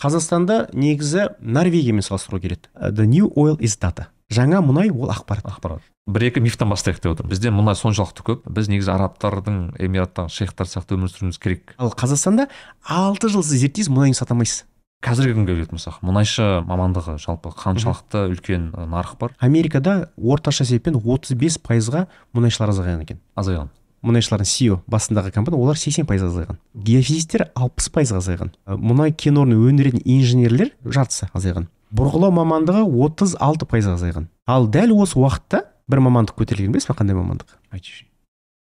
[0.00, 2.70] қазақстанда негізі норвегиямен салыстыруға келеді.
[2.74, 4.08] Uh, the new oil is data.
[4.30, 5.44] Жаңа мұнай ол ақпарат.
[5.50, 5.84] Ақпарат.
[6.10, 7.32] Бір екі мифтан бастайық деп отырмын.
[7.34, 8.46] Бізде мұнай соншалықты көп.
[8.46, 11.74] Біз негізі арабтардың эмираттағы шейхтар сияқты өмір сүруіміз керек.
[11.78, 12.46] Ал қазақстанда
[12.86, 14.64] алты жыл сіз зерттейсіз мұнайын сата алмайсыз
[15.00, 19.32] қазіргі күнге келетін болсақ мұнайшы мамандығы жалпы қаншалықты үлкен нарық бар?
[19.40, 22.04] Америкада орташа есеппен 35 пайызға
[22.36, 23.22] мұнайшылар азайған екен.
[23.32, 23.72] Азайған
[24.06, 26.58] мұнайшылардың CEO басындағы компания олар 80 пайызға азайған.
[26.74, 28.52] геофизиктер 60 пайызға азайған.
[28.80, 31.68] Мұнай кен орнын өндіретін инженерлер жартысы азайған.
[31.92, 34.28] бұрғылау мамандығы 36 пайызға азайған.
[34.46, 37.58] ал дәл осы уақытта бір мамандық көтерілген білесіз ба қандай мамандық?
[37.72, 38.04] Айтшы.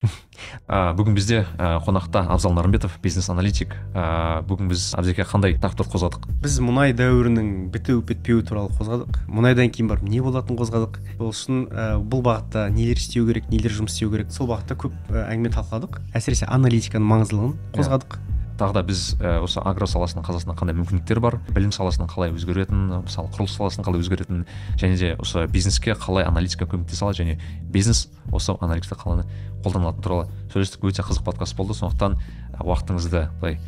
[0.98, 6.28] бүгін бізде қонақта абзал нарымбетов бизнес аналитик ә, бүгін біз абзеке қандай тақырып қозғадық?
[6.42, 9.22] Біз мұнай дәуірінің біту бітпеуі туралы қозғадық.
[9.32, 11.00] Мұнайдан кейін барып не болатынын қозғадық.
[11.16, 11.64] Сол үшін
[12.12, 16.00] бұл бағытта нелер істеу керек нелер жұмыс істеу керек сол бағытта көп әңгіме талқыладық.
[16.16, 18.20] Әсіресе аналитиканың маңыздылығын қозғадық.
[18.56, 23.28] Тағы да біз осы агро саласының қазақстанда қандай мүмкіндіктер бар білім саласының қалай өзгеретінін мысалы
[23.34, 24.46] құрылыс саласының қалай өзгеретінін
[24.80, 27.38] және де осы бизнеске қалай аналитика көмектесе алады және
[27.72, 29.26] бизнес осы аналитика қалай
[29.66, 31.74] қолданылатыны туралы сөйлестік өте қызық подкаст болды.
[31.74, 32.16] Сондықтан
[32.60, 33.58] уақытыңызды былай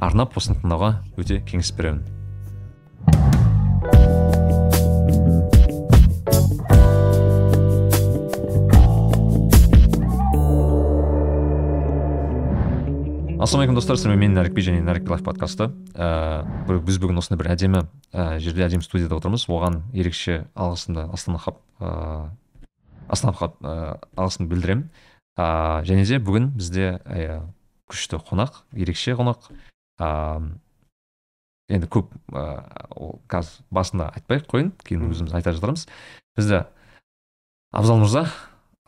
[0.00, 2.02] арнап осыны тыңдауға өте кеңес беремін.
[13.44, 17.82] Ассалаумағалейкум достар сіздермен мен нәрікби және нәрік лайф подкасты ә, біз бүгін осындай бір әдемі
[18.08, 22.30] ә, жерде әдемі студияда отырмыз оған ерекше алғысымды астана хаб ә,
[23.12, 23.74] астана хаб ә,
[24.16, 24.86] алғысымды білдіремін
[25.36, 27.42] ә, және де бүгін бізде ә,
[27.92, 29.50] күшті қонақ ерекше қонақ
[30.00, 30.08] ә,
[31.68, 32.48] енді көп ә,
[32.96, 35.84] ол қазір басында айтпай ақ қояйын кейін өзіміз айта жатармыз
[36.32, 36.64] бізде
[37.76, 38.24] абзал мырза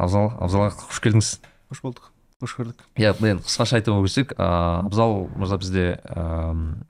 [0.01, 2.13] абзал абзал аға қош келдіңіз қош болдық
[2.43, 2.85] қош көрдік.
[3.01, 6.85] Иә енді қысқаша айтып өтсек ыыы абзал мырза бізде ыыы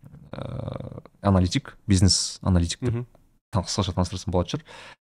[1.22, 3.04] аналитик бизнес аналитик деп
[3.54, 4.66] қысқаша таныстырсам болатын шығар.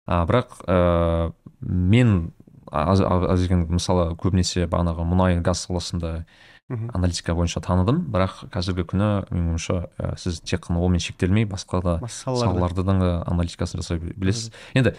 [0.07, 2.31] А, бірақ ыыы мен
[2.71, 6.25] деген мысалы көбінесе бағанағы мұнай газ саласында
[6.71, 8.05] аналитика бойынша таныдым.
[8.13, 13.09] Бірақ қазіргі күні менің ойымша ә, сіз тек қана онымен шектелмей басқа да салалардың да
[13.27, 14.53] аналитикасын жасай білесіз.
[14.73, 14.95] Енді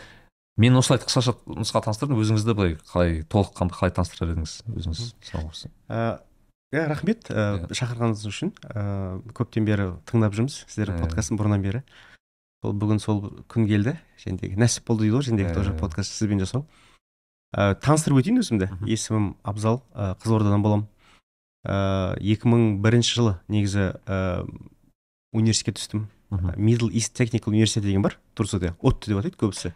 [0.63, 5.03] мен осылай қысқаша нұсқа таныстырдым өзіңізді былай қалай толыққанды қалай таныстырар едіңіз өзіңіз
[5.91, 6.21] Ә,
[6.73, 7.27] иә рахмет.
[7.33, 8.85] Ә, шақырғаныңыз үшін ә,
[9.37, 11.03] көптен бері тыңдап жүрміз сіздердің Иә.
[11.07, 11.83] подкастын бұрыннан бері.
[12.63, 15.79] Сол бүгін сол күн келді және нәсіп болды дейді ғой және Иә, тоже иә.
[15.81, 16.65] подкаст сізбен жасау.
[17.53, 18.71] Ә, таныстырып өтейін өзімді.
[18.87, 20.87] Есімім абзал ә, қызылордадан боламын
[21.67, 24.47] ә, 2001 жылы негізі ә,
[25.35, 26.07] университетке түстім.
[26.57, 28.75] Middle east technical университеті деген бар турцияда.
[28.81, 29.73] Отты деп атайды көбісі.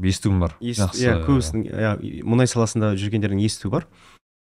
[0.00, 0.56] Естуім бар.
[0.60, 3.86] Жақсы иә көбісінің иә, мұнай саласында жүргендердің естуі бар.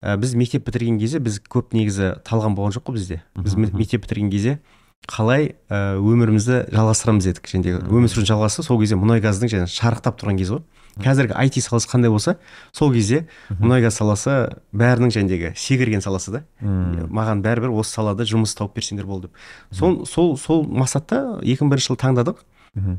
[0.03, 3.21] Ә, біз мектеп бітірген кезде біз көп негізі талғам болған жоқ қой бізде.
[3.35, 4.59] Біз мектеп бітірген кезде
[5.07, 7.47] қалай ә, өмірімізді жалғастырамыз дедік.
[7.47, 7.95] Және Мхм.
[7.95, 10.61] өмір сүрудің жалғасы сол кезде мұнай газдың және шарықтап тұрған кез ғой.
[11.03, 12.37] Қазіргі IT саласы қандай болса
[12.71, 13.25] сол кезде
[13.59, 14.35] мұнай газ саласы
[14.73, 16.43] бәрінің жәндегі секірген саласы да.
[16.61, 19.41] Маған бәрібір осы салада жұмыс тауып берсеңдер болды деп.
[19.71, 22.43] Сол сол сол мақсатта 2001 жылы таңдадық.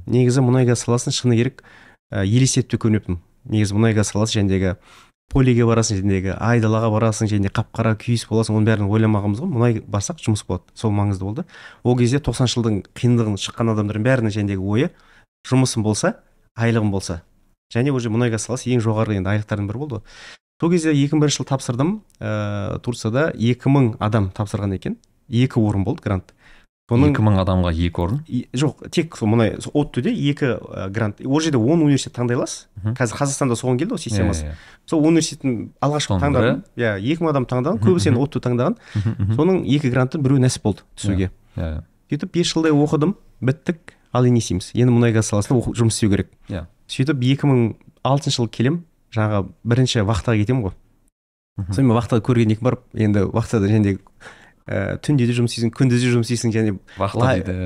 [0.06, 1.62] Негізі мұнай газ саласын шыны керек
[2.10, 4.76] ә, елестетіп те көрмеппін негізі мұнай газ саласы жәндегі
[5.32, 9.50] полиге барасың жәндегі айдалаға барасың және қап қара күйіс боласың оның бәрін ойламағанбыз ғой.
[9.52, 10.64] Мұнай барсақ жұмыс болады.
[10.74, 11.44] Сол маңызды болды.
[11.84, 14.90] Ол кезде тоқсаныншы жылдың қиындығын шыққан адамдардың бәрінің жәндегі ойы
[15.48, 16.14] жұмысым болса
[16.56, 17.20] айлығым болса.
[17.74, 20.00] Және уже мұнай газ саласы ең жоғарғы енді айлықтардың бірі болды.
[20.58, 21.92] Ғой сол кезде 2001 жылы тапсырдым.
[22.20, 24.96] Ә, турцияда 2000 адам тапсырған екен.
[25.28, 26.32] Екі орын болды грант.
[26.88, 28.22] Соның екі мың адамға екі орын?
[28.26, 31.20] И- жоқ тек сол мұнай оттуде екі ә, грант.
[31.20, 32.64] Ол жерде он университет таңдай аласыз
[32.96, 34.46] қазір қазақстанда соған келді ғой системасы.
[34.46, 38.78] Иә, иә, сол университеттің алғашқы таңдадым иә екі мың адам таңдаған көбісі енді отту таңдаған.
[38.96, 39.36] Иә.
[39.36, 41.28] Соның екі гранты біреуі нәсіп болды түсуге.
[41.60, 41.84] Иә, иә.
[42.08, 43.14] сөйтіп бес жылдай оқыдым
[43.44, 46.32] біттік ал енді не істейміз енді мұнай газ саласында жұмыс істеу керек.
[46.48, 46.64] Иә.
[46.88, 47.64] Сөйтіп екі мың
[48.06, 48.82] алтыншы жылы келем
[49.14, 50.76] жаңағы бірінші вахтаға кетемін ғой.
[51.72, 53.96] Сонымен вахтада көрген екенмін барып енді вахтада және
[54.68, 56.76] ә, түнде де жұмыс істейсің күндіз де жұмыс істейсің және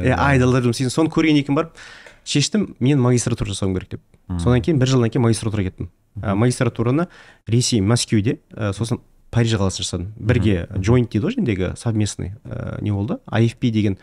[0.06, 0.94] иә, айдалда жұмыс істейсің.
[0.94, 1.76] Соны көрген екенмін барып
[2.24, 4.04] шештім мен магистратура жасауым керек деп.
[4.40, 5.90] Содан кейін бір жылдан кейін магистратураға кеттім.
[6.22, 7.08] Ә, магистратураны
[7.46, 9.02] ресей мәскеуде ә, сосын
[9.32, 10.12] париж қаласында жасадым.
[10.16, 13.18] Бірге джойнт дейді ғой жәндегі совместный ә, не болды?
[13.26, 13.98] IFP деген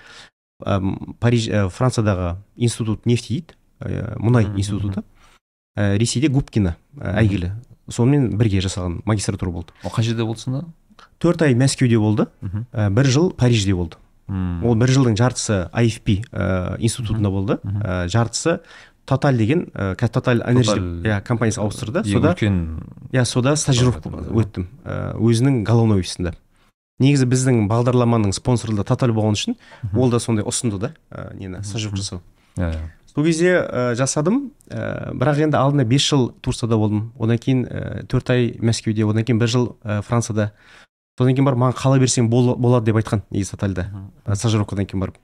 [0.61, 0.79] ә,
[1.19, 3.58] париж ә, франциядағы институт нефти дейді.
[3.81, 5.03] Мұнай Мгм, институты.
[5.77, 7.51] ә, ресейде губкина ә, әйгілі.
[7.89, 9.73] Сонымен бірге жасаған магистратура болды.
[9.83, 10.65] Ол қай жерде болды сонда
[11.19, 12.27] төрт ай мәскеуде болды.
[12.73, 13.97] Ә, бір жыл парижде болды.
[14.27, 14.63] Мм.
[14.63, 17.57] ол бір жылдың жартысы IFP ә, институтында болды.
[17.63, 18.59] ә, жартысы
[19.07, 22.03] тоталь деген ә, тоталь энерджи Total- иә компаниясы ауыстырды.
[22.05, 24.67] Сода үлкен иә сода стажировка өттім.
[24.85, 26.35] Ә, өзінің головной офисында.
[26.99, 29.55] Негізі біздің бағдарламаның спонсоры тоталь болған үшін
[29.97, 32.21] ол да сондай ұсынды да ә, нені стажировка жасау.
[32.57, 32.81] Иә иә.
[33.09, 34.51] Сол кезде ә, жасадым.
[34.69, 37.11] Ә, бірақ енді алдында бес жыл турцияда болдым.
[37.19, 40.51] Одан кейін ә, төрт ай мәскеуде одан кейін бір жыл ә, францияда.
[41.17, 43.89] Содан кейін барып маған қала берсең бол, болады деп айтқан негізі тотальда
[44.25, 45.17] ә, стажировкадан кейін барып.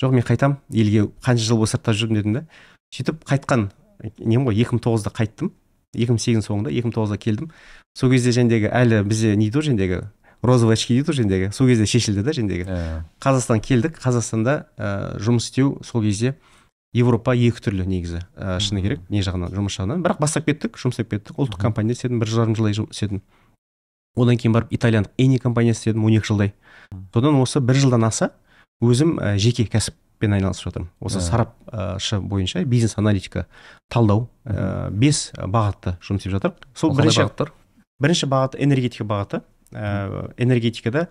[0.00, 0.58] Жоқ мен қайтам.
[0.72, 2.44] Елге қанша жыл бойы сыртта жүрдім дедім да.
[2.94, 3.68] Сөйтіп қайтқан
[4.18, 5.52] нем ғой екі мың тоғызда қайттым.
[5.94, 7.50] Екі мың сегіздің соңында екі мың тоғызда келдім.
[7.98, 10.00] Сол кезде жәндегі әлі бізде не дейді ғой жәндегі
[10.42, 12.78] розовый очки дейді ғой жәндегі сол кезде шешілді да жәндегі
[13.22, 13.98] қазақстан келдік.
[13.98, 16.36] Қазақстанда ә, жұмыс істеу сол кезде.
[16.96, 18.22] Европа екі түрлі негізі.
[18.36, 20.02] Ә, шыны керек не жағынан жұмыс жағынан.
[20.04, 23.22] Бірақ бастап кеттік жұмыс істеп кеттік ұлттық компанияда істедім бір жарым жылдай істедім.
[24.16, 26.52] Одан кейін барып итальяндық эни компаниясында істедім он екі жылдай.
[27.12, 28.32] Содан осы бір жылдан аса
[28.80, 30.90] өзім ә, жеке кәсіппен айналысып жатырмын.
[31.00, 31.28] Осы Иә.
[31.28, 33.46] сарапшы бойынша бизнес аналитика
[33.92, 37.52] талдау ә, бес бағытта жұмыс істеп жатырмық сол бірінші бағыттар?
[38.00, 39.42] бірінші бағыт энергетика бағыты.
[39.72, 41.08] Ә, энергетикада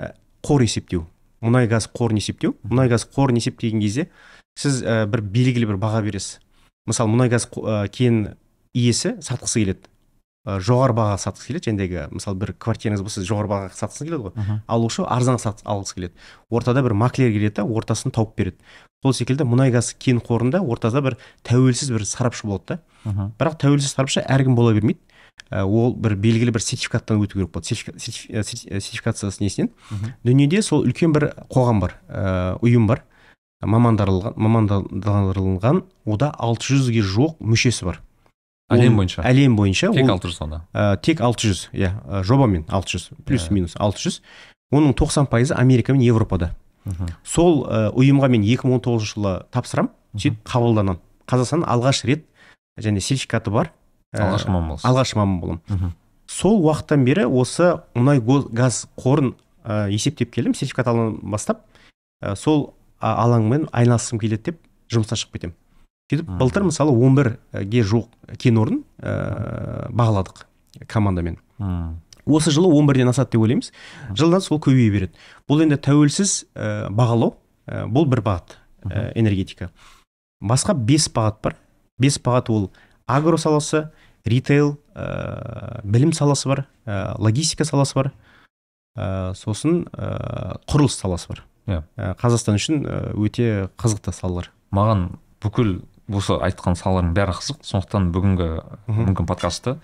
[0.00, 1.04] ә, қор есептеу.
[1.44, 2.56] Мұнай газ қорын есептеу.
[2.64, 4.08] Мұнай газ қорын есептеген кезде
[4.58, 6.40] сіз ә, бір белгілі бір баға бересіз.
[6.88, 8.34] Мысалы мұнай газ ә, кен
[8.74, 9.86] иесі сатқысы келеді.
[10.48, 11.70] Ә, жоғары бағаға сатқысы келеді.
[11.70, 14.32] Жәндегі мысалы бір квартираңыз болса жоғары бағаға сатқысы келеді ғой.
[14.66, 16.14] Алушы арзан сат алғысы келеді.
[16.50, 18.56] Ортада бір маклер келеді да ортасын тауып береді.
[19.04, 22.80] Сол секілді мұнай газ кен қорында ортада бір тәуелсіз бір сарапшы болады да.
[23.38, 24.98] Бірақ тәуелсіз сарапшы әркім бола бермейді.
[25.50, 27.64] Ол бір белгілі бір сертификаттан өту керек болады.
[27.68, 29.70] Сертифика- сертиф- серти- сертификациясы несінен.
[30.24, 33.02] Дүниеде сол үлкен бір қоғам бар ә, ұйым бар.
[33.62, 38.00] Мамандарылған мамандандырылған ода 600-ге жуық мүшесі бар.
[38.70, 39.22] Әлем бойынша?
[39.26, 43.48] әлем бойынша тек ол- алты жүз ғана ә, тек 600 иә ә, жобамен 600 плюс
[43.48, 43.52] Иә.
[43.52, 44.20] минус 600
[44.72, 46.54] оның 90 пайызы америка мен европада.
[47.24, 52.24] Сол ә, ұйымға мен 2019 жылы тапсырамын сөйтіп қабылданамын қазақстан алғаш рет
[52.78, 53.72] және сертификаты бар
[54.14, 54.84] ә, алғашқы маман боласыз.
[54.86, 55.92] алғашқы маман боламын
[56.30, 58.22] сол уақыттан бері осы мұнай
[58.54, 59.34] газ қорын
[59.66, 60.54] ә, есептеп келдім.
[60.54, 61.66] Сертификат алғаннан бастап
[62.22, 64.60] ә, сол алаңмен айналысқым келеді деп
[64.92, 65.56] жұмыстан шығып кетемін.
[66.10, 70.44] Сөйтіп былтыр мысалы 11-ге жуық кен орнын ә, бағаладық
[70.90, 71.38] командамен.
[72.26, 73.70] Осы жылы 11-ден асады деп ойлаймыз.
[74.18, 75.14] Жылдан сол көбейе береді.
[75.48, 77.36] Бұл енді тәуелсіз ә, бағалау
[77.66, 78.56] ә, бұл бір бағыт
[78.90, 79.70] ә, энергетика.
[80.42, 81.56] Басқа бес бағыт бар.
[82.00, 82.70] Бес бағыт ол
[83.06, 83.86] агро саласы
[84.26, 88.12] ритейл ә, білім саласы бар ә, логистика саласы бар
[88.96, 91.44] ә, сосын ә, құрылыс саласы бар.
[91.66, 91.82] Иә.
[91.96, 94.50] Ә, қазақстан үшін ә, өте қызықты салалар.
[94.72, 95.80] Маған бүкіл
[96.10, 97.60] осы айтқан салалардың бәрі қызық.
[97.66, 98.48] Сондықтан бүгінгі
[98.88, 99.76] мүмкін подкастты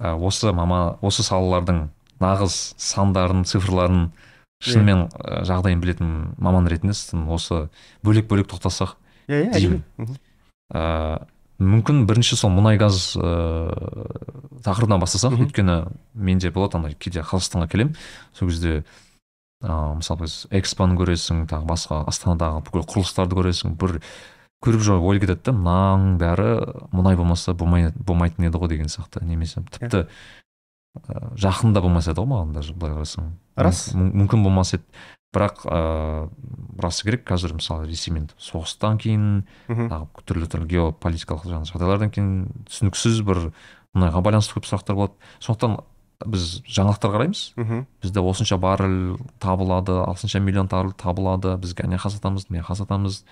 [0.00, 1.88] ә, осы мама осы салалардың
[2.22, 4.10] нағыз сандарын цифрларын
[4.64, 7.68] шынымен ә, жағдайын білетін маман ретінде сіздің осы
[8.02, 8.96] бөлек бөлек тоқтасақ
[9.28, 9.82] иә иә Деймін.
[10.74, 11.22] ә,
[11.58, 13.28] мүмкін бірінші сол мұнай газ ә,
[14.62, 15.34] тақырыбынан бастасақ.
[15.38, 15.78] Өйткені
[16.14, 17.96] менде болады андай кейде қазақстанға келемін.
[18.32, 18.84] Сол кезде
[19.62, 23.98] ә, мысалы біз экспоны көресің тағы басқа астанадағы бүкіл құрылыстарды көресің бір
[24.64, 26.48] көріп жүріп ой кетеді да мынаның бәрі
[26.94, 32.32] мұнай болмаса болмай, болмайтын еді ғой деген сияқты немесе тіпті ә, жақында болмас еді ғой
[32.32, 33.30] маған даже былай қарасаң.
[33.58, 33.88] Рас.
[33.94, 34.84] Мүм- мүмкін болмас еді.
[35.34, 36.30] Бірақ ыыы
[36.80, 42.30] расы керек қазір мысалы ресеймен соғыстан кейін тағы түрлі түрлі геополитикалық жаңағы жағдайлардан кейін
[42.70, 43.42] түсініксіз бір
[43.92, 45.12] мұнайға байланысты көп сұрақтар болады.
[45.44, 45.76] Сондықтан
[46.26, 47.42] біз жаңалықтар қараймыз.
[47.56, 47.84] Мхм.
[48.02, 51.56] Бізде осынша баррель табылады осынша миллион табылады.
[51.58, 53.22] Біз жаққа сатамыз жаққа сатамыз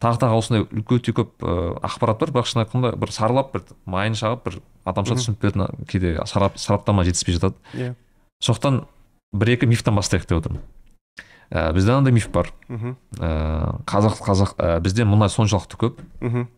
[0.00, 2.34] тағы тағы осындай өте көп ыыы ақпарат бар.
[2.34, 7.04] Бірақ шын айтқанда бір саралап бір майын шағып бір адамша түсініп беретін кейде сарап, сараптама
[7.04, 7.54] жетіспей жатады.
[7.74, 7.94] Иә.
[8.42, 8.86] Сондықтан
[9.32, 10.62] бір екі мифтан бастайық деп отырмын.
[11.50, 12.50] Ә, бізде мынандай миф бар.
[12.68, 12.96] Мхм.
[13.18, 16.00] Ә, қазақ қазақ ә, бізде мұнай соншалықты көп.
[16.22, 16.48] Мхм.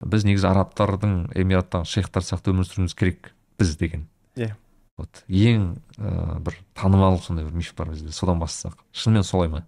[0.00, 4.08] Біз негізі арабтардың эмираттағы шейхтар сияқты өмір сүруіміз керек біз деген.
[4.34, 4.56] Иә.
[5.00, 5.24] Вот.
[5.28, 5.66] Ең
[5.98, 8.76] ә, бір танымал сондай бір миф бар бізде содан бастасақ.
[8.92, 9.64] Шынымен солай ма?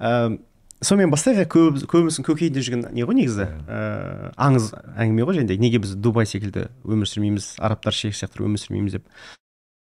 [0.00, 0.38] Ә,
[0.82, 3.46] сонымен бастайық иә көп көбіміздің көкейінде жүрген не ғой негізі?
[3.66, 8.60] Ә, аңыз әңгіме ғой және неге біз дубай секілді өмір сүрмейміз арабтар шейх сияқты өмір
[8.62, 9.06] сүрмейміз деп.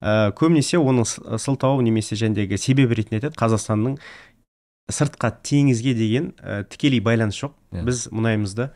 [0.01, 3.97] Ә, көбінесе оның с- сылтау немесе жәндегі себебі ретінде айтады қазақстанның
[4.93, 7.53] сыртқа теңізге деген ә, тікелей байланыс жоқ.
[7.73, 7.83] Иә.
[7.83, 8.69] біз мұнайымызды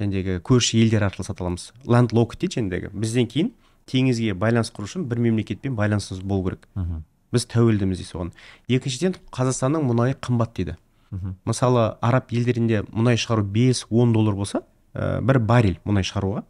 [0.00, 1.70] жәндегі көрші елдер арқылы сата аламыз.
[1.86, 3.52] Ланд лок дейді жәндегі бізден кейін
[3.90, 6.66] теңізге байланыс құру үшін бір мемлекетпен байланысымыз болу керек.
[6.74, 7.04] Мхм.
[7.32, 8.32] Біз тәуелдіміз дейді соған
[8.68, 10.76] екіншіден қазақстанның мұнайы қымбат дейді.
[11.10, 11.36] Мхм.
[11.46, 14.62] Мысалы араб елдерінде мұнай шығару 5-10 доллар болса
[14.94, 16.44] ә, бір баррель мұнай шығаруға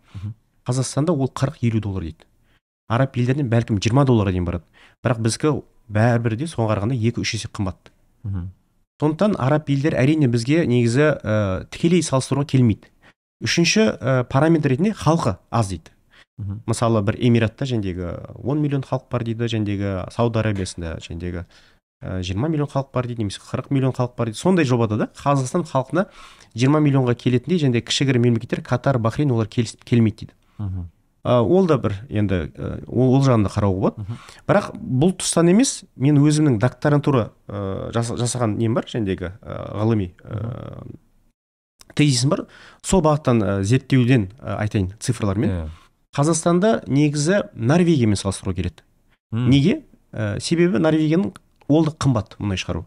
[0.66, 2.28] қазақстанда ол 40-50 доллар дейді.
[2.88, 4.64] Араб елдерінде бәлкім 20 долларға дейін барады.
[5.04, 5.52] Бірақ біздікі
[5.88, 7.92] бәрібір де соған қарағанда екі үш есе қымбат.
[8.24, 8.50] Мхм.
[9.00, 12.88] Сондықтан араб елдер әрине бізге негізі ә, тікелей салыстыруға келмейді.
[13.44, 15.92] Үшінші ә, параметр ретінде халқы аз дейді.
[16.38, 18.10] Мхм мысалы бір эмиратта жәндегі
[18.44, 21.46] 10 миллион халық бар дейді жәндегі сауд арабиясында жәндегі
[22.02, 24.38] ә, 20 миллион халық бар дейді немесе 40 миллион халық бар дейді.
[24.38, 26.06] Сондай жобада да қазақстан халқына
[26.54, 30.34] 20 миллионға келетіндей және кішігірім мемлекеттер катар бахрейн олар келіс- келмейді дейді.
[30.58, 30.90] Мхм
[31.26, 34.04] Ә, ол да бір енді ә, ол, ол жағын да қарауға болады.
[34.46, 40.12] Бірақ бұл тұстан емес мен өзімнің докторантура ә, жаса- жасаған нем бар жәндегі ә, ғылыми
[40.22, 40.86] ә,
[41.98, 42.44] тезисім бар.
[42.82, 45.50] Сол бағыттан ә, зерттеуден ә, айтайын цифрлармен.
[45.50, 45.66] Иә.
[46.16, 48.86] Қазақстанда негізі норвегиямен салыстыруға келеді
[49.36, 49.82] неге?
[50.16, 51.34] Ә, себебі норвегияның
[51.68, 52.86] ол да қымбат мұнай шығару.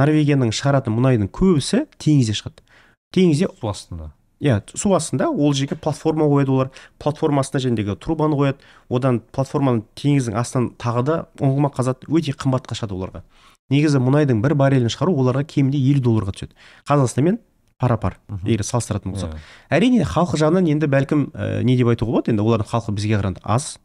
[0.00, 2.64] Норвегияның шығаратын мұнайдың көбісі теңізде шығады.
[3.12, 4.10] Теңізде су астында.
[4.40, 6.70] Иә су астында ол жерге платформа қояды олар.
[6.98, 8.64] Платформа астына жәндегі трубаны қояды.
[8.88, 13.24] Одан платформаны теңіздің астынан тағы да ұңғыма қазады өте қымбатқа шығады оларға.
[13.70, 16.56] Негізі мұнайдың бір баррелін шығару оларға кемінде елу долларға түседі.
[16.88, 17.38] Қазақстанмен
[17.80, 19.32] пара пар егер салыстыратын болсақ.
[19.34, 19.40] Иә.
[19.78, 23.40] әрине халқы жағынан енді бәлкім ә, не деп айтуға болады енді олардың халқы бізге қарағанда
[23.44, 23.78] аз.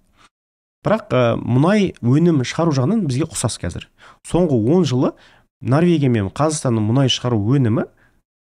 [0.85, 3.87] Бірақ ә, мұнай өнім шығару жағынан бізге ұқсас қазір.
[4.27, 5.13] Соңғы 10 жылы
[5.61, 7.87] норвегия мен қазақстанның мұнай шығару өнімі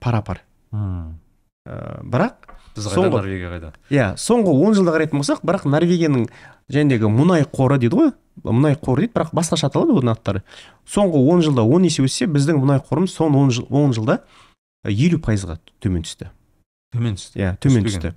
[0.00, 2.36] пара пар ә, бірақ
[2.76, 3.72] біз қайда соңғы- норвегия қайда?
[3.90, 6.28] иә соңғы 10 жылда қарайтын болсақ бірақ норвегияның
[6.70, 8.12] жәндегі мұнай қоры дейді ғой
[8.44, 10.42] мұнай қоры дейді бірақ басқаша аталады оның аттары
[10.86, 14.18] соңғы 10 жылда 10 есе өссе біздің мұнай қорымыз соңғы 10, жыл, 10 жылда
[14.88, 16.30] елу пайызға төмен түсті.
[16.94, 17.38] Төмен түсті.
[17.40, 18.14] Иә төмен түсті.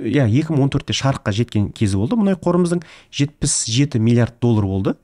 [0.00, 2.16] Иә 2014-те шарыққа жеткен кезі болды.
[2.16, 4.94] Мұнай қорымыздың 77 миллиард доллар болды.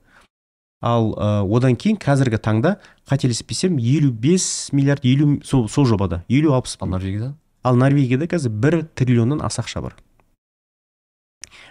[0.81, 2.77] Ал ә, одан кейін қазіргі таңда
[3.11, 7.35] қателеспесем 55 миллиард елу сол, сол жобада елу алпыс ал норвегияда?
[7.65, 9.97] Ал норвегияда қазір бір триллионнан аса ақша бар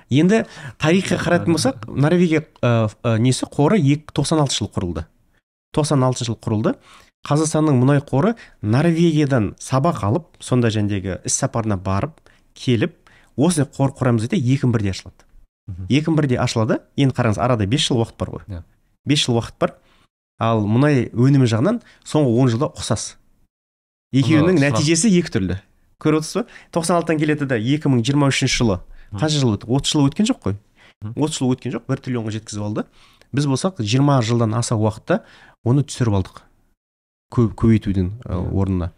[0.09, 0.43] енді
[0.79, 3.47] тарихқа қарайтын болсақ норвегия ә, ә, несі?
[3.47, 5.05] Қоры ек- 96 жыл құрылды.
[5.75, 6.75] 96 жыл құрылды.
[7.27, 12.19] Қазақстанның мұнай қоры норвегиядан сабақ алып сонда жәндегі іс сапарына барып
[12.55, 12.95] келіп
[13.35, 15.27] осындай қор құрамыз десе екі мың бірде ашылады
[15.89, 16.79] екі мың бірде ашылады.
[16.97, 18.43] Енді қараңыз арада бес жыл уақыт бар ғой.
[18.47, 18.63] Иә.
[19.05, 19.75] бес жыл уақыт бар.
[20.39, 23.17] Ал мұнай өнімі жағынан соңғы он жылда ұқсас.
[24.13, 25.59] Екеуінің нәтижесі екі түрлі.
[25.99, 26.45] Көріп отырсыз ба?
[26.71, 28.79] тоқсан алтыдан келеді да екі мың жиырма үшінші жылы
[29.11, 29.67] қанша жыл өтті?
[29.67, 30.57] отыз жыл өткен жоқ қой.
[31.15, 32.85] Отыз жыл өткен жоқ бір триллионға жеткізіп алды.
[33.33, 35.23] Біз болсақ жиырма жылдан аса уақытта
[35.65, 36.43] оны түсіріп алдық.
[37.33, 38.39] Көп көбейтудің Иә.
[38.53, 38.91] орнына.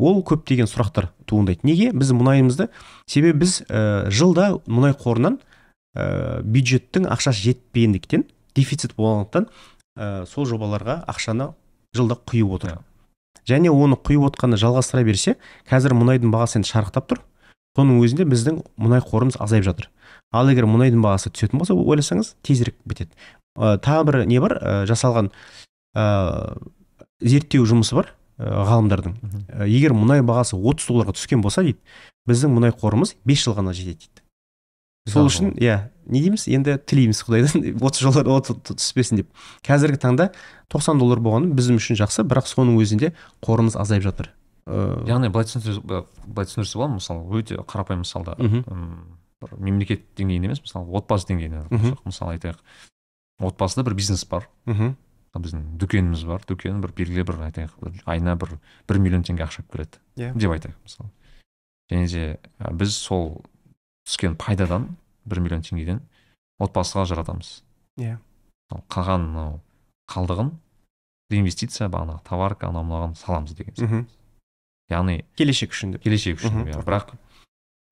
[0.00, 1.60] Ол көптеген сұрақтар туындайды.
[1.62, 1.90] Неге?
[1.92, 2.70] Біз мұнайымызды
[3.06, 5.38] себебі біз ә, жылда мұнай қорынан
[5.94, 8.24] ә, бюджеттің ақшасы жетпегендіктен
[8.56, 9.48] дефицит болғандықтан
[9.98, 11.52] ә, сол жобаларға ақшаны
[11.94, 12.70] жылда құйып отыр.
[12.70, 12.78] Иә.
[13.48, 15.36] және оны құйып отқанды жалғастыра берсе
[15.68, 17.20] қазір мұнайдың бағасы енді шарықтап тұр.
[17.76, 19.90] Соның өзінде біздің мұнай қорымыз азайып жатыр.
[20.32, 23.10] Ал егер мұнайдың бағасы түсетін болса ойласаңыз тезірек бітеді.
[23.58, 24.56] Ә, тағы бір не бар?
[24.58, 25.30] Ә, жасалған
[25.96, 26.56] ә,
[27.20, 29.14] зерттеу жұмысы бар ә, ғалымдардың.
[29.52, 31.78] Ә, егер мұнай бағасы 30 долларға түскен болса дейді
[32.28, 34.24] біздің мұнай қорымыз 5 жыл ғана жетеді дейді.
[35.10, 39.30] Сол үшін иә не дейміз енді тілейміз құдайдан 30 жылдар от- от- түспесін деп.
[39.66, 40.28] Қазіргі таңда
[40.70, 43.12] 90 доллар болғаны біздің үшін жақсы бірақ соның өзінде
[43.42, 44.28] қорымыз азайып жатыр.
[44.68, 48.36] Ә, яғни былай түсіндірсе былай түсіндірсе болады мысалы өте қарапайым мысалда
[49.40, 51.64] бір мемлекет деңгейінде емес мысалы отбасы деңгейінде.
[52.04, 52.60] Мысалы айтайық
[53.40, 54.46] отбасыда бір бизнес бар.
[54.66, 54.94] Мхм.
[55.38, 58.56] Біздің дүкеніміз бар дүкен бір белгілі бір айтайық бір айына бір
[58.88, 60.32] бір миллион теңге ақша алып келеді Иә.
[60.34, 61.10] деп айтайық мысалы
[61.90, 62.24] және де
[62.58, 63.44] ә, біз сол
[64.08, 66.00] түскен пайдадан бір миллион теңгеден
[66.58, 67.62] отбасыға жаратамыз
[68.00, 68.18] Иә.
[68.74, 69.60] Ал қалған мынау
[70.10, 70.50] қалдығын
[71.30, 73.86] реинвестиция бағанағы товарка анау мынаған саламыз деген сияқты.
[73.86, 74.06] мхм.
[74.90, 76.70] яғни келешек үшін деп келешек үшін Мхм.
[76.74, 77.14] иә бірақ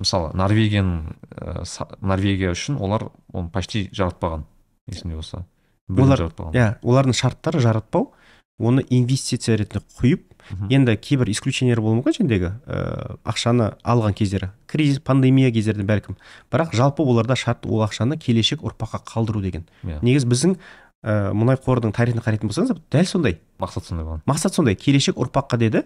[0.02, 4.42] мысалы норвегияның ә, норвегия үшін олар оны почти жаратпаған
[4.90, 5.44] есімде болса
[5.88, 6.20] Олар-
[6.54, 8.12] иә олардың шарттары жаратпау
[8.58, 10.24] оны инвестиция ретінде құйып
[10.72, 12.14] енді кейбір исключениялар болуы мүмкін.
[12.18, 16.16] Жәндегі ә, ақшаны алған кездері кризис пандемия кездерде бәлкім
[16.50, 19.66] бірақ жалпы оларда шарт ол ақшаны келешек ұрпаққа қалдыру деген.
[19.84, 19.98] Иә.
[20.02, 20.56] негізі біздің
[21.04, 23.38] ә, мұнай қорының тарихын қарайтын болсаңыз дәл сондай.
[23.60, 24.22] Мақсат сондай болған.
[24.26, 24.74] Мақсат сондай.
[24.74, 25.84] Келешек ұрпаққа деді.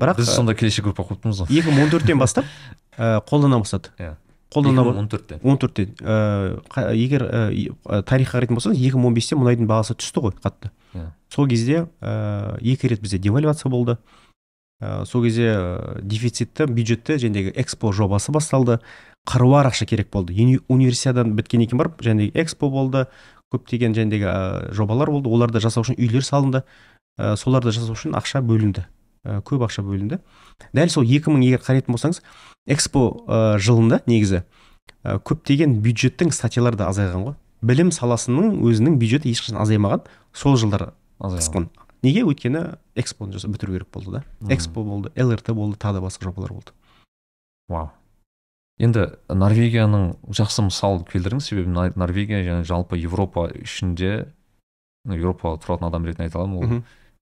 [0.00, 1.50] Бірақ біз ә, сонда келешек ұрпақ болып тұрмыз ғой.
[1.50, 2.44] 2014-тен бастап
[2.96, 4.14] ә, қолдана бастады Иә.
[4.52, 9.96] Қолдана 2014-те 14-те ә, қа- егер ә, и- ә, тарихқа қарайтын болсаңыз 2015-те мұнайдың бағасы
[9.98, 10.70] түсті ғой қатты.
[10.94, 11.10] Иә.
[11.34, 13.98] сол кезде ә, екі рет бізде девальвация болды.
[14.80, 18.78] Ә, сол кезде ә, дефицитті бюджетті жәндегі экспо жобасы басталды.
[19.26, 20.32] Қыруар ақша керек болды.
[20.34, 23.06] Уни- универсиададан біткеннен кейін барып жәндегі экспо болды.
[23.52, 25.28] Көптеген жәндегі ә, жобалар болды.
[25.28, 26.62] Оларды жасау үшін үйлер салынды.
[27.18, 28.86] Ә, соларды жасау үшін ақша бөлінді.
[29.26, 30.20] Ә, көп ақша бөлінді.
[30.76, 32.20] Дәл сол 2000 егер қарайтын болсаңыз
[32.66, 34.42] экспо ә, жылында негізі
[35.04, 37.36] ә, көптеген бюджеттің статьялары да азайған ғой.
[37.66, 40.06] Білім саласының өзінің бюджеті ешқашан азаймаған
[40.36, 41.68] сол жылдар азайған қысқан
[42.04, 42.24] неге?
[42.28, 44.24] Өйткені экспоны жасап бітіру керек болды да.
[44.52, 46.74] Экспо болды лрт болды тағы да басқа жобалар болды.
[47.68, 47.90] Вау.
[48.78, 54.28] Енді норвегияның жақсы мысал келтірдіңіз себебі Нор- норвегия және жалпы европа ішінде
[55.08, 56.82] еуропада тұратын адам ретінде айта аламын ол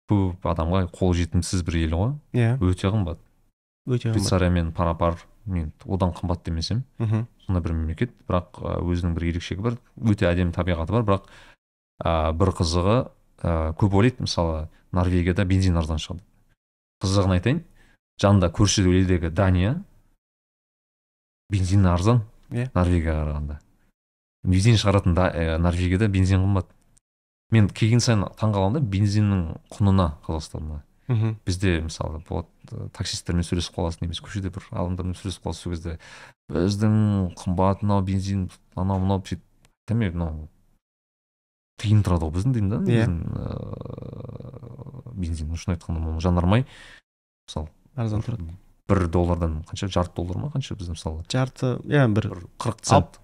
[0.08, 2.10] көп адамға қолжетімсіз бір ел ғой.
[2.32, 2.56] Иә.
[2.64, 3.20] Өте қымбат.
[3.86, 4.18] Өте қымбат.
[4.18, 7.26] Швейцариямен пара пар мен одан қымбат демесем мхм.
[7.46, 8.12] сондай бір мемлекет.
[8.28, 11.04] Бірақ өзінің бір ерекшелігі бар өте әдемі табиғаты бар.
[11.04, 11.26] Бірақ
[12.04, 12.96] ә, бір қызығы
[13.42, 14.24] ә, көп ойлайды.
[14.24, 16.22] Мысалы норвегияда бензин арзан шығады.
[17.04, 17.64] Қызығын айтайын.
[18.20, 19.82] Жанында көрші елдегі дания
[21.50, 22.70] бензин арзан Иә.
[22.74, 23.58] норвегияға қарағанда.
[24.44, 26.66] Бензин шығаратын да, ә, норвегияда бензин қымбат.
[27.50, 31.34] Мен келген сайын таңқаламын да бензиннің құнына қазақстанда мхм.
[31.44, 35.92] Бізде мысалы болады ы, таксисттермен сөйлесіп қаласың немесе көшеде бір адамдармен сөйлесіп қаласың сол кезде.
[36.52, 36.94] Біздің
[37.40, 38.40] қымбат мынау бензин
[38.74, 40.48] анау мынау сөйтіп мен мынау
[41.82, 43.04] тиын тұрады ғой біздің деймін да Иә.
[43.08, 43.14] ыыы,
[45.14, 45.54] бензин.
[45.56, 46.62] Шын айтқанда оны жанармай
[47.48, 48.42] мысалы арзан тұрады.
[48.88, 51.24] бір доллардан қанша жарты доллар ма қанша бізде мысалы?
[51.32, 52.24] Жарты иә бір
[52.58, 53.20] қырық цент.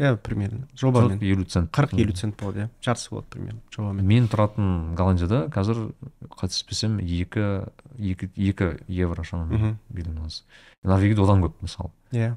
[0.00, 0.64] Иә примерно.
[0.72, 4.94] Қырық жобамен елу цент қырық елу цент болады иә жартысы болады примерно жобамен мен тұратын
[4.96, 5.90] голландияда қазір
[6.40, 7.44] қателеспесем екі
[7.98, 9.76] екі екі евро шамамен
[10.24, 10.42] аз
[10.82, 11.90] норвегияда одан көп мысалы.
[12.12, 12.34] Иә.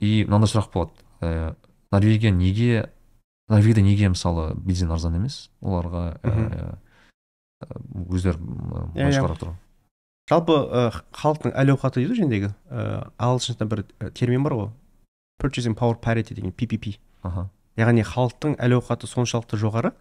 [0.00, 0.92] И мынандай сұрақ болады.
[1.20, 1.54] Ә,
[1.92, 2.88] норвегия неге
[3.48, 5.50] норвегияда неге мысалы бензин арзан емес?
[5.60, 6.78] Оларға ә,
[8.08, 9.12] өздері м, Иә, иә.
[9.16, 9.54] шығарып тұр.
[10.28, 10.56] Жалпы
[11.14, 14.70] халықтың әл ауқаты дейді ғой жәндегі ыыы ағылшынша бір термин бар ғой.
[15.38, 17.48] Purchasing power parity деген PPP аха.
[17.76, 19.92] Яғни халықтың әл ауқаты соншалықты жоғары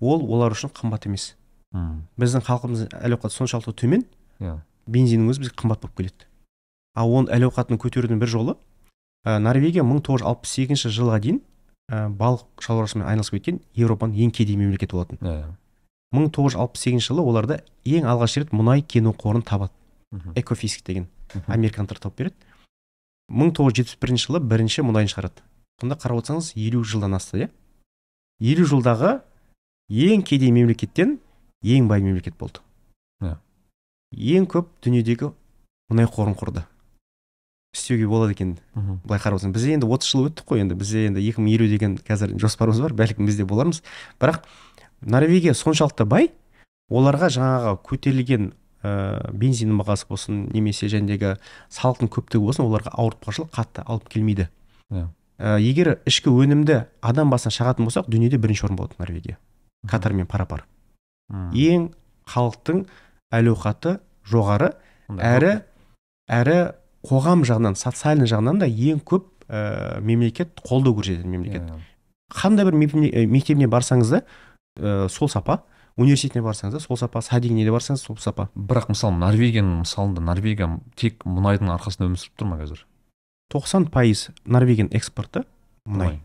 [0.00, 1.34] ол олар үшін қымбат емес.
[1.74, 4.04] М, біздің халқымыздың әл ауқаты соншалықты төмен
[4.40, 4.60] иә.
[4.86, 6.28] бензиннің өзі бізге қымбат болып келеді.
[6.94, 8.56] Ал оның әл ауқатын көтерудің бір жолы
[9.26, 11.40] ә, норвегия 1968 жылға дейін
[11.90, 15.18] ә, балық шаруашылығымен айналысып кеткен европаның ең кедей мемлекеті болатын.
[15.18, 15.56] Иә.
[16.14, 19.72] 1968 жылы оларда ең алғаш рет мұнай кен қорын табады.
[20.36, 21.08] Экофиск деген
[21.48, 22.34] американдықтар тауып береді.
[23.32, 25.44] 1971 жылы бірінші мұнайын шығарады.
[25.80, 27.48] Сонда қарап отырсаңыз елу жылдан асты иә?
[28.40, 29.16] Елу жылдағы
[29.88, 31.18] ең кедей мемлекеттен
[31.64, 32.60] ең бай мемлекет болды.
[33.22, 33.38] Иә.
[34.12, 35.32] ең көп дүниедегі
[35.90, 36.64] мұнай қорын құрды.
[37.74, 38.58] Істеуге болады екен.
[38.74, 39.00] Мхм.
[39.04, 40.74] былай қарап отырсаң біз енді 30 жыл өттік қой енді.
[40.78, 42.92] Бізде енді 2050 деген қазір жоспарымыз бар.
[42.94, 43.82] Бәлкім біз де болармыз.
[44.20, 44.44] Бірақ
[45.00, 46.30] норвегия соншалықты бай
[46.90, 48.52] оларға жаңағы көтерілген
[48.84, 51.34] ә, бензиннің бағасы болсын немесе жәндегі
[51.72, 54.48] салықтың көптігі болсын оларға ауыртпашылық қатты алып келмейді.
[54.92, 59.38] Ә, егер ішкі өнімді адам басына шағатын болсақ дүниеде бірінші орын болады норвегия.
[59.88, 60.66] Катармен пара пар
[61.32, 61.90] ең
[62.30, 62.84] халықтың
[63.34, 64.72] әл ауқаты жоғары
[65.08, 65.54] әрі
[66.32, 66.58] әрі
[67.04, 71.64] қоғам жағынан социальный жағынан да ең көп ә, мемлекет қолдау көрсететін мемлекет.
[71.68, 71.80] Иә,
[72.32, 72.78] қандай бір
[73.28, 74.22] мектебіне барсаңыз да
[74.78, 75.62] ә, сол сапа
[76.00, 78.48] университетіне барсаңыз да сол сапа садигіне де барсаңыз сол сапа.
[78.54, 82.84] Бірақ мысалы норвегияның мысалында норвегия тек мұнайдың арқасында өмір сүріп тұр ма қазір?
[83.54, 85.44] 90 пайыз норвегияның экспорты
[85.86, 86.18] мұнай.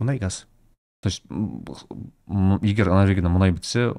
[0.00, 0.20] Мұнай.
[0.20, 0.44] Газ.
[1.02, 1.24] То есть
[2.62, 3.90] егер норвегияда мұнай бітсе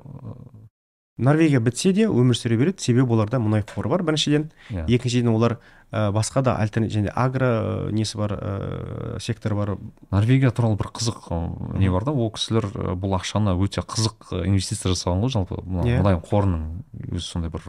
[1.18, 5.58] норвегия бітсе де өмір сүре береді себебі оларда мұнай қоры бар біріншіден иә екіншіден олар
[5.92, 7.48] ә, басқа да альтернатив және агро
[7.90, 9.78] ә, несі бар ә, сектор бар
[10.12, 14.94] норвегия туралы бір қызық не бар да ол кісілер ы, бұл ақшаны өте қызық инвестиция
[14.94, 16.02] жасаған ғой жалпы мына Иә.
[16.04, 16.68] мұнай қорының
[17.18, 17.66] өзі сондай бір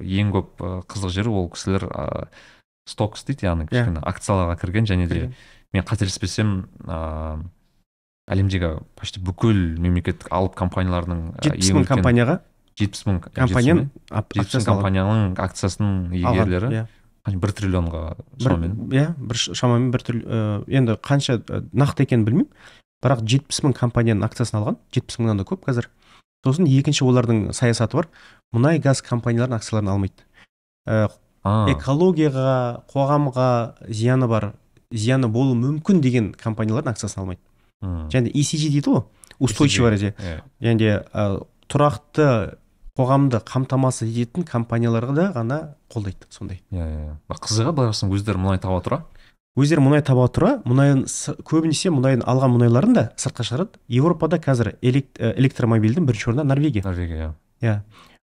[0.00, 2.26] ең көп қызық жері ол кісілер ы,
[2.88, 3.74] стокс дейді яғни Иә.
[3.76, 5.34] кішкене акцияларға кірген және де Кірген.
[5.74, 6.56] мен қателеспесем
[6.88, 7.44] ыыы
[8.26, 12.40] әлемдегі почти бүкіл мемлекеттік алып компаниялардың жетпіс мың компанияға
[12.76, 13.88] жетпіс мың компанияның?
[14.12, 14.68] жетпіс алған.
[14.70, 16.70] компанияның акциясының иегерлері.
[16.72, 16.86] иә.
[17.26, 18.02] бір триллионға
[18.42, 18.74] шамамен.
[18.92, 22.50] иә бір шамамен бір түрлі ә, енді қанша ә, нақты екенін білмеймін.
[23.02, 25.88] Бірақ жетпіс мың компанияның акциясын алған жетпіс мыңнан да көп қазір.
[26.44, 28.08] Сосын екінші олардың саясаты бар.
[28.54, 30.22] Мұнай газ компанияларының акцияларын алмайды.
[30.86, 31.08] Ә,
[31.72, 33.50] экологияға қоғамға
[33.88, 34.52] зияны бар
[34.92, 37.42] зияны болуы мүмкін деген компаниялардың акциясын алмайды.
[37.82, 39.02] Және ECG дейді ғой.
[39.38, 40.40] Устойчивое развитие иә.
[40.62, 42.56] және де ә, тұрақты
[42.96, 45.58] қоғамды қамтамасыз ететін компанияларға ғана
[45.92, 46.62] қолдайды сондай.
[46.72, 49.02] Иә иә Бірақ қызығы былай қарасаң өздері мұнай таба тұра?
[49.56, 51.04] Өздері мұнай таба тұра мұнайын
[51.48, 53.80] көбінесе мұнайын алған мұнайларын да сыртқа шығарады.
[53.88, 56.84] Еуропада қазір элект, ә, электромобильдің бірінші орнында норвегия.
[56.84, 57.30] Норвегия иә.
[57.64, 57.76] Иә.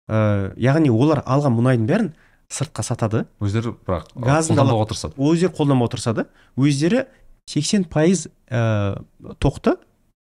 [0.08, 2.14] Ә, яғни олар алған мұнайдың бәрін
[2.48, 3.26] сыртқа сатады.
[3.44, 5.20] Өздері бірақ Газын қолданбауға тырысады.
[5.20, 6.28] Өздері қолданбауға тырысады.
[6.56, 7.06] Өздері
[7.48, 9.04] 80 пайыз ә,
[9.44, 9.76] тоқты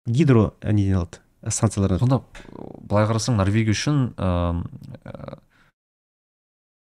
[0.07, 1.23] гидро неден алады?
[1.49, 2.21] Станциялардан сонда
[2.89, 4.31] былай қарасаң норвегия үшін ы,
[5.03, 5.39] ы,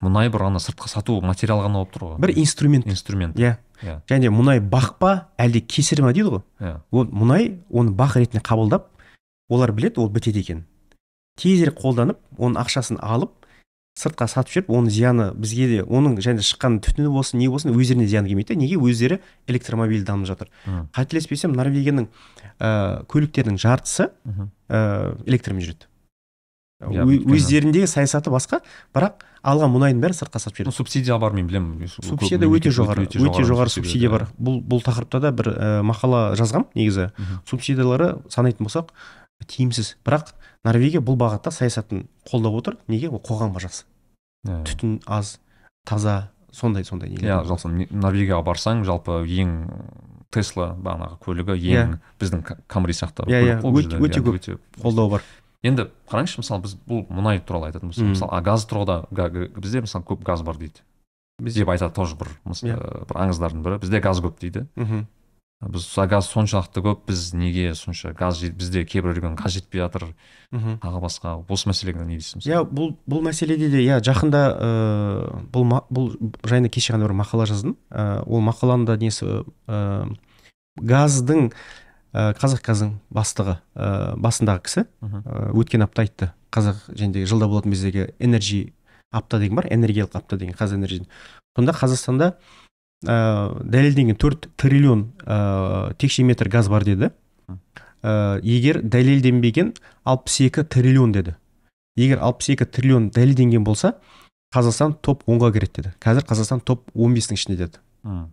[0.03, 2.17] мұнай бір ана сыртқа сату материал ғана болып тұр ғой.
[2.23, 2.87] Бір инструмент.
[2.87, 3.39] Инструмент.
[3.39, 3.57] Иә.
[3.83, 4.01] Иә.
[4.07, 6.43] және мұнай бақ па әлде кесір ма дейді ғой?
[6.61, 6.77] Иә.
[6.91, 8.87] Ол мұнай оны бақ ретінде қабылдап
[9.51, 10.65] олар білет ол бітеді екен.
[11.39, 13.33] Тезірек қолданып оның ақшасын алып
[13.99, 18.07] сыртқа сатып жіберіп оның зияны бізге де оның және шыққан түтіні болсын не болсын өздеріне
[18.09, 19.19] зиян келмейді да неге өздері
[19.53, 20.49] электромобиль дамып жатыр?
[20.97, 22.09] Қателеспесем норвегияның
[22.59, 24.09] ә, көліктерінің жартысы
[24.69, 25.89] ә, электрмен жүреді
[26.83, 28.59] Ө- өйткені- өздеріндегі саясаты басқа
[28.97, 30.75] бірақ алған мұнайдың бәрін сыртқа сатып жібереді.
[30.75, 34.25] Субсидия бар мен білемін субсидия өте жоғары өте жоғары субсидия бар.
[34.41, 37.11] Бұл бұл тақырыпта да бір ә, мақала жазғам негізі.
[37.47, 38.91] Субсидиялары санайтын болсақ
[39.47, 39.97] тиімсіз.
[40.05, 40.33] Бірақ
[40.65, 42.77] норвегия бұл бағытта саясатын қолдап отыр.
[42.89, 43.09] Неге?
[43.11, 43.85] Ол қоғамға жақсы.
[44.47, 45.39] Иә, түтін аз
[45.87, 49.53] таза сондай сондай нелер иә жалпы не- норвегияға барсаң жалпы ең
[50.33, 51.99] тесла бағанағы көлігі ең Иә.
[52.21, 54.35] біздің Ка- камри сияқты Иә, иә, өте- өте Иә, көп.
[54.39, 55.23] өте қолдау бар.
[55.63, 59.07] Енді қараңызшы мысалы біз бұл мұнай туралы айтатын болсақ мысалы а газ тұрғыда
[59.61, 60.81] бізде мысалы көп газ бар дейді.
[61.41, 62.77] Деп айтады тоже бір Иә.
[62.77, 63.79] ә, бір аңыздардың бірі.
[63.81, 64.67] Бізде газ көп дейді.
[64.77, 65.07] Мхм.
[65.63, 70.15] Біз газ соншалықты көп біз неге сонша газ бізде кейбір регион газ жетпей жатыр.
[70.51, 70.81] Мхм.
[70.83, 75.65] Тағы басқа осы мәселеге не дейсіз иә бұл бұл мәселеде де иә жақында ыыы бұл
[75.71, 76.11] ма- бұл
[76.43, 77.77] жайында кеше ғана бір мақала жаздым.
[77.91, 80.09] Ә, ол мақаланың да несі ә,
[80.77, 81.53] газдың
[82.13, 84.87] ә, қазақгаздың бастығы ә, басындағы кісі.
[85.03, 86.33] Ә, өткен апта айтты.
[86.53, 88.73] Қазақ және жылда болатын біздегі энерджи
[89.13, 91.07] апта деген бар энергиялық апта деген қазэнерджи
[91.57, 92.33] сонда қазақстанда
[93.07, 97.11] ә, дәлелденген төрт триллион ә, текше метр газ бар деді.
[98.03, 101.37] Ә, егер дәлелденбеген 62 триллион деді.
[101.97, 103.97] Егер 62 триллион дәлелденген болса
[104.55, 105.95] қазақстан топ 10-ға кіреді деді.
[106.03, 107.81] Қазір қазақстан топ 15-тің ішінде деді.
[108.03, 108.31] Мм.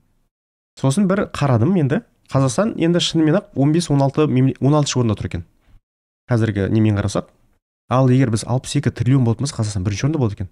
[0.79, 2.01] сосын бір қарадым енді.
[2.32, 5.45] Қазақстан енді шынымен ақ 15-16 16 орында тұр екен.
[6.29, 7.29] Қазіргі немен қарасақ.
[7.89, 10.49] Ал егер біз 62 триллион болатын болсақ қазақстан бірінші орында болады екен.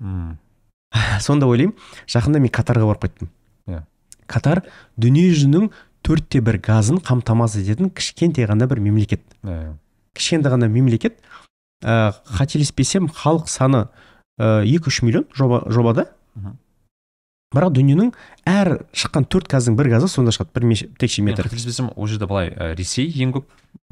[0.00, 0.38] Мм.
[1.20, 1.76] сонда ойлаймын
[2.08, 3.30] жақында мен катарға барып қайттым.
[4.30, 4.62] Катар
[5.00, 5.70] дүниежүзінің
[6.06, 9.24] төртте бір газын қамтамасыз ететін кішкентай ғана бір мемлекет.
[9.42, 9.74] Иә,
[10.16, 11.18] кішкентай ғана мемлекет.
[11.82, 13.88] Ә, қателеспесем халық саны
[14.38, 16.06] екі үш миллион жоба, жобада.
[17.50, 18.12] Бірақ дүниенің
[18.46, 21.48] әр шыққан төрт газдың бір газы сонда шығады бір текше метр.
[21.48, 23.48] қателеспесем ол жерде былай ә, ресей ең көп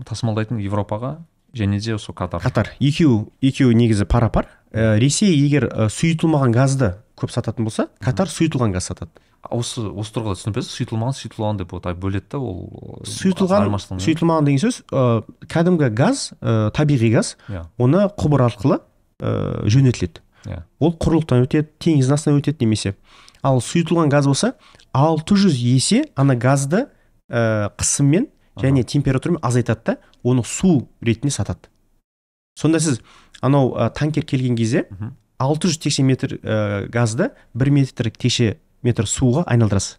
[0.07, 1.19] тасымалдайтын европаға
[1.53, 2.41] және де сол катар.
[2.41, 2.71] Катар.
[2.79, 8.31] Екеуі екеуі негізі пара пар ә, ресей егер ә, сұйытылмаған газды көп сататын болса катар
[8.31, 9.11] сұйытылған газ сатады.
[9.55, 13.71] Осы осы тұрғыда түсініп сұйытылмаған сұйытылған деп вот бөледі да ол сұйытылған
[14.03, 17.67] сұйытылмаған деген сөз ә, кәдімгі газ ә, табиғи газ Иә.
[17.79, 18.81] оны құбыр арқылы
[19.23, 20.21] ә, жөнелтіледі.
[20.47, 20.63] Иә.
[20.81, 22.95] ол құрлықтан өтеді теңіздің астынан өтеді немесе.
[23.43, 24.55] Ал сұйытылған газ болса
[24.93, 26.89] 600 есе ана газды
[27.31, 28.29] ә, қысыммен
[28.59, 31.71] және температурамен азайтады да оны су ретінде сатады.
[32.59, 33.01] Сонда сіз
[33.41, 34.89] анау ә, танкер келген кезде.
[35.39, 39.99] 600 текше метр ә, газды 1 метр текше метр суға айналдырасыз.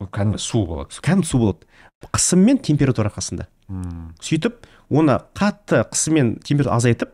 [0.00, 0.96] Кәдімгі су болады.
[1.04, 1.66] Кәдімгі су болады.
[2.14, 3.46] Қысым мен температура арқасында.
[3.68, 4.14] Мм.
[4.24, 7.10] сөйтіп оны қатты қысым мен температура азайтып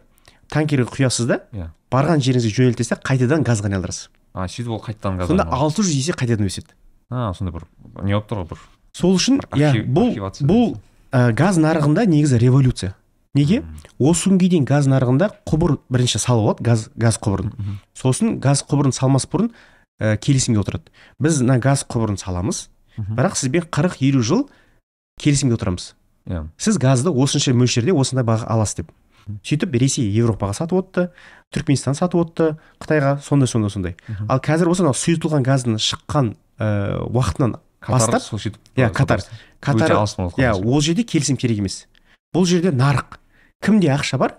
[0.49, 1.71] танкерге құясыз да Иә.
[1.91, 4.09] барған жеріңізге жөнелтесіз да қайтадан газға айналдырасыз.
[4.33, 5.83] А сөйтіп ол қайтадан газ сонда айналады.
[5.83, 6.71] 600 есе қайтадан өседі.
[7.11, 7.67] А сондай бір
[8.05, 8.63] не болып тұр ғой бір
[8.95, 10.15] сол үшін Бір иә бұл
[10.47, 10.77] бұл
[11.13, 12.95] ә, газ нарығында негізі революция.
[13.37, 13.63] Неге?
[14.01, 17.53] Осы күнге дейін газ нарығында құбыр бірінші салып алады газ газ құбырын.
[17.97, 19.53] Сосын газ құбырын салмас бұрын
[20.01, 20.91] ә, келісімге отырады.
[21.21, 24.47] Біз мына газ құбырын саламыз бірақ сізбен 40-50 жыл
[25.21, 25.95] келісімге отырамыз.
[26.27, 26.47] Иә.
[26.59, 28.91] Сіз газды осынша мөлшерде осындай баға аласыз деп.
[29.43, 31.09] Сөйтіп ресей европаға сатып отты
[31.55, 32.49] түркменстан сатып отты
[32.83, 33.97] қытайға сондай сондай сондай.
[34.29, 36.69] Ал қазір болса мынау сұйытылған газдың шыққан ә,
[37.11, 38.23] уақытынан бастап
[38.77, 39.21] Иә, Катар.
[39.21, 41.87] өте катар алыс болып иә ол жерде келісім керек емес.
[42.35, 43.19] Бұл жерде нарық.
[43.67, 44.37] Кімде ақша бар?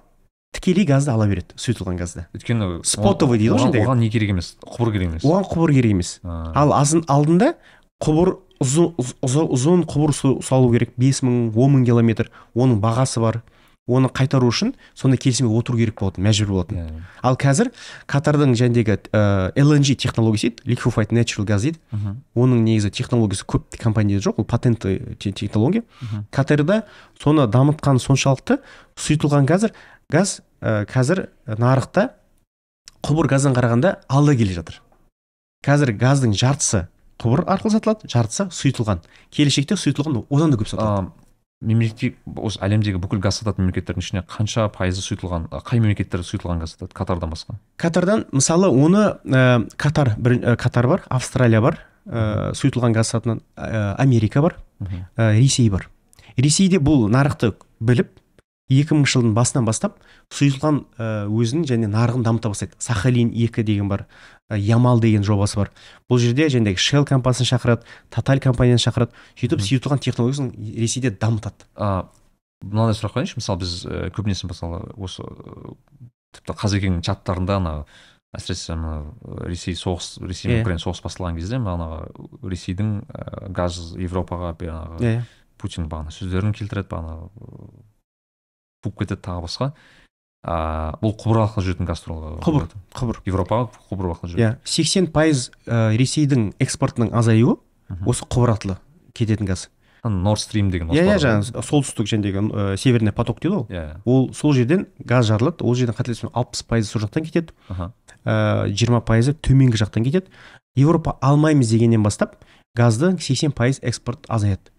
[0.55, 2.25] Тікелей газды ала береді сұйытылған газды.
[2.33, 5.23] Өйткені Спотовый дейді ғой оған- не керек емес құбыр керек емес.
[5.27, 6.19] Оған құбыр керек емес.
[6.23, 7.53] Ал азын алдында
[8.01, 10.95] құбыр ұзын, ұзын, ұзын құбыр салу керек.
[10.97, 12.31] 5 мың он мың километр.
[12.55, 13.43] Оның бағасы бар.
[13.87, 17.01] Оны қайтару үшін сондай келісімге отыру керек болатын мәжбүр болатын иә, иә.
[17.23, 17.69] ал қазір
[18.05, 22.17] катардың жәндегі ә, LNG технологиясы дейді liquefied natural gas дейді Мгм.
[22.35, 26.25] оның негізі технологиясы көп компанияда жоқ ол патентті те- технология Мгм.
[26.31, 26.83] катарда
[27.19, 28.59] соны дамытқан соншалықты
[28.97, 29.71] сұйытылған газыр
[30.11, 32.09] газ ә, қазір нарықта
[33.03, 34.81] құбыр газдан қарағанда алда келе жатыр
[35.63, 36.87] қазір газдың жартысы
[37.21, 38.99] құбыр арқылы сатылады жартысы сұйытылған
[39.31, 41.11] келешекте сұйытылған одан да көп сатылады
[41.61, 46.75] мемлекет осы әлемдегі бүкіл газ сататын мемлекеттердің ішіне қанша пайызы сұйытылған қай мемлекеттер сұйытылған газ
[46.75, 46.93] сатады?
[46.93, 47.57] Катардан басқа.
[47.81, 53.41] Катардан мысалы оны ә, катар бір, ә, катар бар австралия бар ә, сұйытылған газ сататын
[53.55, 54.59] ә, америка бар
[55.17, 55.89] ә, ресей бар.
[56.37, 58.13] Ресейде бұл нарықты біліп
[58.69, 59.97] 2000 жылдың басынан бастап
[60.35, 60.81] сұйытылған
[61.31, 62.75] өзінің және нарығын дамыта бастайды.
[62.83, 64.05] Сахалин 2 деген бар
[64.49, 65.71] ямал деген жобасы бар.
[66.09, 69.11] Бұл жерде жаңағыдай shell компаниясын шақырады таталь компанияны шақырады.
[69.35, 71.67] Сөйтіп сұйытылған технологиясын ресейде дамытады.
[71.75, 72.07] А,
[72.63, 75.73] мынандай сұрақ қояйыншы мысалы біз ә, көбінесе мысалы осы ә,
[76.37, 77.73] тіпті қазекеңнің чаттарында ана
[78.35, 78.93] әсіресе ана
[79.47, 80.63] ресей соғыс ресей мен Иә.
[80.63, 85.21] украина соғыс басталған кезде бағанағы ресейдің ә, газ европаға бағанағы иә
[85.57, 87.29] путин бағана сөздерін келтіреді бағана
[88.83, 89.71] буып кетеді тағы басқа.
[90.45, 92.67] Ыыы бұл құбыр арқылы жүретін газ туралы Құбыр.
[92.93, 93.21] құбыр.
[93.25, 97.57] Европаға құбыр арқылы жүреді иә сексен пайыз ресейдің экспортының азаюы
[98.05, 98.77] осы құбыр арқылы
[99.13, 99.69] кететін газ.
[100.07, 104.29] Норд стрим деген иә иә жаңағы солтүстік жәндегі ә, северный поток дейді ғой иә ол
[104.33, 107.51] сол жерден газ жарылады ол жерден қателеспесем алпыс пайызы сол жақтан кетеді.
[108.23, 110.27] Ә, жиырма пайызы төменгі жақтан кетеді.
[110.77, 112.37] Еуропа алмаймыз дегеннен бастап
[112.75, 114.69] газды 80 пайыз экспорт азаяды.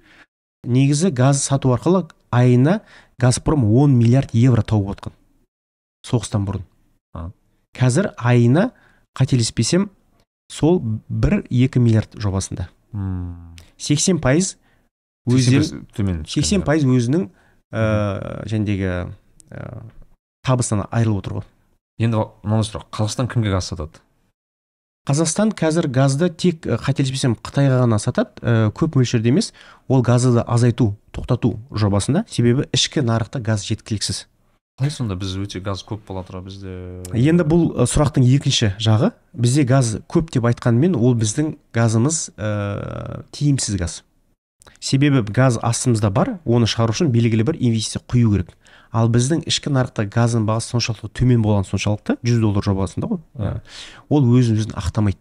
[0.64, 2.80] Негізі газ сату арқылы айына
[3.18, 5.12] газпром 10 миллиард евро тауып отқан.
[6.08, 6.64] Соғыстан бұрын.
[7.14, 7.30] А.
[7.76, 8.72] қазір айына
[9.16, 9.88] қателеспесем
[10.50, 12.68] сол 1-2 миллиард жобасында.
[13.76, 14.56] 80 пайыз
[15.28, 17.28] 80 өздері 80 пайыз өзінің
[17.72, 17.84] ә,
[18.48, 18.90] жәндегі
[19.52, 19.64] ә,
[20.46, 21.48] табысынан айырылып отыр ғой.
[22.00, 24.00] Енді мынандай сұрақ қазақстан кімге газ сатады?
[25.08, 29.52] Қазақстан қазір газды тек ә, қателеспесем қытайға ғана сатады ә, көп мөлшерде емес.
[29.88, 32.24] Ол газды азайту тоқтату жобасында.
[32.28, 34.26] Себебі ішкі нарықта газ жеткіліксіз.
[34.78, 37.02] Қалай сонда біз өте газ көп бола тұра бізде.
[37.10, 39.10] Енді бұл ә, сұрақтың екінші жағы.
[39.34, 43.96] Бізде газ көп деп айтқанымен ол біздің газымыз ә, тиімсіз газ.
[44.78, 48.54] Себебі газ астымызда бар оны шығару үшін белгілі бір инвестиция құю керек.
[48.94, 53.60] Ал біздің ішкі нарықта газдың бағасы соншалықты төмен болған соншалықты 100 доллар жобасында ғой Иә.
[54.08, 55.18] ол өзін өзін ақтамайды.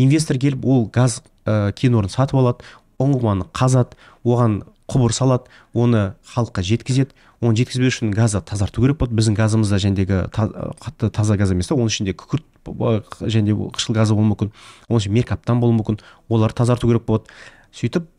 [0.00, 2.64] Инвестор келіп ол газ ә, кен орнын сатып алады
[2.98, 7.14] ұңғыманы қазады оған құбыр салады оны халыққа жеткізеді.
[7.40, 9.14] Оны жеткізбеу үшін газды тазарту керек болады.
[9.16, 12.44] Біздің газымызда жәндегі та- қатты таза газ емес та оның ішінде күкірт
[13.30, 14.52] және қышқыл газы болуы мүмкін.
[14.90, 16.00] Оның ішінде меркаптан болуы мүмкін.
[16.28, 17.30] Оларды тазарту керек болады.
[17.72, 18.10] Сөйтіп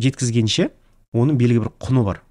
[0.00, 0.70] жеткізгенше
[1.14, 2.22] оның белгілі бір құны бар.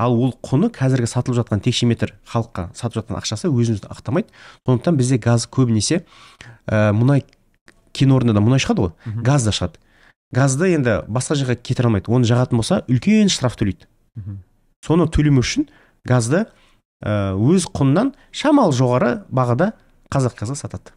[0.00, 4.32] Ал ол құны қазіргі сатылып жатқан текшеметр халыққа сатып жатқан ақшасы өзін өзі ақтамайды.
[4.66, 6.04] Сондықтан бізде газ көбінесе
[6.66, 7.24] ә, мұнай
[7.92, 8.92] кен орнында да мұнай шығады ғой.
[9.22, 9.76] Газ да шығады.
[10.32, 12.10] Газды енді басқа жаққа кетіре алмайды.
[12.12, 13.86] Оны жағатын болса үлкен штраф төлейді.
[14.84, 15.66] Соны төлемеу үшін
[16.08, 16.46] газды
[17.04, 19.72] ә, өз құнынан шамалы жоғары бағада
[20.12, 20.92] қазақгазға сатады.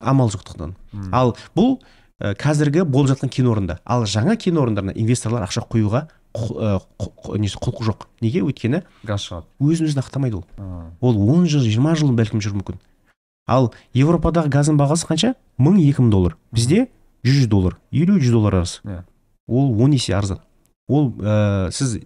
[0.00, 0.74] Амал жоқтықтан
[1.12, 1.80] ал бұл
[2.20, 3.78] ә, қазіргі болып жатқан кен орнында.
[3.84, 8.06] Ал жаңа кен орындарына инвесторлар ақша құюға құл- несі құлқы жоқ.
[8.22, 8.40] Неге?
[8.46, 9.46] Өйткені газ шығады.
[9.60, 10.44] өзін өзін ақтамайды ол
[11.00, 12.78] ол 10 жыл 20 жыл бәлкім жүруі мүмкін.
[13.50, 15.34] Ал европадағы газдың бағасы қанша?
[15.58, 16.36] мың екі мың доллар.
[16.52, 16.88] Бізде
[17.24, 19.02] 100 доллар 50-100 доллар арасы Иә.
[19.48, 20.40] ол 10 есе арзан
[20.88, 21.98] ол ә, сіз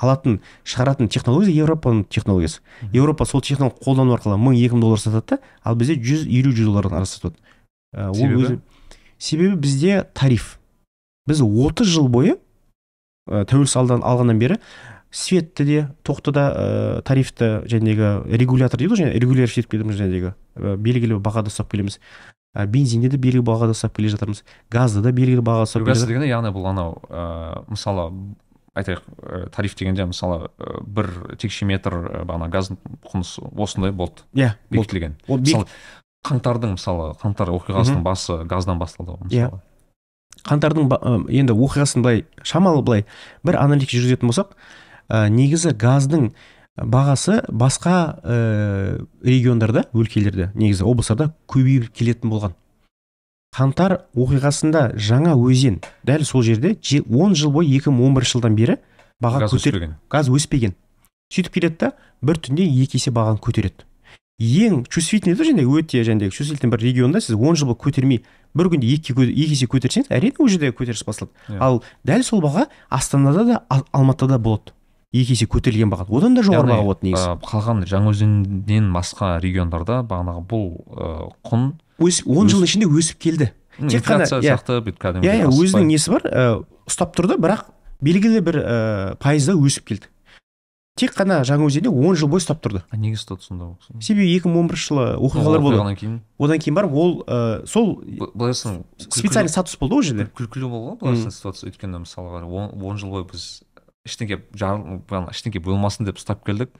[0.00, 2.92] алатын шығаратын технология европаның технологиясы Мгм.
[2.96, 6.98] европа сол технология қолдану арқылы мың екі мың доллар сатады да ал бізде 150-100 доллардан
[7.02, 7.36] арасы сатады
[7.94, 8.42] Ә, ол Себебі?
[8.42, 8.58] өзі
[9.18, 10.58] себебі бізде тариф
[11.28, 12.38] біз 30 жыл бойы
[13.28, 14.56] ә, тәуелсіз алдан алғаннан бері
[15.12, 20.32] светті де тоқты да ә, тарифті жәнегі регулятор дейді ғой және регулировать етіп келеміз жәнегі
[20.56, 22.00] ә, белгілі бағада ұстап келеміз
[22.54, 24.42] ә, бензинде де белгілі бағада ұстап келе жатырмыз.
[24.70, 28.08] Газды да белгілі бағада ұстап газ дегенде яғни бұл анау ыыы мысалы
[28.76, 32.70] айтайық ә, тариф дегенде мысалы ә, бір текше метр ә, бағана газ
[33.08, 34.24] құнысы осындай болды.
[34.34, 35.16] Иә бұл- бекітілген.
[35.28, 35.66] Ол мысалы
[36.28, 39.48] қаңтардың мысалы қаңтар оқиғасының басы газдан басталды ғой Иә.
[39.50, 39.60] мысалы.
[40.42, 40.88] Қаңтардың
[41.30, 43.04] енді оқиғасын былай шамалы былай
[43.44, 44.54] бір аналитика жүргізетін болсақ
[45.10, 46.32] ә, негізі газдың
[46.80, 52.54] бағасы басқа ә, региондарда өлкелерде негізі облыстарда көбейіп келетін болған.
[53.52, 58.78] Қаңтар оқиғасында жаңа өзен дәл сол жерде же- 10 жыл бойы 2011 жылдан бері
[59.22, 59.94] баға газ көтер өспеген.
[60.10, 60.72] газ өспеген.
[61.32, 63.84] Сөйтіп келеді да бір түнде екі есе бағаны көтереді.
[64.40, 68.22] Ең чувствительный да және өте жаңағыдай чувствительный бір регионда сіз он жыл бойы көтермей
[68.56, 71.58] бір күнде екі, екі есе көтерсеңіз әрине ол жерде көтеріліс басталады Иә.
[71.60, 74.72] ал дәл сол баға астанада да Ал- алматыда болады.
[75.12, 80.00] Екі есе көтерілген баға одан да жоғары баға болады негізі ә, қалған жаңаөзеннен басқа региондарда
[80.08, 81.10] бағанағы бұл ә,
[81.48, 81.66] құн
[82.00, 83.50] он жылдың ішінде өсіп келді
[83.88, 84.40] Тек қана- иә.
[84.40, 84.80] сияқты
[85.24, 87.66] иә иә өзінің несі бар ә, ұстап тұрды бірақ
[88.00, 90.08] белгілі бір ә, пайызда өсіп келді
[90.96, 94.48] тек қана жаңаөзенде он жыл бойы ұстап тұрды А неге ұстады сонда ол себебі екі
[94.52, 98.52] мың он бірінші жылы оқиғалар болды оқиғадан кейін одан кейін барып ол ә, сол былай
[98.52, 102.44] айтсаң специальный статус болды ғой ол жерде күл- күлкілі болған былай айтсаң ситуация өйткені мысалға
[102.44, 103.62] он жыл бойы біз
[104.06, 104.40] ештеңе
[105.30, 106.70] ештеңе болмасын деп ұстап келдік.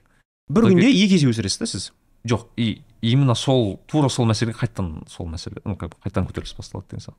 [0.51, 1.93] бір күнде екі есе өсіресіз да сіз?
[2.27, 6.87] Жоқ и именно сол тура сол мәселе қайтадан сол мәселе ну как қайтадан көтеріліс басталады
[6.91, 7.19] деген сияқты.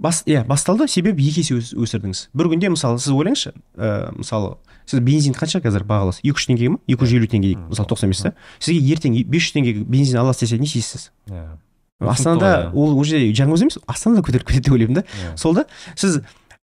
[0.00, 2.28] Бас иә басталды себебі екі есе өс- өсірдіңіз.
[2.36, 6.68] Бір күнде мысалы сіз ойлаңызшы ә, мысалы сіз бензин қанша қазір бағаласы екі жүз теңге
[6.74, 9.84] ма екі жүз елу теңге дейік мысалы тоқсан бес та сізге ертең бес жүз теңгеге
[9.88, 11.56] бензин аласыз десе не істейсіз иә.
[12.00, 15.04] Астанада Түсінікті ол жерде жаңаөзен емес астанада көтеріп кетеді деп ойлаймын да.
[15.16, 15.36] Иә.
[15.40, 15.64] Сол да
[15.96, 16.20] сіз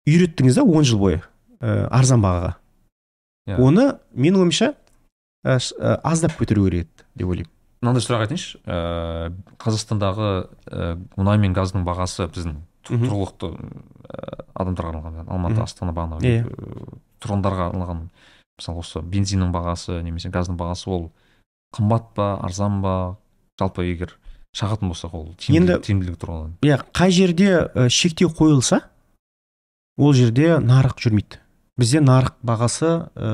[0.07, 1.23] үйреттіңіз да он жыл бойы.
[1.63, 2.55] Ә, арзан бағаға.
[3.49, 3.57] Иә.
[3.59, 4.75] оны менің ойымша
[5.47, 7.51] ә, ш- ә, аздап көтеру керек еді деп ойлаймын.
[7.83, 10.29] Мынандай сұрақ айтайыншы ыыы қазақстандағы
[10.71, 16.45] ә, мұнай мен газдың бағасы біздің тұрғылықты ә, адамдарға арналған алматы астана бағанағы Иә.
[16.47, 18.05] ә, тұрғындарға арналған
[18.61, 21.09] мысалы осы бензиннің бағасы немесе газдың бағасы ол
[21.75, 23.17] қымбат па арзан ба?
[23.59, 24.15] Жалпы егер
[24.57, 28.83] шағатын болсақ ол Енді- тиімділігі тұрғыдан иә қай жерде ә, шектеу қойылса
[29.99, 31.42] ол жерде нарық жүрмейді.
[31.83, 33.31] Бізде нарық бағасы ә,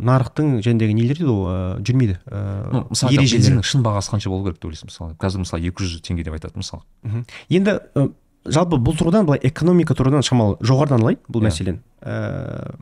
[0.00, 2.16] нарықтың жаңағыдегі нелер дейді ғой ә, жүрмейді.
[2.24, 5.16] Ә, ну мысалы бензиннің шын бағасы қанша болу керек деп ойлайсың мысалы?
[5.20, 6.82] Қазір мысалы екі жүз теңге деп айтады мысалы.
[7.52, 8.08] Енді ә,
[8.46, 11.48] жалпы бұл тұрғыдан былай экономика тұрғыдан шамалы жоғарыдан алайын бұл Иә.
[11.50, 12.76] мәселені ә,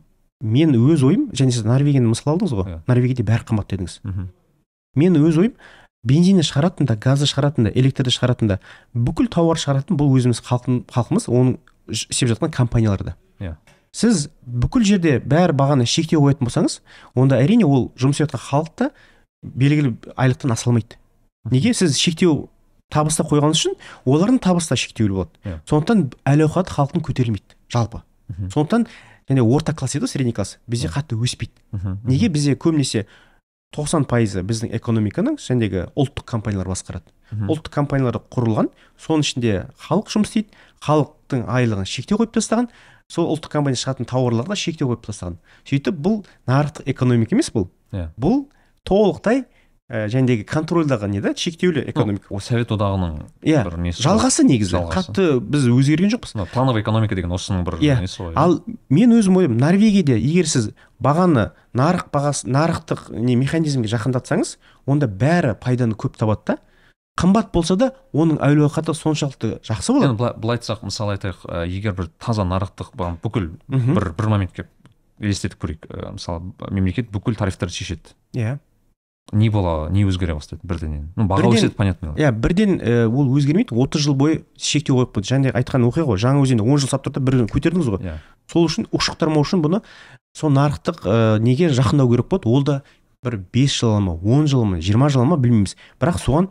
[0.44, 2.80] мен өз ойым және сіз норвегияны мысал алдыңыз ғой Иә.
[2.86, 4.00] норвегияда бәрі қымбат дедіңіз.
[4.04, 4.28] Мхм.
[4.94, 5.54] Мен өз ойым
[6.04, 8.58] бензинді шығаратын да газды шығаратын да электрді шығаратын да
[8.92, 11.56] бүкіл тауар шығаратын бұл өзіміз халқымыз оның
[11.88, 13.16] істеп жатқан компанияларда.
[13.40, 13.56] Иә.
[13.94, 16.80] Сіз бүкіл жерде бәрі бағаны шектеу қоятын болсаңыз
[17.14, 18.90] онда әрине ол жұмыс істеп жатқан халық та
[19.42, 20.98] белгілі айлықтан аса алмайды
[21.50, 21.74] неге?
[21.74, 22.48] Сіз шектеу
[22.92, 23.76] табыста қойғаныңыз үшін
[24.06, 25.30] олардың табысы да шектеулі болады.
[25.44, 25.60] Иә.
[25.68, 28.02] сондықтан әл ауқаты халықтың көтерілмейді жалпы.
[28.28, 28.50] Мгм.
[28.50, 28.86] сондықтан
[29.30, 30.58] және орта класс дейді ғой средний класс.
[30.66, 31.52] Бізде қатты өспейді.
[31.72, 32.28] Мхм неге?
[32.28, 33.06] Бізде көбінесе
[33.74, 37.08] 90 пайызы біздің экономиканың жаңағы ұлттық компаниялар басқарады.
[37.32, 37.50] Мхм.
[37.50, 38.68] ұлттық компаниялар құрылған
[39.00, 40.48] соның ішінде халық жұмыс істейді
[40.84, 42.68] халықтың айлығын шектеу қойып тастаған
[43.12, 45.36] сол ұлттық компания шығатын тауарларға шектеу қойып тастаған.
[45.68, 47.68] Сөйтіп бұл нарықтық экономика емес бұл.
[47.94, 48.08] Иә.
[48.18, 48.46] бұл
[48.88, 49.44] толықтай
[49.92, 52.26] ә, жаңағыдегі контрольдағы не да шектеулі экономика.
[52.30, 53.62] ол совет одағының иә.
[53.64, 54.72] бір несі жалғасы негізі.
[54.78, 55.12] Жалғасы.
[55.12, 56.34] қатты біз өзгерген жоқпыз.
[56.34, 58.00] Мына плановая экономика деген осының бір Иә.
[58.00, 58.32] несі ғой?
[58.34, 65.06] Ал мен өзім ойым норвегияда егер сіз бағаны нарық бағасы нарықтық не механизмге жақындатсаңыз онда
[65.06, 66.58] бәрі пайданы көп табады да.
[67.20, 70.12] Қымбат болса да оның әл ауқаты соншалықты жақсы болады.
[70.12, 74.66] Енді былай айтсақ мысалы айтайық егер бір таза нарықтық бүкіл бір бір моментке
[75.22, 75.86] елестетіп көрейік
[76.18, 78.16] мысалы мемлекет бүкіл тарифтерді шешеді.
[78.34, 78.58] Иә.
[79.32, 82.10] Не бола не өзгере бастайды бірденен ну баға Бірден- өседі понятно.
[82.18, 85.30] Иә бірден ә, ол өзгермейді 30 жыл бойы шектеу қойып қойды.
[85.30, 88.02] Және де айтқан оқиға ғой жаңа өзенде он жыл сап тұрды бірден көтердіңіз ғой.
[88.04, 88.18] Иә.
[88.52, 89.80] Сол үшін ушықтырмау үшін бұны
[90.36, 92.82] сол нарықтық ә, неге жақындау керек болады ол да
[93.24, 95.74] бір 5 жыл ма 10 жыл ма 20 жыл ма білмейміз.
[96.02, 96.50] Бірақ соған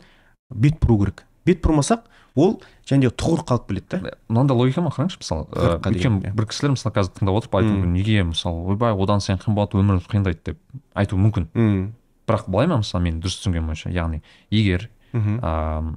[0.51, 1.23] бет бұру керек.
[1.45, 2.56] Бет бұрмасақ ол
[2.88, 4.13] және де тұғыр қалып келеді да.
[4.29, 6.32] Мынандай логика ма қараңызшы мысалы ә, өйткені иә.
[6.34, 10.08] бір кісілер мысалы қазір тыңдап отырып айтуы мүмкін неге мысалы ойбай одан сайын қымбат өміріміз
[10.10, 10.60] қиындайды деп
[10.95, 11.49] айтуы мүмкін.
[11.53, 11.84] Мм.
[12.27, 15.39] Бірақ былай ма мысалы мен дұрыс түсінгенім бойынша яғни егер мхм.
[15.43, 15.95] ә,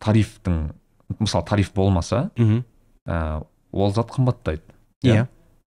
[0.00, 0.60] тарифтің
[1.18, 2.64] мысалы тариф болмаса мхм.
[3.06, 4.62] ә, ол зат қымбаттайды
[5.02, 5.26] иә.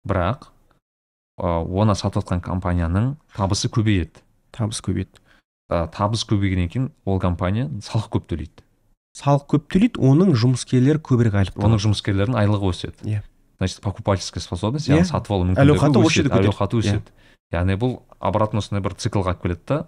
[0.09, 0.49] Бірақ
[1.39, 4.25] ә, оны сатып жатқан компанияның табысы көбейеді.
[4.51, 5.21] Табыс көбейеді.
[5.71, 8.65] Ә, табыс көбейгеннен кейін ол компания салық көп төлейді.
[9.17, 12.99] Салық көп төлейді оның жұмыскерлері көбірек айлық оның жұмыскерлерінің айлығы өседі.
[13.07, 13.23] Иә.
[13.61, 14.97] значит покупательская способность Иә.
[14.99, 16.31] яғни сатып алу мүмкіндігі өседі.
[16.31, 16.53] әл көтереді.
[16.53, 17.03] ауқаты өседі.
[17.53, 19.87] Яғни бұл обратно осындай бір циклға алып келеді да.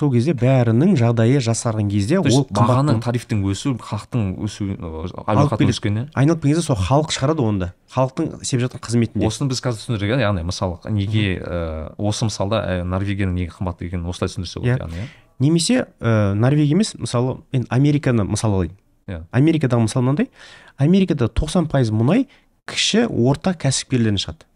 [0.00, 5.52] Сол кезде бәрінің жағдайы жасарған кезде то ол бағаның тарифтің өсуі халықтың өсуі әл Алып
[5.52, 5.74] ауқаттың келеді.
[5.76, 6.04] өскені.
[6.16, 9.26] Айналып келген кезде сол халық шығарады оны да халықтың істеп жатқан қызметінде.
[9.28, 14.08] Осыны біз қазір түсіндірдік иә яғни мысалы неге ә, осы мысалда норвегияның неге қымбат екенін
[14.08, 14.62] осылай түсіндірсе Иә.
[14.64, 15.06] болады яғни иә
[15.42, 18.78] немесе ә, норвегия емес мысалы мен американы мысал алайын.
[19.08, 19.24] Иә.
[19.34, 20.30] америкадағы мысал мынандай
[20.78, 22.28] америкада 90 пайыз мұнай
[22.70, 24.46] кіші орта кәсіпкерлерден шығады.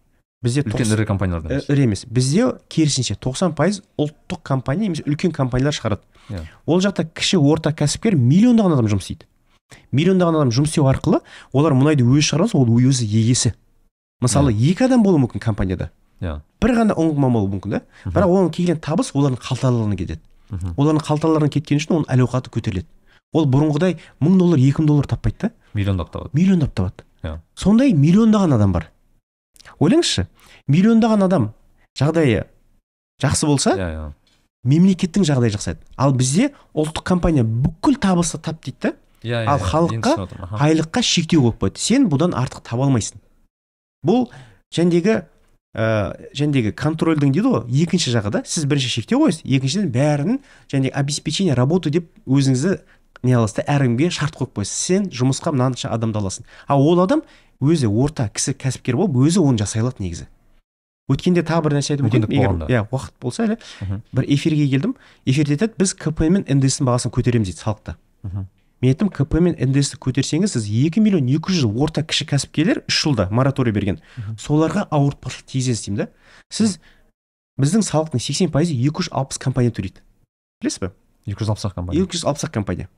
[0.45, 1.69] Бізде үлкен 90 ірі компаниялардан емес.
[1.69, 2.05] ірі емес.
[2.07, 6.03] Бізде керісінше 90 пайыз ұлттық компания немесе үлкен компаниялар шығарады.
[6.31, 6.45] Иә.
[6.67, 9.27] ол жақта кіші орта кәсіпкер миллиондаған адам жұмыс істейді.
[9.91, 11.21] Миллиондаған адам жұмыс істеу арқылы
[11.53, 13.55] олар мұнайды өзі шығарады ол өзі егесі
[14.23, 15.91] мысалы екі адам болуы мүмкін компанияда.
[16.21, 16.41] Иә.
[16.63, 17.81] Бір ғана ұңғыма болуы мүмкін да.
[18.07, 20.21] Бірақ оның келген табыс олардың қалталарына кетеді.
[20.77, 22.87] Олардың қалталарына кеткені үшін оның әл ауқаты көтеріледі.
[23.35, 25.51] Ол бұрынғыдай мың доллар екі мың доллар таппайды да.
[25.75, 26.31] Миллиондап табады.
[26.33, 27.05] Миллиондап табады.
[27.23, 27.41] Иә.
[27.57, 28.91] сондай миллиондаған адам бар.
[29.81, 30.27] Ойлаңызшы
[30.71, 31.49] миллиондаған адам
[31.99, 32.45] жағдайы
[33.23, 34.05] жақсы болса иә иә.
[34.65, 38.93] мемлекеттің жағдайы жақсарады ал бізде ұлттық компания бүкіл табысты тап дейді да.
[39.27, 40.45] Иә Ал иә, халыққа отырмын.
[40.45, 40.65] Аха.
[40.69, 41.79] айлыққа шектеу қойып қойды.
[41.79, 43.19] Сен бұдан артық таба алмайсың.
[44.07, 44.29] Бұл
[44.71, 45.25] жәндегі
[45.77, 48.43] ә, жәндегі контрольдің дейді ғой екінші жағы да.
[48.49, 50.39] Сіз бірінші шектеу қоясыз екіншіден бәрін
[50.73, 52.79] және обеспечение работы деп өзіңізді
[53.27, 56.49] не аласыз да әркімге шарт қойып қоясыз сен жұмысқа мынанша адамды аласың.
[56.67, 57.23] Ал ол адам
[57.61, 60.27] өзі орта кісі кәсіпкер болып өзі оны жасай алады негізі.
[61.13, 62.27] Өткенде тағы бір нәрсе айтып өтейін.
[62.35, 63.57] Егер иә уақыт болса әлі
[64.11, 64.97] бір эфирге келдім.
[65.25, 67.97] Эфирде айтады біз кпн мен ндс бағасын көтереміз дейді салықта.
[68.83, 72.99] Мен айттым кп мен ндсті көтерсеңіз сіз екі миллион екі жүз орта кіші кәсіпкерлер үш
[73.07, 74.01] жылда мораторий берген.
[74.37, 76.09] Соларға ауыртпашылық тигізесіз деймін да.
[76.53, 76.77] Сіз
[77.57, 80.05] біздің салықтың сексен пайызы екі жүз алпыс компания төлейді.
[80.61, 80.93] Білесіз ба
[81.25, 82.05] екі жүз алпыс ақ компания.
[82.05, 82.91] Екі жүз алпыс ақ компания.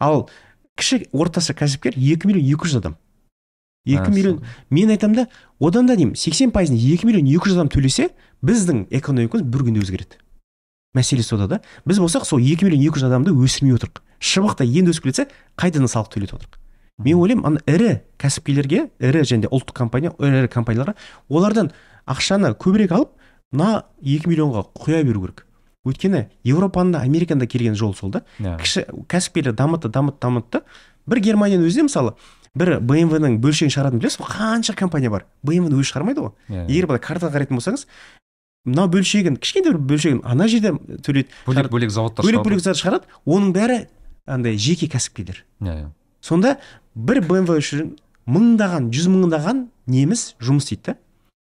[0.00, 0.28] Ал
[0.76, 2.98] кіші орташа кәсіпкер екі миллион екі жүз адам.
[3.88, 4.42] Екі миллион.
[4.70, 5.26] Мен айтамын да
[5.58, 8.12] одан да деймін сексен пайызын екі миллион екі жүз адам төлесе
[8.44, 10.20] біздің экономикамыз бір күнде өзгереді.
[10.94, 11.60] Мәселе сода да.
[11.88, 15.90] Біз болсақ сол екі миллион екі жүз адамды өсірмей отырмық шыбықтай енді өсіп кетсе қайтадан
[15.90, 16.60] салық төлетіп отырмық
[17.02, 20.94] мен ойлаймын ана ірі кәсіпкерлерге ірі және де ұлттық компания ірі компанияларға
[21.28, 21.72] олардан
[22.06, 23.16] ақшаны көбірек алып
[23.52, 25.44] мына екі миллионға құя беру керек.
[25.86, 28.22] Өйткені еуропаның да американың да келген жолы сол да.
[28.38, 30.62] Иә кіші кәсіпкерлер дамытты дамытты дамытты.
[31.06, 32.14] Бір германияның өзінде мысалы
[32.54, 34.30] бір бмв ның бөлшегін шығаратынын білесіз ғой?
[34.30, 35.26] Қанша компания бар?
[35.42, 36.32] бмв ны өзі шығармайды ғой.
[36.48, 37.86] Иә егер былай картаға қарайтын болсаңыз
[38.68, 41.34] мына бөлшегін кішкентай бір бөлшегін ана жерде төлейді.
[41.48, 43.10] Бөлек бөлек заводтар бөлек бөлек зат шығарады.
[43.26, 43.80] Оның бәрі
[44.26, 45.44] андай жеке кәсіпкерлер.
[45.60, 45.88] Иә иә.
[46.22, 46.56] Сонда
[46.94, 47.94] бір бмв үшін
[48.30, 50.96] мыңдаған жүз мыңдаған неміс жұмыс істейді да.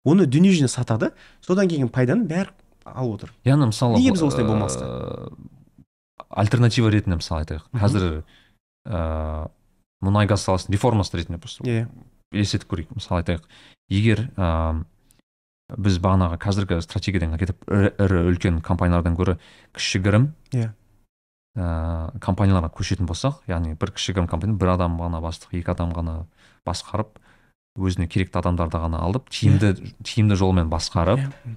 [0.08, 1.12] Оны дүние жүзіне сатады.
[1.44, 2.54] Содан келген пайданы бәрі
[2.86, 3.34] алып отыр.
[3.46, 4.86] Яғни мысалы Неге біз осылай э, болмасты?
[6.30, 7.66] альтернатива ретінде мысалы айтайық.
[7.76, 8.06] Қазір
[8.88, 9.50] ыыы
[10.06, 11.88] мұнай газ саласын реформасы ретінде просто иә.
[12.32, 12.96] елестетіп көрейік.
[12.96, 13.44] Мысалы айтайық
[13.92, 14.86] егер ыыы
[15.78, 19.36] біз бағанағы қазіргі стратегиядан кетіп ірі, ірі үлкен компаниялардан гөрі
[19.78, 20.72] кішігірім Иә.
[21.58, 26.14] Ыыы компанияларға көшетін болсақ яғни бір кішігірім компания бір адам ғана бастық екі адам ғана
[26.68, 27.18] басқарып
[27.80, 29.74] өзіне керекті адамдарды ғана алып тиімді
[30.06, 31.56] тиімді жолмен басқарып Иә.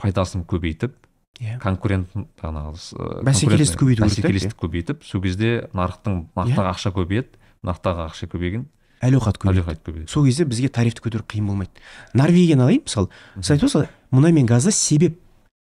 [0.00, 0.92] пайдасын көбейтіп
[1.40, 1.58] иә.
[1.60, 2.08] конкурент
[2.42, 8.66] жаңағы Бәсекелестік көбейту бәсекелестік көбейтіп сол кезде нарықтың нарықтағы ақша көбейеді нарықтағы ақша көбейген
[9.00, 9.62] әл ауқат көбейеді.
[9.64, 10.08] әлеуқат көбейеді.
[10.12, 11.70] Сол кезде бізге тарифті көтеру қиын болмайды.
[12.12, 13.08] Норвегияны алайық мысалы
[13.40, 15.16] сіз айтып отырсыз ғой мұнай мен газды себеп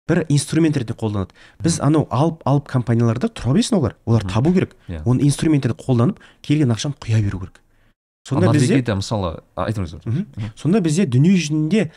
[0.08, 1.36] бір инструмент ретінде қолданады.
[1.62, 3.96] Біз анау алып алып компанияларда тұра берсін олар.
[4.06, 4.74] Олар табу керек.
[4.88, 5.02] Иә.
[5.04, 7.60] оны инструмент ретінде қолданып келген ақшаны құя беру керек.
[8.28, 9.96] Сонда бізде мысалы айтыңыз
[10.56, 11.90] сонда бізде дүние жүзінде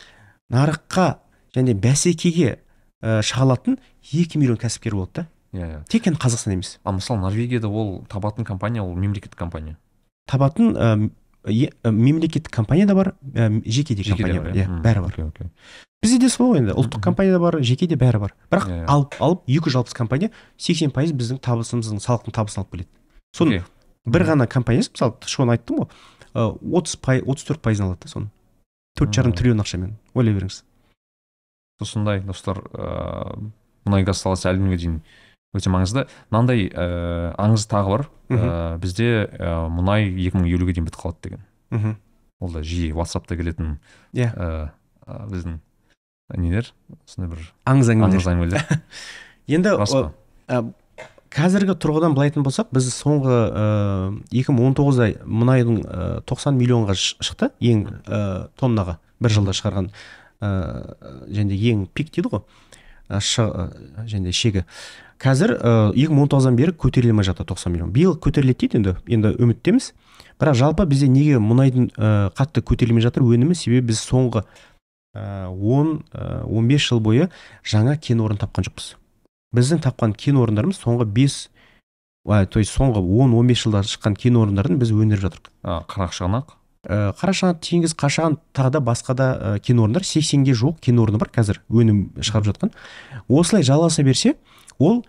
[0.52, 1.08] нарыққа
[1.56, 2.58] және бәсекеге
[3.02, 3.78] ә, шыға алатын
[4.12, 5.26] екі миллион кәсіпкер болады да.
[5.52, 5.80] Иә иә.
[5.88, 6.78] Тек қана қазақстан емес.
[6.84, 9.76] А мысалы норвегияда ол табатын компания ол мемлекеттік компания.
[10.26, 11.10] Табатын ә,
[11.44, 14.66] мемлекеттік компания да бар ә, жеке де компания бар иә.
[14.68, 14.82] Мгм.
[14.82, 15.50] бәрі бар.
[16.02, 18.34] Бізде де сол ғой енді ұлттық компания да бар жеке де бәрі бар.
[18.50, 18.86] Бірақ Иә, иә.
[18.86, 22.88] алып алып екі жүз алпыс компания сексен пайыз біздің табысымыздың салықтың табысын алып келеді.
[23.36, 23.62] Соның Окей.
[24.06, 25.88] бір ғана компаниясы мысалы шоны айттым ғой
[26.78, 28.30] отыз пай отыз төрт пайызын алады да соның
[28.98, 30.62] төрт жарым триллион ақшамен ойлай беріңіз.
[31.80, 33.50] Осындай достар ыыы
[33.86, 35.00] мұнай газ саласы әлі күнге дейін
[35.52, 36.06] өте маңызды.
[36.32, 38.06] Мынандай ыыы аңыз тағы бар.
[38.32, 41.44] Ыыы бізде ыыы мұнай екі мың елуге дейін бітіп қалады деген.
[41.70, 41.96] Мхм
[42.42, 43.76] ол да жиі ватсапта келетін
[44.12, 44.32] иә.
[44.34, 45.58] ыыы біздің
[46.40, 46.72] нелер?
[47.06, 48.16] Сондай бір аңыз әңгімелер.
[48.16, 48.80] аңыз әңгімелер.
[49.52, 50.62] Енді па?
[51.32, 53.36] қазіргі тұрғыдан былай айтатын болсақ біз соңғы
[54.36, 57.48] екі мың он тоғызда мұнайдың ә, 90 миллионға шықты.
[57.60, 59.88] Ең ә, тоннаға бір жылда шығарған
[60.44, 60.50] ә,
[61.32, 62.44] және ең пик дейді ғой.
[63.08, 63.66] Ә, ә,
[64.12, 64.66] және шегі.
[65.22, 65.54] Қазір
[65.94, 67.92] екі мың он тоғыздан бері көтерілмей жатыр 90 миллион.
[67.94, 69.92] Биыл көтеріледі дейді енді енді үміттеміз.
[70.40, 73.54] Бірақ жалпы бізде неге мұнайдың ә, қатты көтерілмей жатыр өнімі?
[73.54, 74.42] Себебі біз соңғы
[75.14, 77.28] ә, он ә, он бес жыл бойы
[77.62, 78.96] жаңа кен орын тапқан жоқпыз.
[79.54, 81.46] Біздің тапқан кен орындарымыз соңғы бес
[82.24, 86.52] то есть соңғы 10-15 жылда шыққан кен орындарын біз өндіріп жатырмық а, қарақшығанақ?
[86.86, 90.06] Ә, қарашығанақ теңіз қашаған тағы да басқа да ә, кен орындар.
[90.06, 92.72] 80-ге жуық кен орны бар қазір өнім шығарып жатқан.
[93.26, 94.36] Осылай жалғаса берсе
[94.78, 95.02] ол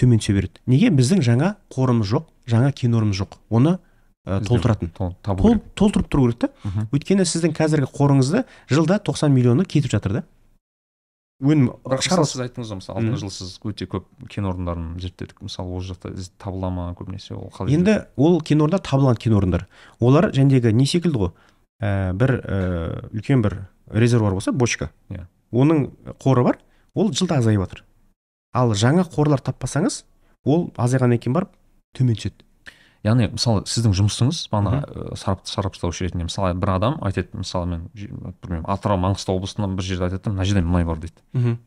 [0.00, 0.90] төмен түсе береді неге?
[0.94, 3.36] Біздің жаңа қорымыз жоқ жаңа кен орнымыз жоқ.
[3.50, 3.78] Оны
[4.26, 4.90] ә, толтыратын.
[4.96, 6.50] Тол- толтырып тұру керек та.
[6.92, 10.24] Өйткені сіздің қазіргі қорыңызда жылда 90 миллионы кетіп жатыр да.
[11.44, 15.42] Өнім шығарылсын сіз айттыңыз ғой мысалы алдыңғы жылы сіз өте көп кен орындарын зерттедік.
[15.42, 19.66] Мысалы ол жақта табыла ма көбінесе ол қалай енді ол кен орындар табылған кен орындар.
[19.98, 21.32] Олар жәндегі не секілді ғой?
[21.82, 22.60] Ә, бір ә,
[23.10, 23.58] үлкен бір
[23.90, 24.92] резервуар болса бочка.
[25.10, 25.26] Иә.
[25.52, 25.90] оның
[26.22, 26.58] қоры бар
[26.94, 27.84] ол жылда азайып жатыр
[28.54, 30.02] ал жаңа қорлар таппасаңыз
[30.46, 31.54] ол азайғаннан кейін барып
[31.96, 32.44] төмен түседі
[33.04, 37.82] яғни мысалы сіздің жұмысыңыз бағана ә, сарап, сарапшылаушы ретінде мысалы бір адам айтады мысалы мен
[37.92, 41.58] білмеймін атырау маңғыстау облысынан бір жерде айтады мына жерде мұнай бар дейді.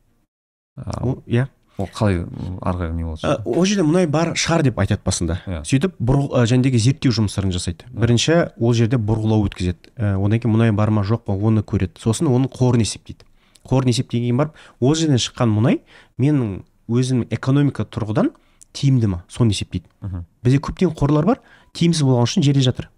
[0.78, 1.48] А, ол иә.
[1.78, 2.24] ол қалай
[2.62, 3.22] ары қарай не болады?
[3.28, 5.38] Ә, ол жерде мұнай бар шығар деп айтады басында.
[5.46, 5.62] Иә.
[5.70, 7.86] сөйтіп ә, жәндегі зерттеу жұмыстарын жасайды.
[7.94, 9.94] Бірінші ол жерде бұрғылау өткізеді.
[9.94, 12.02] Ә, одан кейін мұнай бар ма жоқ па оны көреді.
[12.02, 13.30] Сосын оның қорын есептейді.
[13.68, 15.82] Қорын есептеген кейін барып ол жерден шыққан мұнай
[16.18, 18.32] менің өзімнің экономика тұрғыдан
[18.74, 19.24] тиімді ма?
[19.30, 19.88] Соны есептейді.
[20.02, 20.26] Мгм.
[20.44, 21.42] бізде көптеген қорлар бар.
[21.74, 22.90] Тиімсіз болған үшін жерде жатыр.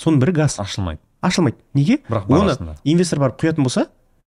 [0.00, 0.58] Соның бірі газ.
[0.58, 1.00] Ашылмайды.
[1.22, 1.58] Ашылмайды.
[1.74, 2.00] Неге?
[2.08, 3.86] Бірақ оны инвестор барып құятын болса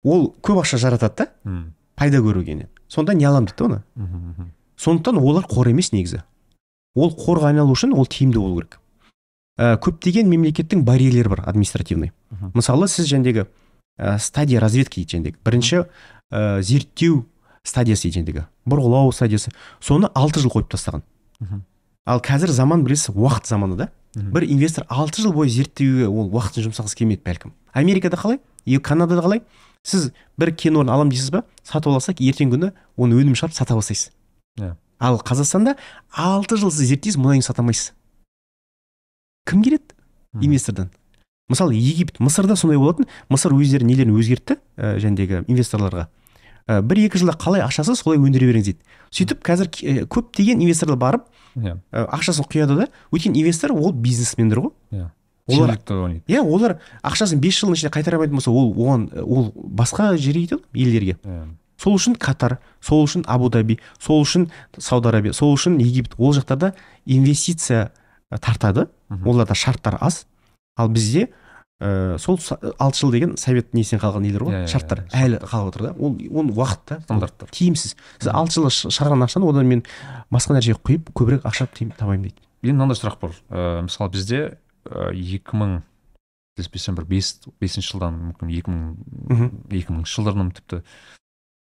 [0.04, 3.82] ол көп ақша жаратады да пайда көргеннен сонда не аламын дейді да оны.
[3.94, 4.50] Мхм.
[4.76, 6.22] сондықтан олар қор емес негізі.
[6.94, 8.80] Ол қорға айналу үшін ол тиімді болу керек.
[9.58, 12.12] Ә, көптеген мемлекеттің барьерлері бар административный.
[12.54, 13.44] Мысалы сіз жәндегі
[13.98, 15.84] ә, стадия разведки дейді жәндегі бірінші
[16.32, 17.26] ә, зерттеу
[17.66, 19.52] стадиясы дейді жәндегі бұрғылау стадиясы.
[19.80, 21.02] Соны алты жыл қойып тастаған.
[22.06, 23.88] Ал қазір заман білесіз уақыт заманы да.
[24.14, 27.52] Бір инвестор алты жыл бойы зерттеуге ол уақытын жұмсағысы келмейді бәлкім.
[27.72, 29.42] Америкада қалай и канадада қалай?
[29.86, 33.76] Сіз бір кен орын аламын дейсіз ба сатып алсақ ертеңгі күні оны өнім шығарып сата
[33.78, 34.10] бастайсыз.
[34.58, 34.74] Иә.
[34.98, 35.76] ал қазақстанда
[36.12, 37.92] алты жыл сіз зерттейсіз мұнайын сата алмайсыз.
[39.46, 39.94] Кім келеді
[40.40, 40.90] инвестордан?
[41.48, 43.06] Мысалы египет мысырда сондай болатын.
[43.28, 46.08] Мысыр өздері нелерін өзгертті ә, жәндегі инвесторларға?
[46.70, 48.78] Ә, бір екі жылда қалай ақшасы солай өндіре беріңіз дейді.
[49.10, 51.26] Сөйтіп қазір ә, көптеген инвесторлар барып
[51.58, 54.74] ә, ақшасын құяды да өйткені инвестор ол бизнесмендер ғой.
[54.94, 55.10] Иә.
[55.50, 55.74] Олар
[56.30, 60.60] иә олар ақшасын бес жылдың ішінде қайтара алмайтын болса ол оған ол басқа жерге кетеді
[60.62, 61.16] ғой, елдерге.
[61.24, 61.48] Иә.
[61.80, 66.14] Сол үшін катар сол үшін абу даби сол үшін сауд арабия сол үшін египет.
[66.18, 66.74] Ол жақтарда
[67.06, 67.90] инвестиция
[68.30, 68.86] тартады.
[69.24, 70.26] Оларда шарттар аз.
[70.76, 71.30] Ал бізде
[71.80, 75.04] ә, сол са- алты жыл деген совет несінен қалған нелер ғой Иә, иә, шарттар.
[75.08, 75.92] иә, әлі қалып отыр да.
[75.98, 77.96] Ол оны уақыт та стандарттар тиімсіз.
[78.20, 79.82] Сіз алты жылда шығарған ақшаны одан мен
[80.30, 81.66] басқа нәрсеге құйып көбірек ақша
[81.96, 82.36] табайын дейді.
[82.62, 83.32] Енді мынандай сұрақ бар.
[83.50, 84.58] Ә, мысалы бізде
[84.90, 85.80] екі мың
[86.58, 90.82] қателеспесем бір бес бесінші жылдан мүмкін екі мың екі мыңыншы жылдардан тіпті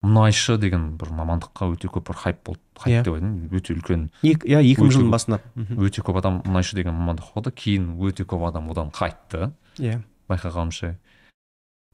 [0.06, 3.04] мұнайшы деген бір мамандыққа өте көп бір хайп болды хайп Иә.
[3.04, 4.06] деп айтайын өте үлкен.
[4.24, 5.40] Иә екі мың жылдың басында
[5.76, 9.52] өте көп адам мұнайшы деген мамандық қойды кейін өте көп адам одан қайтты.
[9.80, 10.00] Иә
[10.30, 10.94] байқағанымша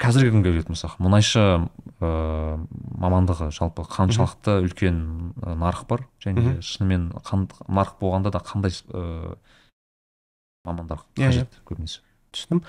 [0.02, 1.42] қазіргі күнге келетін болсақ мұнайшы
[2.04, 2.10] ә,
[3.00, 4.98] мамандығы жалпы қаншалықты үлкен
[5.40, 9.38] нарық бар және шынымен қан- нарық болғанда да қандай ә,
[10.66, 12.02] мамандар қажет көбінесе
[12.36, 12.64] түсіндім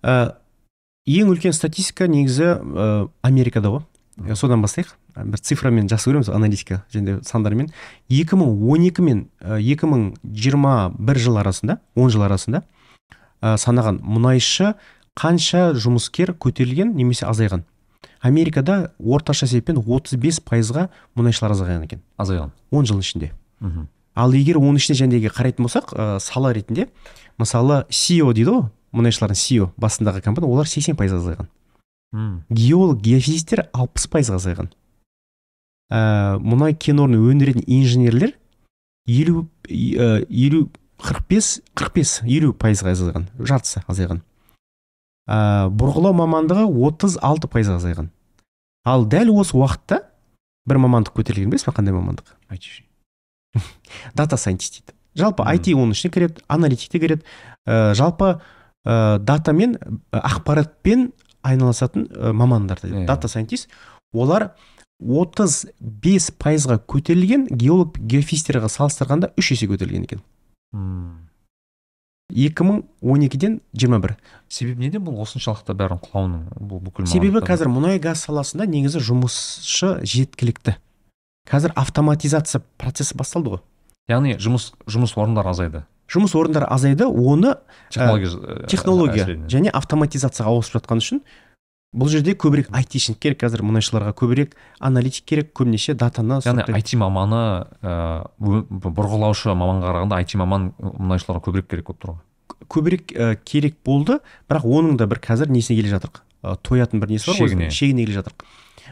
[0.00, 0.36] ә,
[1.04, 7.18] ең үлкен статистика негізі ә, америкада ғой содан бастайық бір цифрамен жақсы көреміз аналитика және
[7.28, 7.68] сандармен
[8.08, 12.62] 2012 мен ә, 2021 жыл арасында 10 жыл арасында
[13.42, 14.74] ә, санаған мұнайшы
[15.18, 17.64] қанша жұмыскер көтерілген немесе азайған?
[18.20, 22.02] Америкада орташа есеппен 35 пайызға мұнайшылар азайған екен.
[22.20, 22.52] Азайған.
[22.70, 23.32] 10 жыл ішінде.
[24.14, 26.88] Ал егер оның ішіне жәндегі қарайтын болсақ ә, сала ретінде
[27.40, 28.66] мысалы CEO дейді ғой
[28.96, 31.48] мұнайшылардың CEO басындағы компания олар 80 пайызға азайған.
[32.50, 34.70] Геолог геофизиктер 60 пайызға азайған.
[35.90, 38.34] Ә, мұнай кен орнын өндіретін инженерлер
[39.06, 40.68] елу елу
[41.04, 41.48] қырық бес
[41.78, 44.20] қырық бес елу пайызға азайған жартысы азайған.
[45.30, 48.10] Ә, бұрғылау мамандығы 36 пайызға азайған.
[48.84, 50.02] Ал дәл осы уақытта
[50.68, 52.34] бір мамандық көтерілген білесіз ба қандай мамандық?
[52.50, 52.84] Айтшы
[54.14, 54.96] дата сайентист дейді.
[55.16, 55.42] Жалпы.
[55.42, 57.24] IT оның ішіне кіреді аналитик те кіреді.
[57.66, 58.38] Ә, жалпы
[58.86, 61.10] ә, датамен ә, ақпаратпен
[61.42, 63.02] айналысатын ә, мамандар дейді.
[63.02, 63.06] Иә.
[63.06, 63.68] дата сайентист
[64.12, 64.52] олар
[65.00, 70.22] 35 пайызға көтерілген геолог геофизиктерға салыстырғанда үш есе көтерілген екен.
[70.74, 71.30] М.
[72.30, 74.14] 2012-ден 21
[74.48, 79.96] себебі неден бұл осыншалықты бәрін құлауының бұл бүкіл себебі қазір мұнай газ саласында негізі жұмысшы
[80.06, 80.76] жеткілікті.
[81.50, 83.62] Қазір автоматизация процесі басталды ғой.
[84.10, 85.82] Яғни жұмыс жұмыс орындары азайды.
[86.10, 87.56] Жұмыс орындары азайды оны
[87.90, 91.22] технология ә, технология және автоматизацияға ауысып жатқан үшін
[91.90, 96.62] бұл жерде көбірек айтишник керек қазір мұнайшыларға көбірек аналитик керек көбінесе датаны яғни.
[96.78, 97.40] IT маманы
[97.82, 97.94] ә,
[98.38, 102.20] бұрғылаушы маманға қарағанда IT маман мұнайшыларға көбірек керек болып тұр ғой.
[102.70, 107.10] Көбірек ә, керек болды бірақ оның да бір қазір несіне келе жатырық ә, тоятын бір
[107.16, 107.70] несі бар ғой Шегіне.
[107.74, 108.46] шегіне келе жатырық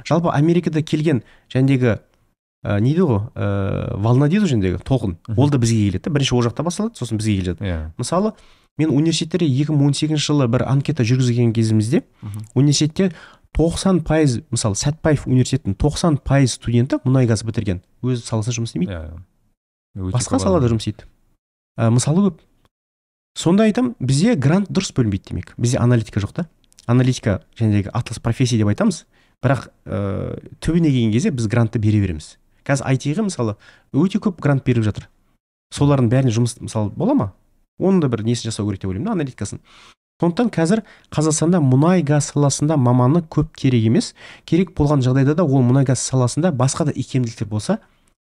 [0.09, 1.22] жалпы америкада келген
[1.55, 6.11] жәндегі ә, не дейді ғой ә, волна дейді ғой толқын ол да бізге келеді да
[6.18, 7.78] бірінші ол жақта басталады сосын бізге келе жатыр иә.
[7.99, 8.34] Мысалы
[8.79, 12.05] мен университетте 2018 жылы бір анкета жүргізген кезімізде
[12.55, 13.12] университетте
[13.57, 17.81] 90 пайыз мысалы сәтбаев университетінің 90 пайыз студенті мұнай газ бітірген.
[18.07, 18.95] Өз саласында жұмыс істемейді.
[18.95, 19.18] Иә
[19.99, 21.09] Өте басқа салада жұмыс істейді.
[21.79, 22.43] Ә, мысалы көп.
[23.39, 25.55] Сонда айтамын бізде грант дұрыс бөлінбейді демек.
[25.59, 26.47] Бізде аналитика жоқ та.
[26.87, 29.07] Аналитика жәнегі атлас профессия деп айтамыз.
[29.43, 32.37] Бірақ ә, түбіне келген кезде біз грантты бере береміз.
[32.66, 33.57] Қазір айтиға мысалы
[33.93, 35.09] өте көп грант беріліп жатыр.
[35.74, 37.33] Солардың бәріне жұмыс мысалы бола ма?
[37.79, 39.62] Оның да бір несін жасау керек деп ойлаймын да аналитикасын.
[40.18, 40.83] Сондықтан қазір
[41.14, 44.14] қазақстанда мұнай газ саласында маманы көп керек емес.
[44.45, 47.79] Керек болған жағдайда да ол мұнай газ саласында басқа да икемділіктер болса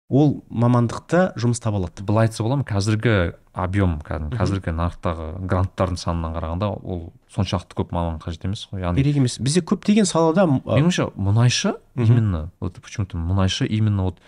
[0.08, 2.04] ол мамандықта жұмыс таба алады.
[2.04, 2.64] Былай айтса бола ма?
[2.64, 8.80] Қазіргі объем қазіргі нарықтағы гранттардың санынан қарағанда ол соншалықты көп маман қажет емес қой.
[8.84, 9.38] Яғни керек емес.
[9.40, 14.20] Бізде көптеген салада менің ойымша мұнайшы именно вот почему то мұнайшы именно вот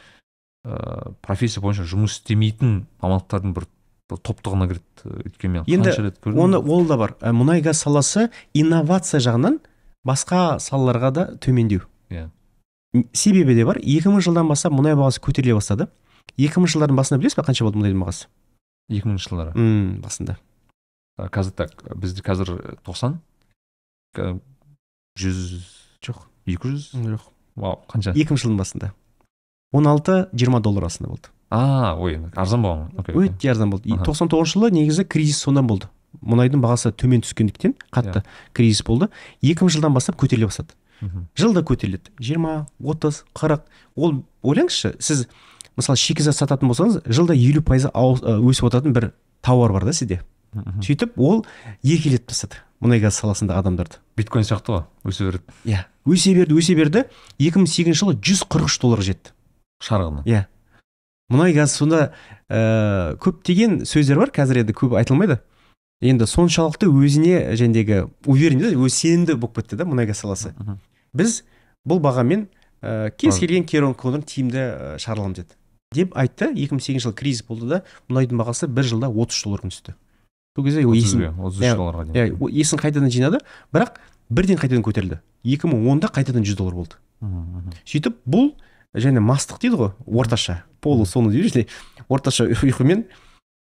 [0.65, 3.69] ә, профессия бойынша жұмыс істемейтін мамандықтардың бір,
[4.11, 6.39] бір топтығына кіреді өйткені мен Енді рет көрдім.
[6.39, 7.17] оны ол да бар.
[7.21, 9.59] Ә, мұнай газ саласы инновация жағынан
[10.07, 11.83] басқа салаларға да төмендеу.
[12.11, 12.29] Иә.
[12.95, 13.79] М, себебі де бар.
[13.83, 15.89] 2000 жылдан бастап мұнай бағасы көтеріле бастады.
[16.39, 18.27] 2000 жылдардың басында білесіз ба қанша болды мұнайдың бағасы?
[18.91, 19.53] Екі мыңыншы жылдары.
[19.59, 20.37] М, басында.
[21.19, 23.19] Қазір так бізде қазір тоқсан.
[25.17, 25.41] Жүз
[26.05, 26.23] жоқ.
[26.47, 26.91] екі жүз?
[26.95, 27.25] Жоқ.
[27.57, 28.13] Вау қанша?
[28.15, 28.93] 2000 жылдың басында.
[29.75, 31.29] 16-20 доллар арасында болды.
[31.51, 32.89] А ой арзан болған.
[32.99, 33.29] Окей окей.
[33.31, 33.93] өте арзан болды.
[33.93, 34.05] Аха.
[34.05, 35.89] 99 жылы негізі кризис сондан болды.
[36.23, 39.09] Мұнайдың бағасы төмен түскендіктен қатты кризис болды.
[39.43, 40.75] 2000 жылдан бастап көтеріле бастады.
[41.01, 41.27] Мгм.
[41.37, 42.09] жылда көтеріледі.
[42.19, 43.63] 20 30 40
[43.97, 45.27] ол ойлаңызшы сіз
[45.77, 50.23] мысалы шикізат сататын болсаңыз жылда елу пайызы өсіп отыратын бір тауар бар да сізде.
[50.55, 50.81] Мхм.
[50.81, 51.45] сөйтіп ол
[51.83, 54.01] екелетіп тастады мұнай газ саласындағы адамдарды.
[54.17, 55.45] Биткоин сияқты ғой өсе береді.
[55.65, 55.85] Иә.
[56.07, 57.05] Өсе берді өсе берді.
[57.39, 59.33] 2008 жылы 143 долларға жетті.
[59.85, 60.25] Шарығына.
[60.25, 60.47] Иә.
[61.33, 62.13] Мұнай газ сонда
[62.49, 65.41] ә, көптеген сөздер бар қазір енді көп айтылмайды.
[66.05, 70.53] Енді соншалықты өзіне жәндегі уверен да өзі сенімді болып кетті да мұнай газ саласы.
[71.17, 71.41] Біз
[71.89, 72.47] бұл бағамен
[72.83, 75.57] ә, кез келген керонконы тиімді ә, шығара аламыз деді.
[75.95, 76.51] Деп айтты.
[76.53, 79.97] 2008 жылы кризис болды да мұнайдың бағасы бір жылда 30 долларға түсті.
[80.57, 82.37] Сол кезде ол есін отыз иә, үш долларға дейін.
[82.37, 83.41] иә есін қайтадан жинады
[83.73, 83.99] бірақ
[84.29, 85.21] бірден қайтадан көтерілді.
[85.45, 86.97] 2010-да қайтадан 100 доллар болды.
[87.85, 88.53] Сөйтіп бұл
[88.95, 90.63] және мастық дейді ғой орташа.
[90.81, 91.67] Полу соны дейді ғой
[92.09, 93.07] орташа ұйқымен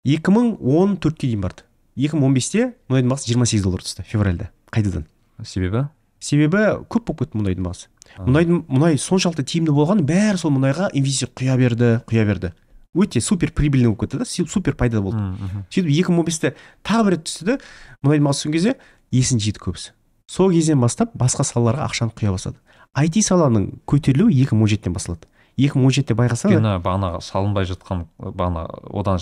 [0.07, 1.63] 2014-ке дейін барды.
[1.99, 5.05] 2015-те мұнайдың бағасы 28 доллар түсті февральда қайтадан.
[5.43, 5.87] Себебі?
[6.23, 6.61] Себебі
[6.91, 7.89] көп болып кетті мұнайдың бағасы.
[8.23, 12.53] Мұнайдың мұнай соншалықты тиімді болған бәрі сол мұнайға инвестиция құя берді құя берді.
[12.95, 15.19] Өте супер прибыльный болып кетті да су- супер пайда болды.
[15.19, 15.65] Мхм, мхм.
[15.69, 16.53] сөйтіп 2015-те
[16.83, 17.57] тағы бір рет түсті да
[18.03, 18.75] мұнайдың бағасы түскен кезде
[19.11, 19.91] есін жиды көбісі.
[20.29, 22.57] Сол кезден бастап басқа салаларға ақшаны құя бастады.
[22.97, 25.27] IT саланың көтерілуі 2017-тен басталады.
[25.59, 28.63] 2017-те байқасаңыз өйткені бағана салынбай жатқан бағана
[28.95, 29.19] одан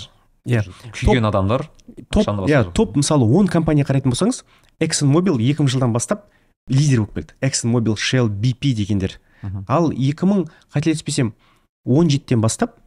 [0.48, 0.62] Иә.
[0.96, 1.66] күйген адамдар
[2.14, 4.44] топ иә топ мысалы 10 компания қарайтын болсаңыз
[4.80, 6.30] Exxon Mobil 2000 жылдан бастап
[6.70, 9.18] лидер болып келді Exxon Mobil Shell BP дегендер.
[9.68, 11.34] Ал 2000 қателеспесем
[11.86, 12.78] 17-тен бастап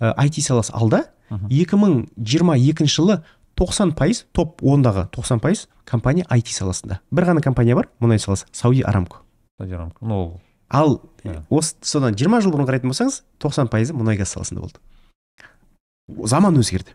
[0.00, 1.48] ә, IT саласы алда Мхм.
[1.48, 3.22] 2022 жылы
[3.56, 7.00] 90 пайыз топ 10-дағы 90 пайыз компания IT саласында.
[7.10, 9.24] Бір ғана компания бар мұнай саласы Сауди Арамко.
[9.60, 9.92] Саудиарам.
[10.00, 10.40] ну ол
[10.70, 11.42] ал Иә.
[11.50, 14.80] осы содан 20 жыл бұрын қарайтын болсаңыз 90 пайызы мұнай газ саласында болды
[16.26, 16.94] заман өзгерді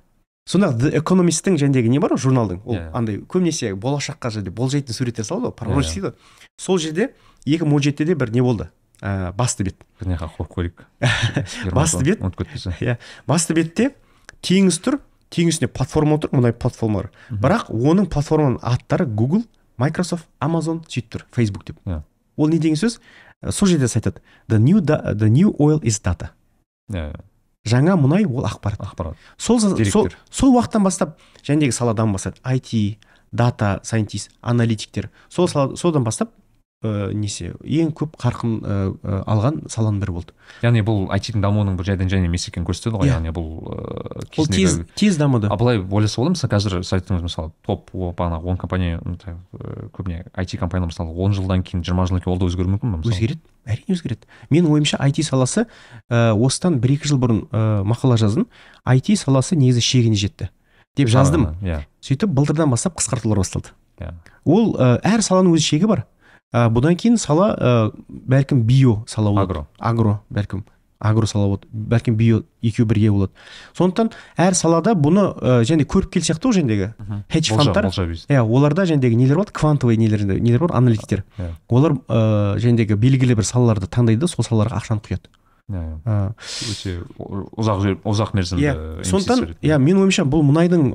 [0.50, 2.90] сонда The Economist'тің жәндегі не бар ғой журналдың ол Иә.
[2.94, 6.12] андай көбінесе болашаққа жерде болжайтын суреттер салады ғой пророческий Иә.
[6.12, 7.08] дейді ғой сол жерде
[7.46, 8.70] 2017-де бір не болды
[9.02, 10.86] ә, басты бет біріне қойып көрейік
[11.74, 12.22] Басты бет.
[12.22, 12.98] ұмытып кетпесе
[13.28, 13.92] басты бетте
[14.42, 15.00] теңіз тұр
[15.34, 19.44] теңіз үстінде платформа тұр мұнай платформалар бірақ оның платформаның аттары Google
[19.82, 22.04] Microsoft Amazon сөйтіп тұр Facebook деп Иә.
[22.38, 23.00] Ол не деген сөз?
[23.44, 26.32] Ә, сол жерде айтады the new, da- the new oil is data
[26.92, 27.14] иә
[27.66, 28.78] жаңа мұнай ол ақпарат.
[28.80, 29.16] Ақпарат.
[29.38, 32.98] Сол сол, сол уақыттан бастап жәндегі сала дами бастады IT
[33.32, 36.30] дата сайентист аналитиктер сол содан бастап
[36.86, 40.36] ә, несе ең көп қарқын ә, ә, алған саланың бірі болды.
[40.62, 43.18] Яғни бұл IT-дің дамуының бір жайдан жайына емес екенін көрсетеді ғой Иә.
[43.18, 45.50] яғни бұл ыыы, ол тез тез дамыды.
[45.50, 50.26] А былай ойласа болады мысалы қазір сіз айттыңыз мысалы топ бағанағы он компания э, көбіне
[50.36, 53.16] IT компаниялар мысалы он жылдан кейін жиырма жылдан кейін ол да өзгеруі мүмкін ба мысалы?
[53.16, 53.42] Өзгереді.
[53.66, 54.30] Әрине өзгереді.
[54.54, 55.66] Менің ойымша IT саласы
[56.10, 58.46] ә, осыдан бір екі жыл бұрын ә, мақала жаздым
[58.86, 60.50] IT саласы негізі шегіне жетті
[60.96, 61.56] деп жаздым.
[61.66, 61.82] иә.
[62.06, 63.74] Сөйтіп былтырдан бастап қысқартулар басталды.
[64.00, 64.14] Иә.
[64.46, 66.06] Ол ә, әр саланың өз шегі бар.
[66.56, 67.74] Ә, бұдан кейін сала ә,
[68.08, 69.68] бәлкім био сала болады агро.
[69.80, 70.64] Агро бәлкім.
[71.00, 73.32] Агро сала болады бәлкім био екеуі бірге болады.
[73.78, 76.92] Сондықтан әр салада бұны ә, және көріп кел сияқты ғой жәндегі
[77.32, 79.56] хедж фондтар иә оларда жәндегі нелер болады?
[79.56, 81.26] Квантовый нелер нелер бар аналитиктер.
[81.38, 81.52] Иә.
[81.70, 85.28] олар ә, жәндегі белгілі бір салаларды таңдайды да сол салаларға ақшаны құяды.
[85.66, 86.32] Иә иә.
[86.72, 88.74] өте ұзақ ұзақ мерзімді иә.
[89.04, 90.92] Сондықтан иә менің ойымша бұл мұнайдың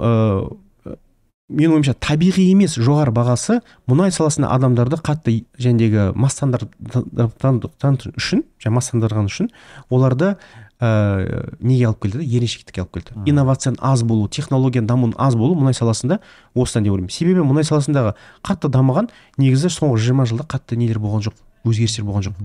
[1.51, 3.59] менің ойымша табиғи емес жоғары бағасы
[3.91, 9.51] мұнай саласында адамдарды қатты жәндегі мастандырған үшін және мастандырған үшін
[9.91, 10.37] оларды
[10.81, 12.23] ә, неге алып келді?
[12.23, 13.19] Да еріншектікке алып келді.
[13.31, 16.21] Инновацияның аз болу технологияның дамуының аз болу мұнай саласында
[16.55, 17.13] осыдан деп ойлаймын.
[17.13, 18.15] Себебі мұнай саласындағы
[18.47, 21.37] қатты дамыған негізі соңғы жиырма жылда қатты нелер болған жоқ.
[21.67, 22.39] Өзгерістер болған жоқ.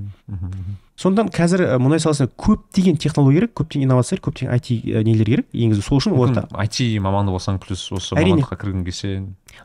[0.99, 5.47] Сондықтан қазір ә, мұнай саласына көптеген технология керек көптеген инновация керек көптеген ә, нелер керек.
[5.53, 6.45] Енгізу сол үшін орта.
[6.63, 9.15] IT маманы болсаң плюс осы мамандыққа кіргің келсе.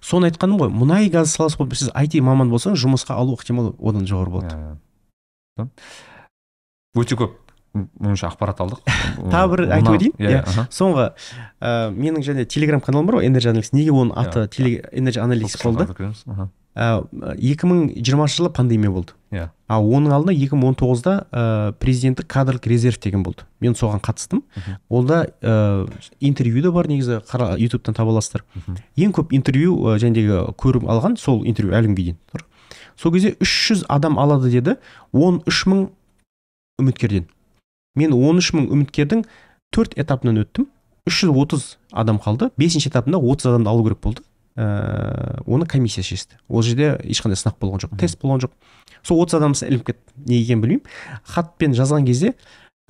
[0.03, 4.07] Соны айтқаным ғой мұнай газ саласы болып сіз IT маман болсаңыз жұмысқа алу ықтималы одан
[4.11, 4.55] жоғары болады.
[4.55, 5.68] Иә, иә.
[6.98, 7.38] өте көп
[7.74, 8.80] меніңше ақпарат алдық.
[9.34, 10.14] Тағы бір айтып өтейін?
[10.18, 10.64] иә Иә.
[10.74, 11.12] соңғы
[11.62, 13.74] ә, менің және телеграм каналым бар ғой Energy Analytics.
[13.78, 14.88] Неге оның аты Иә.
[14.90, 16.51] Energy Analytics Сол болды?
[16.74, 17.22] Кісілерді кіреміз.
[17.22, 17.34] Аха.
[17.34, 19.50] ә, 2020 жылы пандемия болды Иә.
[19.68, 24.76] а оның алдында 2019-да ә, президенттік кадрлық резерв деген болды мен соған қатыстым Мхм.
[24.88, 25.88] олда ә,
[26.20, 28.76] интервью да бар негізі қара ютубтан таба аласыздар Мхм.
[28.96, 32.44] ең көп интервью ә, жәндегі көріп алған сол интервью әлі күнге дейін тұр
[32.96, 34.76] сол кезде 300 адам алады деді
[35.12, 35.88] 13 мың
[36.80, 37.26] үміткерден
[37.96, 39.24] мен 13 мың үміткердің
[39.72, 40.66] төрт этапынан өттім
[41.08, 44.22] 330 адам қалды бесінші этапында 30 адамды алу керек болды
[44.57, 46.38] ә, оны комиссия шешті.
[46.48, 48.55] Ол жерде ешқандай сынақ болған жоқ тест болған жоқ.
[49.03, 50.14] Сол 30 адам ілініп кетті.
[50.26, 50.84] Не екенін білмеймін.
[51.24, 52.34] Хатпен жазған кезде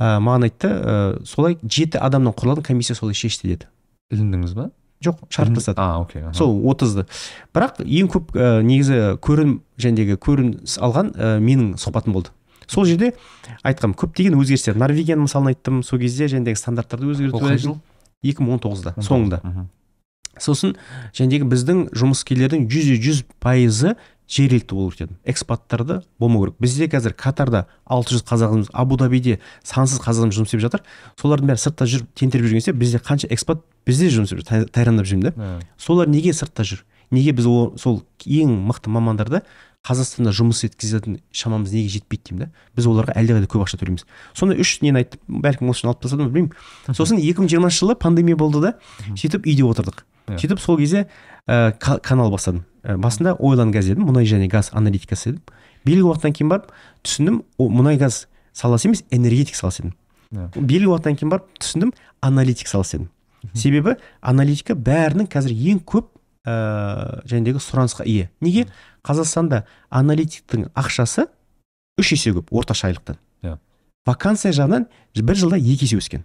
[0.01, 0.97] ә, маған айтты ә,
[1.27, 3.71] солай жеті адамнан құралған комиссия солай шешті деді.
[4.15, 4.71] Іліндіңіз ба?
[5.05, 5.81] Жоқ шарт тастады.
[5.81, 6.35] А окей аха.
[6.35, 7.07] сол отызды.
[7.55, 12.35] Бірақ ең көп ә, негізі көрін жәндегі көрініс алған ә, менің сұхбатым болды.
[12.71, 13.15] Сол жерде
[13.67, 14.77] айтқам көптеген өзгерістер.
[14.79, 15.81] Норвегияның мысалын айттым.
[15.83, 17.79] Сол кезде жаңағыдегі стандарттарды өзгерту қай жыл?
[18.23, 19.41] екі мың он тоғызда соңында.
[20.41, 20.75] Сосын
[21.17, 23.95] жәндегі біздің жұмыскерлердің жүзде жүз пайызы
[24.31, 26.57] жергілікті болу керек экспаттарды болмау керек.
[26.63, 30.85] Бізде қазір катарда алты жүз қазағымыз абу дабиде сансыз қазағымыз жұмыс істеп жатыр.
[31.19, 34.69] Солардың бәрі сыртта жүріп тентіреп жүрген кезде бізде қанша экспат бізде жұмыс істеп жүр тай-
[34.71, 35.59] тайрандап жүрмін да.
[35.79, 36.85] Солар неге сыртта жүр?
[37.11, 39.43] Неге біз о, сол ең мықты мамандарды
[39.83, 44.05] қазақстанда жұмыс еткізетін шамамыз неге жетпейді деймін да біз оларға әлдеқайда көп ақша төлейміз.
[44.37, 45.41] Сонда үш нені айттым?
[45.43, 46.53] Бәлкім осы алып тастадым білмеймін.
[46.95, 48.75] Сосын екі мың жиырмасыншы жылы пандемия болды да
[49.17, 50.05] сөйтіп үйде отырдық.
[50.39, 51.07] Сөйтіп сол кезде
[51.49, 52.65] ә, ка- канал бастадым.
[52.85, 55.43] Ә, басында ойлан газ дедім мұнай және газ аналитикасы дедім
[55.85, 56.71] белгілі уақыттан кейін барып
[57.05, 59.95] түсіндім о, мұнай газ саласы емес энергетик саласы дедім
[60.31, 60.47] Иә.
[60.55, 63.11] белгілі уақыттан кейін барып түсіндім аналитик саласы дедім
[63.55, 66.09] себебі аналитика бәрінің қазір ең көп
[66.47, 68.31] ә, жәндегі сұранысқа ие.
[68.41, 68.67] Неге?
[69.05, 71.27] Қазақстанда аналитиктің ақшасы
[72.01, 73.17] үш есе көп орташа айлықтан.
[73.43, 73.59] Иә.
[74.07, 76.25] вакансия жағынан бір жылда екі есе өскен.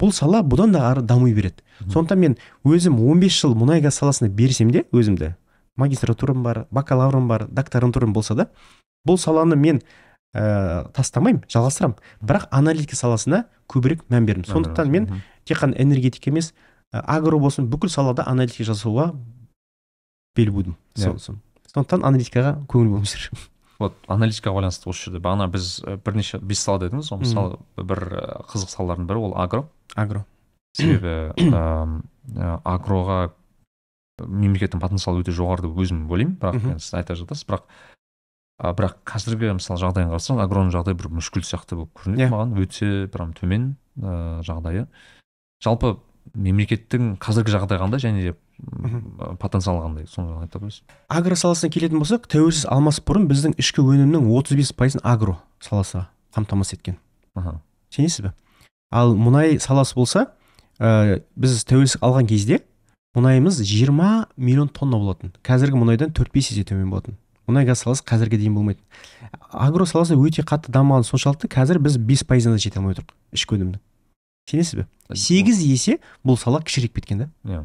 [0.00, 1.62] Бұл сала бұдан да ары дами береді.
[1.84, 5.34] Сондықтан мен өзім 15 жыл мұнай газ саласына берсем де өзімді
[5.76, 8.48] магистратурам бар бакалаврым бар докторантурам болса да
[9.06, 9.82] бұл саланы мен
[10.34, 11.96] ә, тастамаймын жалғастырамын.
[12.20, 16.52] Бірақ аналитика саласына көбірек мән бердім сондықтан мен тек қана энергетика емес
[16.94, 19.12] ә, агро болсын бүкіл салада аналитика жасауға
[20.36, 20.76] бел будым.
[20.96, 21.12] Иә.
[21.12, 21.36] Со- со-
[21.74, 23.30] сондықтан аналитикаға көңіл бөліңіздер
[23.78, 25.20] вот аналитикаға байланысты осы жерде.
[25.20, 28.00] Бағана біз і, бірнеше бес сала дедіңіз ғой мысалы бір
[28.48, 29.66] қызық салалардың бірі ол агро.
[29.94, 30.24] Агро.
[30.76, 33.20] Себебі ә, агроға
[34.20, 36.38] мемлекеттің потенциалы өте жоғары деп өзім ойлаймын.
[36.40, 37.66] Бірақ енді сіз айта жатасыз бірақ
[38.58, 42.24] а, бірақ қазіргі мысалы жағдайын қарасаң агроның жағдайы бір мүшкіл сияқты болып көрінеді.
[42.24, 42.32] Иә.
[42.32, 44.86] маған өте прям төмен ә, жағдайы.
[45.64, 45.96] Жалпы
[46.34, 48.34] мемлекеттің қазіргі жағдайы қандай және де
[49.40, 50.08] потенциалы қандай?
[50.08, 55.04] Соны айта бересіз агро саласына келетін болсақ тәуелсіз алмас бұрын біздің ішкі өнімнің 35 пайызын
[55.04, 56.06] агро саласы
[56.36, 56.96] қамтамасыз еткен.
[57.36, 57.60] Аха.
[57.92, 58.32] Сенесіз бе?
[58.90, 60.26] Ал мұнай саласы болса
[60.78, 62.62] ә, біз тәуелсіздік алған кезде
[63.16, 65.32] мұнайымыз 20 миллион тонна болатын.
[65.46, 67.16] Қазіргі мұнайдан 4-5 есе төмен болатын.
[67.46, 68.82] Мұнай газ саласы қазірге дейін болмайтын
[69.52, 73.56] агро саласы өте қатты дамыған соншалықты қазір біз 5 пайызына да жете алмай отырмық ішкі
[73.56, 73.80] өнімнің
[74.50, 74.86] сенесіз бе?
[75.14, 77.28] 8 есе бұл сала кішірейіп кеткен да.
[77.44, 77.62] Иә.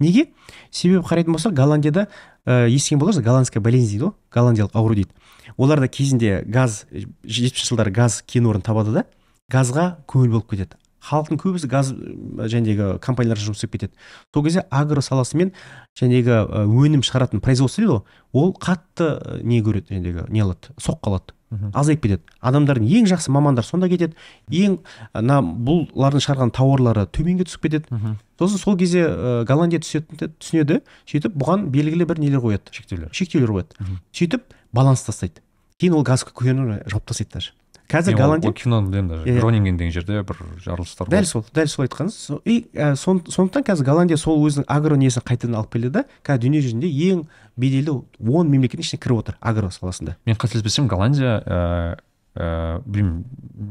[0.00, 0.26] Неге?
[0.70, 2.06] Себебі қарайтын болсақ голландияда
[2.46, 5.10] ә, естіген боларсыз голландская болезнь дейді ғой голландиялық ауру дейді.
[5.56, 9.04] Олар да кезінде газ жетпісінші жылдары газ кен орнын табады да
[9.50, 10.78] газға көңіл болып кетеді.
[11.04, 13.92] Халықтың көбісі газ м, жәндегі компанияларда жұмыс істеп кетеді.
[14.34, 15.52] Сол кезде агро саласымен
[16.00, 21.10] жәндегі ә, өнім шығаратын производство дейді ғой ол қатты не көреді жәндегі не алады соққы
[21.12, 21.36] алады
[21.70, 22.22] азайып кетеді.
[22.42, 24.16] Адамдардың ең жақсы мамандар сонда кетеді
[24.50, 24.80] ең
[25.14, 28.00] ана бұлардың шығарған тауарлары төменге түсіп кетеді.
[28.40, 32.74] Сосын сол кезде ә, голландия түсінеді сөйтіп бұған белгілі бір нелер қояды.
[32.74, 33.12] Шектеулер.
[33.14, 33.86] Шектеулер қояды.
[34.10, 35.44] Сөйтіп баланс тастайды.
[35.78, 37.52] Кейін ол газ жауып тастайды даже.
[37.90, 39.34] Қазір голландия ол киноны білемін даже.
[39.40, 43.84] Гронинген деген жерде бір жарылыстар дәл сол дәл сол айтқаныңыз и ә, сон- сондықтан қазір
[43.84, 47.24] голландия сол өзінің агро несін қайтадан алып келді да қазір дүние жүзінде ең
[47.60, 50.16] беделді он мемлекеттің ішіне кіріп отыр агро саласында.
[50.26, 51.98] Мен қателеспесем голландия ә,
[52.34, 53.24] ә, білмеймін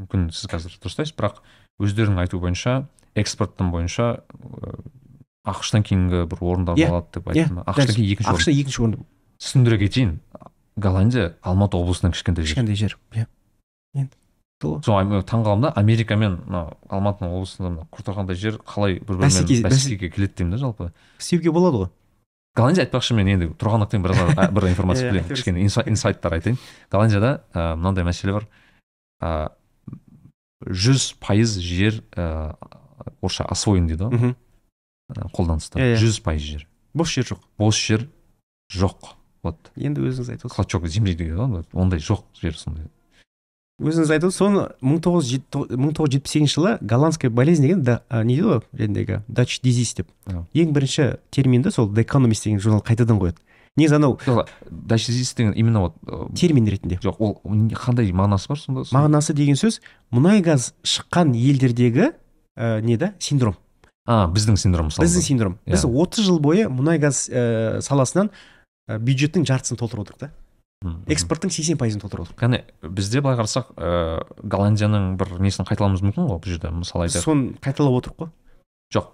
[0.05, 1.41] мүмкін сіз қазір дұрыстайсыз бірақ
[1.82, 2.86] өздерінің айтуы бойынша
[3.18, 4.78] экспорттың бойынша ә,
[5.51, 8.38] ақш тан кейінгі бір орындарды Иә, алады деп айтты ақш тан кейін екінші орын.
[8.39, 8.99] Ақш екінші орын
[9.43, 10.20] түсіндіре кетейін
[10.78, 12.55] голландия алматы облысынан кішкентай жер.
[12.55, 13.26] Кішкентай жер иә
[13.95, 14.11] енді
[14.61, 18.99] сол сол ай- таң қалдым да америка мен мына алматының облысында мына құртағандай жер қалай
[18.99, 20.91] бір бірімен бәсе- бәсекеге келеді деймін да жалпы?
[21.19, 21.89] Істеуге болады ғой.
[22.55, 26.57] Голландия айтпақшы мен енді тұрғандықтан бір, а- бір информация Иә, білемін кішкене инса- инсайттар айтайын.
[26.91, 28.47] Голландияда ә, мынандай мәселе бар.
[29.21, 29.49] Ә,
[30.69, 32.55] жүз пайыз жер ә,
[33.21, 34.35] орысша освоен дейді ғой.
[35.35, 35.99] Қолданыста Иә, иә.
[35.99, 36.67] жүз пайыз жер.
[36.93, 37.39] Бос жер жоқ.
[37.57, 38.07] Бос жер
[38.71, 39.11] жоқ.
[39.43, 39.71] Вот.
[39.75, 40.55] Енді өзіңіз айтып отырсыз.
[40.55, 42.85] Клочок земли дейді ғой ондай жоқ жер сондай.
[43.82, 48.36] Өзіңіз айтып соны мың тоғыз жүз жетпіс сегізінші жылы голландская болезнь деген да, а, не
[48.36, 50.11] дейді ғой жәндегі дач дизис деп.
[50.30, 53.41] Ең бірінші терминді сол the economist деген журнал қайтадан қояды.
[53.76, 54.19] Негізі анау
[54.69, 55.95] дачизис деген именно вот
[56.36, 56.99] термин ретінде.
[57.01, 57.41] жоқ ол
[57.74, 58.84] қандай мағынасы бар сонда?
[58.91, 62.11] Мағынасы деген сөз мұнай газ шыққан елдердегі
[62.55, 63.55] ә, не да синдром.
[64.05, 65.07] А біздің синдром мысалы.
[65.07, 65.57] Біздің синдром.
[65.65, 65.74] Иә.
[65.74, 68.30] біз 30 жыл бойы мұнай газ ә, саласынан
[68.88, 70.32] ә, бюджеттің жартысын толтырып отырдық та.
[71.07, 72.59] Экспорттың сексен пайызын толтырып отырдық яғни
[72.95, 77.23] бізде былай қарасақ ә, голландияның бір несін қайталауымыз мүмкін ғой бұл жерде мысалы айтайық.
[77.23, 78.31] Соны қайталап отырық қой.
[78.93, 79.09] Жоқ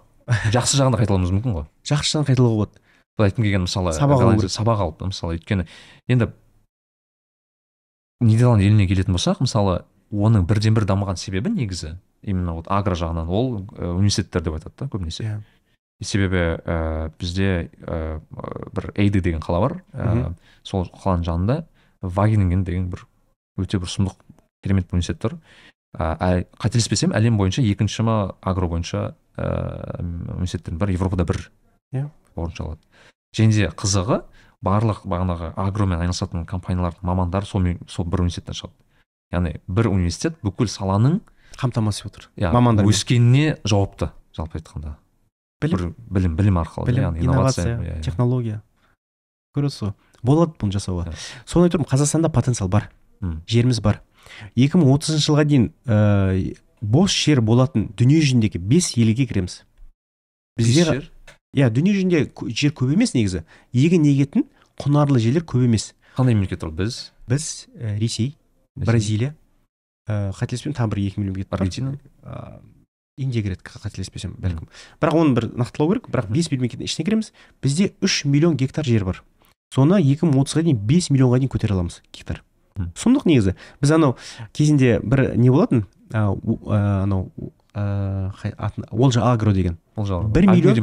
[0.54, 1.66] жақсы жағын да қайталауымыз мүмкін ғой.
[1.86, 2.82] Жақсы жағын қайталауға болады
[3.18, 4.56] былай айтқым келгені мысалы Сабақ алу голландия- керек.
[4.56, 5.66] сабақ алып мысалы өйткені
[6.08, 6.30] енді
[8.20, 9.80] нидерланд еліне келетін болсақ мысалы
[10.12, 14.74] оның бірден бір дамыған себебі негізі именно вот агро жағынан ол ә, университеттер деп айтады
[14.76, 15.24] да көбінесе.
[15.24, 15.40] Иә.
[16.04, 18.20] Себебі ә, бізде ә,
[18.72, 19.74] бір эйди деген қала бар.
[19.92, 21.58] Ә, сол қаланың жанында
[22.02, 23.06] вагенинген деген бір
[23.60, 24.16] өте бір сұмдық
[24.64, 25.38] керемет университет тұр.
[25.96, 31.50] Ә, қателеспесем әлем бойынша екінші ма агро бойынша ыыы университеттердің бірі европада бір
[31.92, 32.10] Иә.
[32.36, 32.80] орынша алады
[33.34, 34.22] және де қызығы
[34.62, 38.74] барлық бағанағы агромен айналысатын компаниялардың мамандары сол, сол бір университеттен шығады.
[39.32, 41.20] Яғни бір университет бүкіл саланың
[41.58, 42.28] қамтамасыз етіп отыр.
[42.36, 44.96] иә, мамандар өскеніне жауапты жалпы айтқанда.
[45.60, 45.78] Білім?
[45.78, 47.78] Бір білім білім арқылы білім яғни инновация.
[47.78, 48.02] иә, иә.
[48.02, 48.62] технология.
[49.56, 49.92] Көресіз ғой?
[50.22, 51.08] Болады бұны жасауға.
[51.10, 51.16] Иә.
[51.46, 52.90] соны айтып тұрмын қазақстанда потенциал бар
[53.22, 53.42] М.
[53.46, 54.00] жеріміз бар.
[54.56, 59.64] 2030 жылға дейін ә, бос жер болатын дүние жүзіндегі бес елге кіреміз.
[60.56, 61.10] Бізде жер?
[61.56, 63.42] Иә дүние жүзінде жер көп емес негізі.
[63.72, 64.44] Егін егетін
[64.80, 65.94] құнарлы жерлер көп емес.
[66.16, 66.70] Қандай мемлекет ол?
[66.70, 67.12] Біз?
[67.28, 68.36] Біз ә, ресей
[68.76, 69.34] бразилия
[70.08, 71.98] ә, қателеспесем тағы бір екі мемлекет бар аргентина.
[73.20, 74.66] Индия кіреді қателеспесем бәлкім.
[75.00, 77.32] Бірақ оны бір нақтылау керек бірақ бес мемлекеттің ішіне кіреміз.
[77.62, 79.22] Бізде үш миллион гектар жер бар.
[79.74, 82.42] Соны екі мың отызға дейін бес миллионға дейін көтере аламыз гектар.
[82.96, 83.54] Сұмдық негізі.
[83.82, 84.16] Біз анау
[84.56, 85.84] кезінде бір не болатын?
[86.12, 87.30] Анау
[88.90, 89.76] олжа агро деген.
[89.96, 90.74] Ол жағы бір миллион-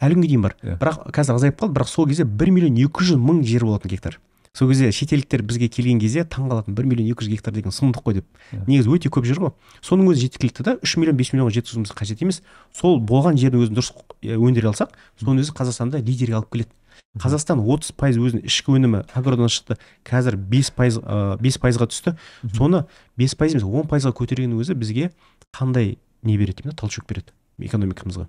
[0.00, 0.54] әлі күнге дейін бар.
[0.62, 0.78] Иә.
[0.78, 1.74] бірақ қазір азайып қалды.
[1.76, 4.18] Бірақ сол кезде бір миллион екі жүз мың жер болатын гектар.
[4.52, 8.04] Сол кезде шетелдіктер бізге келген кезде таң қалатын бір миллион екі жүз гектар деген сұмдық
[8.04, 8.26] қой деп.
[8.52, 8.60] Иә.
[8.66, 9.52] негізі өте көп жер ғой.
[9.80, 12.42] Соның өзі жеткілікті да үш миллион бес миллионға жеткізуіміз қажет емес.
[12.76, 14.92] Сол болған жердің өзін дұрыс өндіре алсақ
[15.22, 16.68] соның өзі қазақстанды лидерге алып келеді.
[17.16, 21.00] Қазақстан отыз пайыз өзінің ішкі өнімі агродан шықты қазір бес пайыз
[21.40, 22.14] бес пайызға түсті.
[22.52, 22.84] Соны
[23.16, 25.10] бес пайыз емес он пайызға көтергеннің өзі бізге
[25.52, 28.28] қандай не береді деймін талшөк береді экономикамызға?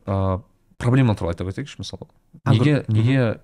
[0.78, 2.07] Проблема туралы айта кетейікші мысалы.
[2.45, 3.39] Неге неге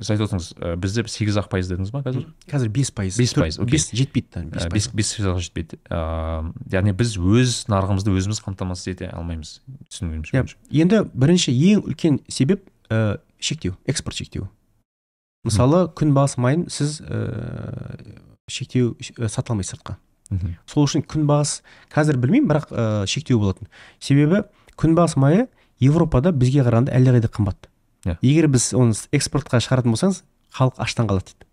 [0.00, 2.26] сіз айтып отырсыз ә, бізде сегіз ақ пайыз дедіңіз ба қазір?
[2.50, 3.18] Қазір бес пайыз.
[3.20, 4.88] Бес пайыз, бес жетпейді бес пайыз.
[4.94, 5.80] бес пайызға жетпейді.
[5.90, 10.46] Ыыы яғни біз өз нарығымызды өзіміз қамтамасыз ете алмаймыз түсінгенімше иә.
[10.70, 14.48] енді бірінші ең үлкен себеп ә, шектеу экспорт шектеу.
[15.44, 17.96] Мысалы күнбағыс майын сіз ә,
[18.48, 19.96] шектеу ә, сата алмайсыз сыртқа.
[20.66, 23.66] Сол үшін күнбағыс қазір білмеймін бірақ ә, шектеу болатын.
[23.98, 24.44] Себебі
[24.78, 25.48] күнбағыс майы
[25.80, 27.68] европада бізге қарағанда әлдеқайда қымбат.
[28.04, 28.16] Иә.
[28.22, 30.22] егер біз оны экспортқа шығаратын болсаңыз
[30.56, 31.46] халық аштан қалады дейді.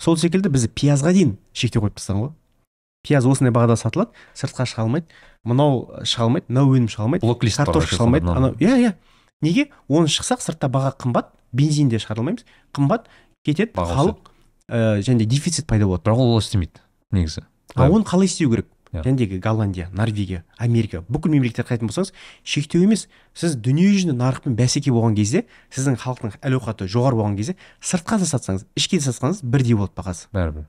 [0.00, 2.32] Сол секілді біз пиязға дейін шектеу қойып тастаған ғой.
[3.04, 5.06] Пияз осындай бағада сатылады сыртқа шыға алмайды
[5.44, 8.76] мынау шыға алмайды мынау өнім шыға алмайды блок лист бар картошка шыға алмайды анау иә
[8.80, 8.94] иә.
[9.40, 9.68] Неге?
[9.88, 12.44] Оны шықсақ сыртта баға қымбат бензин де шығара алмаймыз.
[12.76, 13.08] Қымбат
[13.44, 14.32] кетеді халық
[14.68, 16.04] ә, және де дефицит пайда болады.
[16.04, 17.44] Бірақ ол істемейді негізі.
[17.74, 18.68] А оны қалай істеу керек?
[18.90, 19.04] Иә.
[19.04, 22.12] жәндегі голландия норвегия америка бүкіл мемлекеттерге қарайтын болсаңыз
[22.42, 23.06] шектеу емес.
[23.38, 28.18] Сіз дүние жүзінде нарықпен бәсеке болған кезде сіздің халықтың әл ауқаты жоғары болған кезде сыртқа
[28.18, 30.66] да сатсаңыз ішке де сатсаңыз бірдей болады бағасы бәрібір.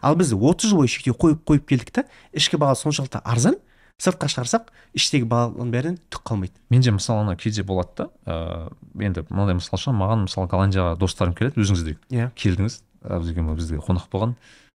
[0.00, 3.58] Ал біз отыз жыл бойы шектеу қойып қойып келдік та ішкі баға соншалықты арзан
[3.98, 6.54] сыртқа шығарсақ іштегі бағаның бәрінен түк қалмайды.
[6.70, 11.34] Менде мысалы ана кейде болады да ыыы енді мынандай мысал ше маған мысалы голландияға достарым
[11.34, 12.82] келеді өзіңіздей иә келдіңіз.
[13.06, 14.36] Ә, бізге бізге қонақ болған.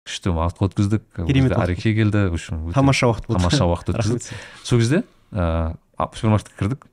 [0.08, 1.03] Күшті уақыт өткіздік.
[1.28, 3.41] Керемет әреке келді в общем тамаша уақыт болды.
[3.43, 4.34] тамаша уақыт өткіздік.
[4.64, 5.76] Сол кезде ыыы
[6.16, 6.88] супермаркетке кірдік.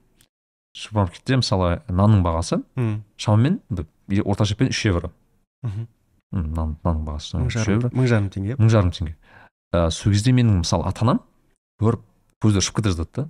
[0.75, 2.63] Супермаркетте мысалы нанның бағасы
[3.17, 5.11] шамамен бір е- орташа шамамен үш евро
[6.33, 8.57] нан нанның бағасы үш евро мың жарым теңге.
[8.59, 9.15] Мың жарым теңге.
[9.75, 11.21] Ыыы сол кезде менің мысалы ата анам
[11.81, 12.03] көріп
[12.43, 13.29] көздері ұшып кете жаздады да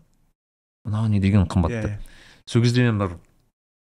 [0.84, 1.90] мынау не деген қымбат Иә, деп.
[1.90, 1.98] иә.
[2.46, 3.16] сол кезде мен бір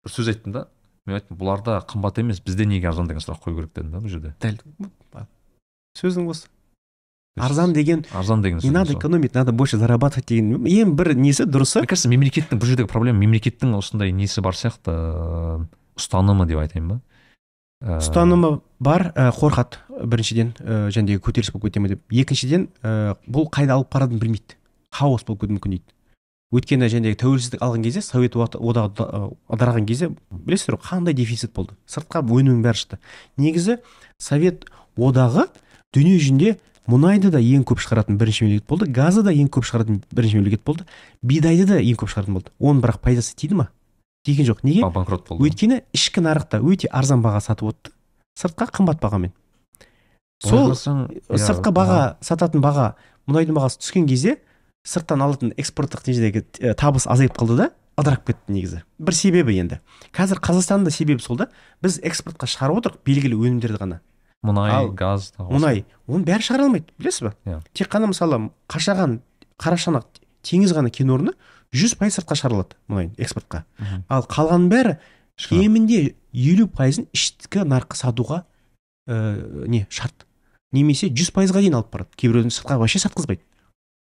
[0.08, 0.68] сөз айттым да.
[1.06, 3.74] Мен айттым бұларда қымбат емес бізде неге арзан деген сұрақ қою керек?
[3.74, 4.34] дедім да бұл жерде.
[4.40, 4.58] Дәл.
[5.98, 6.48] Сөзің осы.
[7.38, 11.80] Арзан деген арзан деген не надо экономить надо больше зарабатывать деген ең бір несі дұрысы?
[11.80, 15.68] Мне кажется мемлекеттің бұл жердегі проблема мемлекеттің осындай несі бар сияқты ыыы,
[15.98, 16.96] ұстанымы деп айтайын ба?
[17.84, 18.50] Ыыы, ұстанымы
[18.82, 22.02] бар ә, қорқады біріншіден ә, және көтеріліс болып кете ме деп.
[22.10, 24.58] Екіншіден ә, бұл қайда алып баратынын білмейді.
[24.90, 25.94] Хаос болып кетуі мүмкін дейді.
[26.50, 28.96] Өйткені және тәуелсіздік алған кезде совет одағы
[29.52, 31.76] ыдыраған кезде білесіздер ғой қандай дефицит болды?
[31.86, 32.98] Сыртқа өнімнің бәрі шықты.
[33.36, 33.76] Негізі
[34.16, 34.64] совет
[34.96, 35.44] одағы
[35.94, 36.56] дүние жүзінде
[36.88, 40.64] мұнайды да ең көп шығаратын бірінші мемлекет болды газы да ең көп шығаратын бірінші мемлекет
[40.64, 40.86] болды
[41.22, 42.52] бидайды да ең көп шығаратын болды.
[42.60, 43.68] Оның бірақ пайдасы тиді ма?
[44.24, 44.64] Тиген жоқ.
[44.64, 44.82] Неге?
[44.82, 45.44] Ба- банкрот болды.
[45.44, 47.92] Өйткені ішкі нарықта өте арзан баға сатып отты.
[48.38, 49.32] Сыртқа қымбат бағамен.
[50.44, 52.94] Сол иә, сыртқы баға сататын баға
[53.26, 54.38] мұнайдың бағасы түскен кезде
[54.86, 58.82] сырттан алатын экспорттық э, табыс азайып қалды да ыдырап кетті негізі.
[58.98, 59.80] Бір себебі енді.
[60.14, 61.48] Қазір қазақстанның да себебі сол да
[61.82, 64.00] біз экспортқа шығарып отырмық белгілі өнімдерді ғана.
[64.46, 67.32] Мұнай ал газ тағы мұнай оның бәрі шығара алмайды білесіз ба?
[67.44, 67.60] Иә.
[67.74, 69.18] тек қана мысалы қашаған
[69.58, 71.34] қарашанақ теңіз ғана кен орны
[71.74, 73.64] жүз пайыз сыртқа шығарылады мұнай экспортқа.
[73.78, 74.04] Мгм.
[74.08, 74.94] ал қалғанның бәрі
[75.38, 78.44] кемінде елу пайызын ішкі нарыққа сатуға
[79.08, 80.26] ә, не шарт.
[80.72, 82.10] Немесе жүз пайызға дейін алып барады.
[82.16, 83.42] Кейбіреуін сыртқа вообще сатқызбайды.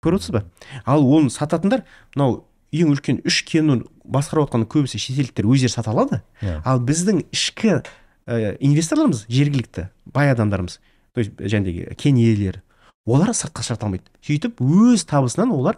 [0.03, 0.43] Көріп отырсыз ба?
[0.85, 1.83] ал оны сататындар
[2.15, 6.21] мынау ең үлкен үш кен орнын басқарып отқан көбісі шетелдіктер өздері сата алады.
[6.41, 6.61] Иә.
[6.65, 7.81] ал біздің ішкі
[8.27, 10.79] ә, инвесторларымыз жергілікті бай адамдарымыз
[11.13, 12.61] то есть жәндегі кен иелері
[13.05, 14.07] олар сыртқа шығарта алмайды.
[14.23, 15.77] Сөйтіп өз табысынан олар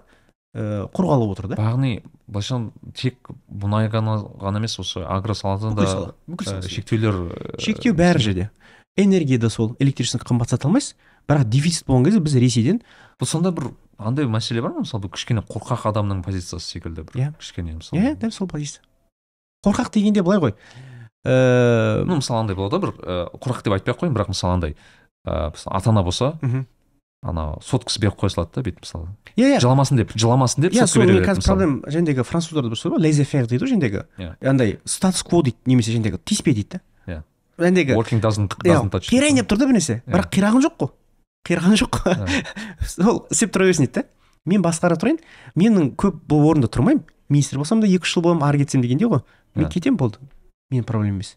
[0.55, 1.57] ә, қорғалып отыр да.
[1.57, 2.59] Яғни былайша
[2.93, 3.17] тек
[3.49, 6.61] мұнай ғана ғана емес осы агро салада да ә, сала.
[6.61, 8.49] шектеулер ә, шектеу бәр жерде.
[8.95, 10.95] Энергия да сол электричество қымбат сата алмайсыз
[11.27, 12.81] бірақ дефицит болған кезде біз ресейден
[13.19, 14.85] бұл сонда бір андай мәселе бар ма?
[14.85, 17.33] Мысалы бір кішкене қорқақ адамның позициясы секілді бір Иә.
[17.39, 17.99] кішкене мысалы.
[17.99, 18.83] иә дәл сол позиция.
[19.65, 20.53] Қорқақ дегенде былай ғой.
[21.26, 24.53] Ыыы ну мысалы андай болады ғой бір ә, қорқақ деп айтпай ақ қояйын бірақ мысалы
[24.53, 24.76] андай
[25.26, 26.65] ә, мысалы ата ана болса мхм.
[27.26, 29.07] ана соткасы беріп қоя салады да бүйтіп мысалы.
[29.36, 29.59] Иә иә.
[29.63, 33.47] Жыламасын деп жыламасын деп иә сол қазір проблема жәндегі француздарда бір сөз бар лезе фер
[33.49, 34.36] дейді ғой жәндегі Иә.
[34.45, 37.23] андай статус кво дейді немесе жәндегі тиіспе дейді Иә.
[37.57, 40.01] да жәндегі working doesn't, иә, doesn't touch қирайын деп тұр да бір нәрсе.
[40.05, 40.13] Иә.
[40.13, 40.93] бірақ қираған жоқ қой.
[41.45, 42.43] Қираған жоқ қой.
[42.86, 44.07] Сол істеп тұра берсін дейді да.
[44.45, 45.17] Мен басқара тұрайын.
[45.57, 47.01] Менің көп бұл орында тұрмаймын.
[47.30, 49.23] Министр болсам да екі үш жыл боламын ары кетсем дегендей ғой.
[49.55, 49.71] Мен Иә.
[49.73, 50.19] кетемін болды.
[50.74, 51.36] Менің проблема емес.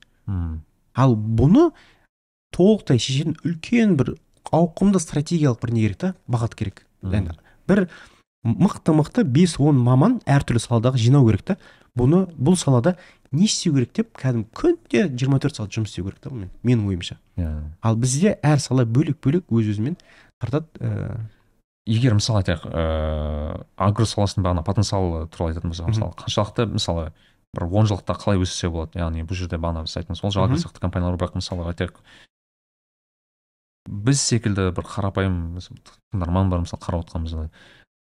[0.98, 1.70] Ал бұны
[2.54, 4.14] толықтай шешетін үлкен бір
[4.52, 6.14] ауқымды стратегиялық бір не керек та?
[6.30, 6.84] Бағыт керек.
[7.02, 7.36] Енді
[7.68, 7.88] бір
[8.44, 11.58] мықты мықты бес он маман әртүрлі саладағы жинау керек та.
[11.98, 12.96] Бұны бұл салада
[13.32, 17.18] не істеу керек деп кәдімгі күнде 24 сағат жұмыс істеу керек та бұнымен менің ойымша.
[17.36, 17.50] Иә.
[17.82, 19.98] Ал бізде әр сала бөлек бөлек өз өзімен
[20.40, 21.18] тартады ә,
[21.88, 27.10] егер мысалы айтайық ыыы агро саласының бағана потенциалы туралы айтатын болсақ мысалы қаншалықты мысалы
[27.56, 30.80] бір он жылдықта қалай өссе болады яғни бұл жерде бағана біз айттыңыз ол агро сияқты
[30.80, 32.00] компаниялар бірақ мысалы айтайық.
[33.88, 35.58] Біз секілді бір қарапайым
[36.12, 37.48] тыңдарман бар мысалы қарап отырғанымызда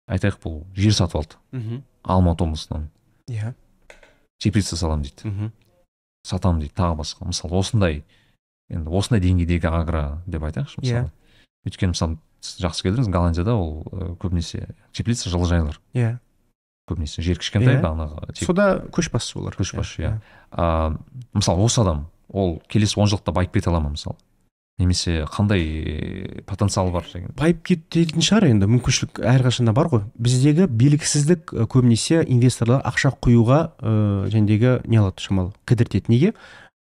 [0.07, 1.35] айтайық бұл жер сатып алды.
[2.03, 2.89] Алматы облысынан.
[3.27, 3.53] Иә.
[4.39, 5.27] Теплица саламын дейді.
[5.27, 5.51] Мхм.
[6.23, 7.27] сатамын дейді тағы басқа.
[7.27, 8.03] Мысалы осындай
[8.69, 11.11] енді осындай деңгейдегі агро деп айтайықшы мысалы.
[11.67, 13.83] Өйткені мысалы сіз жақсы келдіңіз голландияда ол
[14.19, 15.79] көбінесе теплица жылыжайлар.
[15.93, 16.19] Иә.
[16.89, 17.81] Көбінесе жер кішкентай Иә.
[17.83, 19.55] бағанағы сода көшбасшы олар.
[19.55, 20.13] көшбасшы иә
[20.51, 20.95] а,
[21.33, 24.17] мысалы осы адам ол келесі он жылдықта байып кете ала ма мысалы?
[24.79, 27.29] Немесе қандай потенциал бар деген?
[27.37, 30.01] Байып кететін шығар енді мүмкіншілік әрқашанда бар ғой.
[30.17, 36.09] Біздегі белгісіздік көбінесе инвесторлар ақша құюға ыыы жәндегі не алады шамалы кідіртеді.
[36.09, 36.33] Неге?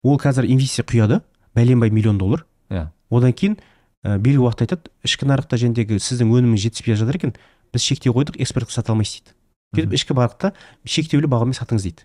[0.03, 1.20] Ол қазір инвестиция құяды
[1.55, 2.46] бәленбай миллион доллар.
[2.70, 2.88] Иә.
[3.11, 3.59] одан кейін
[4.03, 7.34] ә, белгілі уақытта айтады ішкі нарықта жәндегі сіздің өніміңіз жетіспей жатыр екен
[7.74, 9.36] біз шектеу қойдық экспортқа сата алмайсыз дейді.
[9.72, 10.52] Сөйтіп ішкі нарықта
[10.84, 12.04] шектеулі бағамен сатыңыз дейді.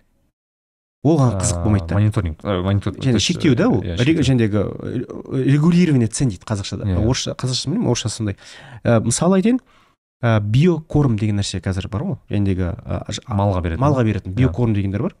[1.06, 1.94] Оған қызық болмайды да.
[1.94, 6.84] мониторинг монитор- то және шектеу да ол иә, э, регулирование цен дейді қазақшада.
[6.88, 6.98] Иә.
[7.06, 8.36] орысша қазақшасын білмеймін орысшасы сондай.
[8.82, 9.60] Мысалы айтайын
[10.22, 13.78] ә, биокорм деген нәрсе қазір бар ғой жәндегі ә, ж- малға беретін.
[13.84, 14.36] малға беретін Иә.
[14.42, 15.14] биокорм дегендер бар.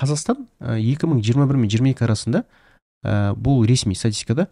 [0.00, 2.44] Қазақстан ә, 2021 мен 22 арасында
[3.04, 4.46] ә, бұл ресми статистикада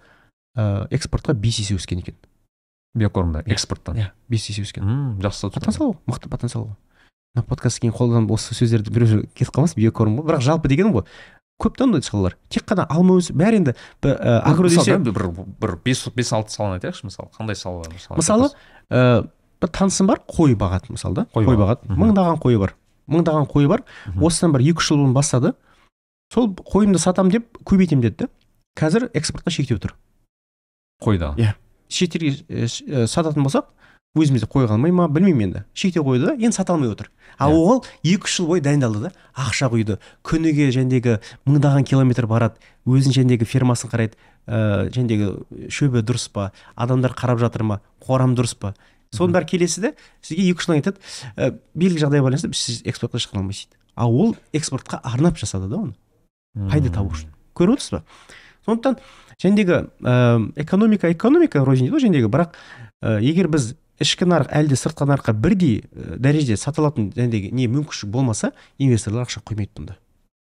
[0.56, 2.14] ә, экспортқа бес есе өскен екен.
[2.94, 3.96] Биокормда экспорттан.
[3.96, 4.82] Иә бес есе өскен.
[5.22, 6.64] Жақсы потенциал ғой мықты потенциал.
[6.66, 6.76] ғой
[7.34, 10.26] мына подкасттан кейін қолданып осы сөздерді біреу кетіп қалмасын биокорм ғой.
[10.28, 11.06] Бірақ жалпы дегенім ғой
[11.62, 15.30] көп та ондай салалар тек қана алма өсіп бәрі енді агро десе бір
[15.62, 17.30] бір бес бес алты саланы айтайықшы мысалы.
[17.38, 18.18] Қандай салалар мысалы?
[18.18, 18.50] Мысалы
[19.62, 21.26] бір танысым бар қой бағады мысалы да.
[21.32, 21.86] Қой бағады.
[21.86, 22.74] мыңдаған қойы бар.
[23.06, 23.84] Мыңдаған қойы бар.
[24.18, 25.54] Осыдан бір екі үш жыл бұрын бастады.
[26.34, 28.26] Сол қойымды сатам деп көбейтемін деді.
[28.26, 28.28] Да
[28.74, 29.94] қазір экспортқа шектеу тұр.
[31.02, 31.34] Қойда.
[31.36, 31.54] Иә.
[31.92, 32.66] шетелге
[33.06, 33.68] сататын болсақ
[34.18, 35.62] өзімізде қой қалмай ма білмеймін енді.
[35.72, 37.10] Шектеу қойды да енді сата алмай отыр.
[37.38, 37.56] Ал Иә.
[37.56, 39.12] ол екі үш жыл бойы дайындалды да.
[39.34, 39.98] Ақша құйды.
[40.22, 42.60] Күніге жәндегі мыңдаған километр барады.
[42.84, 44.20] Өзінің жәндегі фермасын қарайды.
[44.46, 46.52] Ә, жәндегі шөбі дұрыс па?
[46.76, 47.80] Адамдар қарап жатыр ма?
[48.04, 48.74] Қорам дұрыс па?
[49.16, 51.00] Соның бәрі келесі де сізге екі үш жылдан айтады
[51.36, 55.68] ә, белгілі жағдайға байланысты біз сіз экспортқа шығара алмайсыз дейді ал ол экспортқа арнап жасады
[55.68, 55.92] да оны.
[56.70, 57.28] Пайда табу үшін?
[57.52, 58.02] Көріп отырсыз ба?
[58.64, 58.96] Сондықтан
[59.36, 62.32] жәндегі ә, экономика экономика рознь дейді ғой жәндегі.
[62.32, 62.56] Бірақ
[63.04, 68.12] ә, егер біз ішкі нарық әлде сыртқы нарыққа бірдей дәрежеде сата алатын жәндегі не мүмкіншілік
[68.12, 69.96] болмаса инвесторлар ақша құймайды бұнда.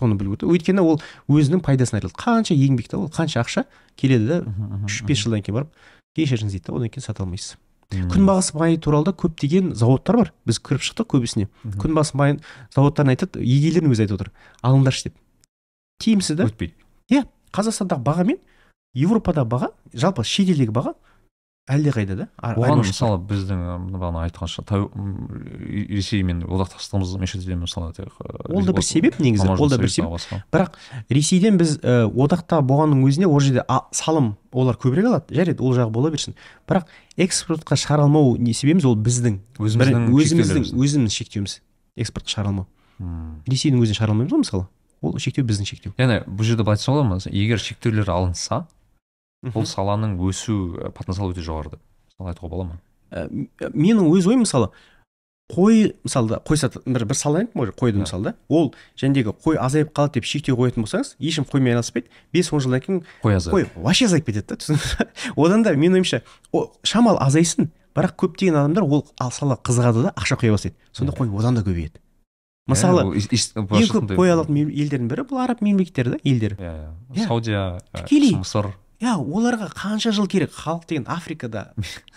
[0.01, 3.67] Соны білу керек өйткені ол өзінің пайдасын айтады қанша еңбекті ол қанша ақша
[4.01, 4.41] келеді да
[4.89, 5.71] үш бес жылдан кейін барып
[6.19, 7.57] кешіріңіз дейді да одан кейін сата алмайсыз.
[7.95, 10.33] Күнбағыс майы туралы да көптеген зауыттар бар.
[10.49, 11.47] Біз кіріп шықтық көбісіне.
[11.79, 12.41] Күнбағыс майын
[12.75, 14.31] зауыттарын айтады егейлердің өзі айтып отыр.
[14.67, 15.19] Алыңдаршы деп.
[16.03, 16.49] Тиімсіз да.
[16.49, 16.75] Өтпейді.
[17.55, 18.41] Қазақстандағы баға мен
[18.99, 20.97] еуропадағы баға жалпы шетелдегі баға
[21.71, 27.95] әлдеқайда да оған мысалы біздің бағана айтқанша ресеймен одақтастығымыз межеде мысалы
[28.53, 30.45] ол да бір себеп негізі ол да бір себеп.
[30.53, 30.77] бірақ
[31.09, 35.35] ресейден біз ә, одақта болғанның өзінде ол жерде а- салым олар көбірек алады.
[35.35, 36.37] Жарайды ол жағы бола берсін.
[36.69, 36.87] Бірақ
[37.17, 38.85] экспортқа шығара алмау не себебіміз?
[38.85, 41.59] Ол біздің өзіміздің өзіміздің өзіміз шектеуіміз.
[41.97, 42.69] Экспортқа шығара алмау.
[43.49, 44.67] Ресейдің өзін шығара алмаймыз ғой мысалы.
[45.05, 45.93] Ол шектеу біздің шектеу.
[45.99, 47.19] Яғни бұл жерде былай айтса болады ма?
[47.31, 48.67] Егер шектеулер алынса
[49.53, 51.81] бұл саланың өсу потенциалы өте жоғары деп
[52.15, 52.81] мысалы айтуға бола ма?
[53.13, 53.29] Ә,
[53.75, 54.71] менің өз ойым мысалы
[55.53, 58.07] қой мысалы да қой сат бір бір сала ғой қойды Иә.
[58.07, 62.07] мысалы да ол жәндегі қой азайып қалады деп шектеу қоятын болсаңыз ешкім қоймен айналыспайды.
[62.33, 63.53] бес он жылдан кейін қой азайып.
[63.77, 66.23] қой вообще азайып кетеді да одан да менің ойымша
[66.83, 70.75] шамалы азайсын бірақ көптеген адамдар ол ал- салаға қызығады да ақша құя бастайды.
[70.93, 72.01] Сонда қой одан да көбейеді.
[72.67, 76.57] Мысалы ең көп қой алатын елдердің бірі бұл араб мемлекеттері да елдері.
[76.57, 76.89] Иә Иә.
[77.21, 77.27] иә.
[77.29, 78.35] Саудия Тікелей.
[78.41, 78.73] мысыр.
[79.05, 80.51] Иә оларға қанша жыл керек?
[80.57, 81.67] Халық деген африкада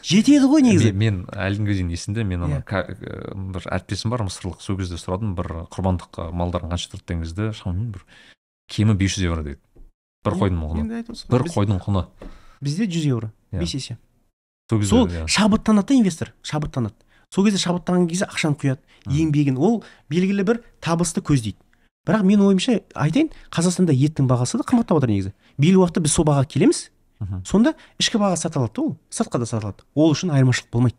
[0.03, 2.63] жетеді ғой негізі мен, мен әлі күнге дейін есімде мен ана Иә.
[2.63, 7.23] ка- ә, бір әріптесім бар мысырлық сол кезде сұрадым бір құрбандыққа малдарын қанша тұрды деген
[7.27, 8.05] кезде шамамен бір
[8.71, 9.59] кемі бес жүз евро дейді.
[10.23, 11.03] Бір қойдың құны.
[11.29, 12.05] бір қойдың құны.
[12.61, 13.59] Бізде жүз евро Иә.
[13.59, 13.97] бес есе.
[14.69, 15.27] Сол кезде сол иә.
[15.27, 16.93] шабыттанады да инвестор шабыттанады.
[17.33, 21.55] Сол кезде шабыттанған кезде ақшаны құяды еңбегін ол белгілі бір табысты көздейді.
[22.07, 25.33] Бірақ менің ойымша айтайын қазақстанда еттің бағасы да қымбаттап жатыр негізі.
[25.58, 26.88] Белгілі уақытта біз сол бағаға келеміз.
[27.45, 28.95] Сонда ішкі баға сатылады да ол.
[29.10, 30.97] Сыртқа да сатылады ол үшін айырмашылық болмайды.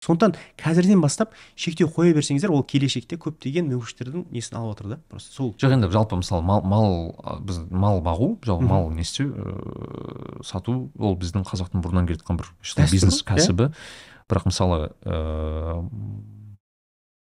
[0.00, 5.34] Сондықтан қазірден бастап шектеу қоя берсеңіздер ол келешекте көптеген мүмкіншіліктердің несін алып отыр да просто
[5.34, 5.50] сол.
[5.60, 7.12] Жоқ енді жалпы мысалы мал мал
[7.44, 12.40] біз мал бағу жалпы мал не істеу ыыы сату ол біздің қазақтың бұрыннан келе жатқан
[12.40, 12.48] бір
[12.88, 13.28] бизнес ғой, иә.
[13.34, 13.68] кәсібі
[14.32, 15.84] бірақ мысалы ыыы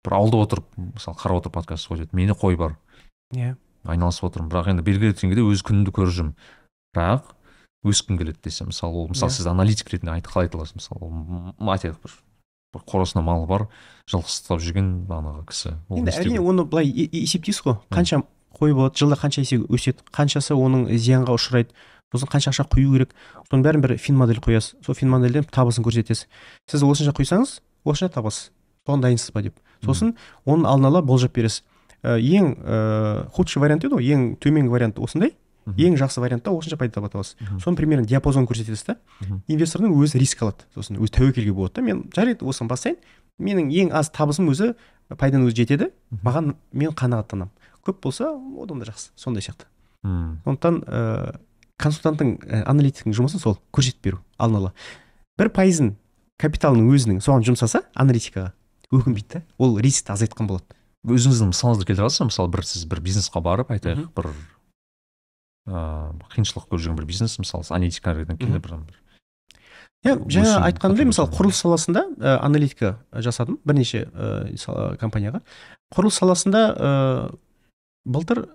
[0.07, 2.79] бір ауылда отырып мысалы қарап отырып подкаст ойлайды менде қой бар.
[3.35, 3.57] Иә.
[3.83, 4.47] Айналысып отырмын.
[4.47, 6.35] Бірақ енді белгілі деңгейде өз күнімді көріп жүрмін.
[6.95, 7.31] Бірақ
[7.87, 9.35] өскім келеді десе мысалы ол мысалы Иә.
[9.37, 12.13] сіз аналитик ретінде айт, қалай айта аласыз мысалы ол бір
[12.71, 13.67] бір қорасында малы бар
[14.11, 15.73] жылқы ұстап жүрген бағанағы кісі.
[15.89, 17.79] Ол енді әрине оны былай есептейсіз ғой.
[17.91, 18.21] Қанша
[18.55, 21.75] қой болады жылда қанша есе өседі қаншасы оның зиянға ұшырайды
[22.13, 23.15] сосын қанша ақша құю керек.
[23.49, 24.77] Соның бәрін бір фин модель қоясыз.
[24.85, 26.27] Сол фин модельден табысын көрсетесіз.
[26.71, 28.51] Сіз осынша құйсаңыз осынша табасыз.
[28.87, 29.59] Соған дайынсыз ба деп.
[29.83, 30.15] Сосын
[30.45, 31.63] оның алдын ала болжап бересіз.
[32.03, 35.35] Ә, ең ыыы худший вариант еді ғой ең төменгі вариант осындай.
[35.77, 37.59] Ең жақсы вариантта осынша пайда таба табасыз Мгм.
[37.59, 38.95] соның примерно диапазон көрсетесіз да
[39.47, 40.65] инвестордың өзі риск алады.
[40.75, 41.81] Сосын өзі тәуекелге болады да.
[41.81, 42.97] Мен жарайды осыны бастайын.
[43.39, 44.73] Менің ең аз табысым өзі
[45.09, 45.91] пайданың өзі жетеді.
[46.23, 47.49] Маған мен қанағаттанамын.
[47.85, 48.31] Көп болса
[48.61, 49.11] одан да жақсы.
[49.15, 49.65] Сондай сияқты.
[50.03, 51.39] Сондықтан ыыы
[51.81, 54.73] консультанттың ә, аналитиктің жұмысы сол көрсетіп беру алдын ала.
[55.37, 55.95] Бір пайызын
[56.37, 58.51] капиталының өзінің соған жұмсаса аналитикаға
[58.93, 59.41] өкінбейді да.
[59.57, 60.65] Ол рискті азайтқан болады.
[61.09, 62.27] Өзіңіздің мысалыңызды келтіре аласыз ба?
[62.29, 64.29] Мысалы бір сіз бір бизнесқа барып айтайық бір
[65.69, 68.85] ыыы қиыншылық көріп жүрген бір бизнес мысалы сіз аналитика ретінде келе Мгм.
[68.87, 69.01] бір
[70.01, 75.43] иә жаңа айтқанымдай мысалы құрылыс саласында ә, аналитика жасадым бірнеше ә, компанияға.
[75.93, 77.35] Құрылыс саласында ә,
[78.05, 78.47] былтыр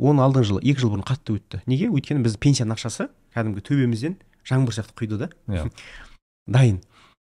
[0.00, 1.60] оның алдыңғы жылы екі жыл бұрын қатты өтті.
[1.68, 1.90] Неге?
[1.92, 4.16] Өйткені біз пенсияның ақшасы кәдімгі төбемізден
[4.48, 5.28] жаңбыр сияқты құйды да.
[5.52, 5.68] Иә.
[6.56, 6.80] Дайын.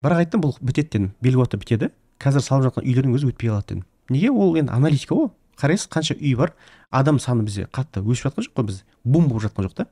[0.03, 1.91] Бірақ айттым бұл бітеді дедім белгілі уақытта бітеді.
[2.23, 3.85] Қазір салып жатқан үйлердің өзі өтпей қалады дедім.
[4.09, 4.31] Неге?
[4.33, 5.29] Ол енді аналитика ғой
[5.59, 6.53] қарайсыз қанша үй бар
[6.91, 9.87] адам саны бізде қатты өсіп жатқан жоқ қой біз бум болып жатқан жоқ та.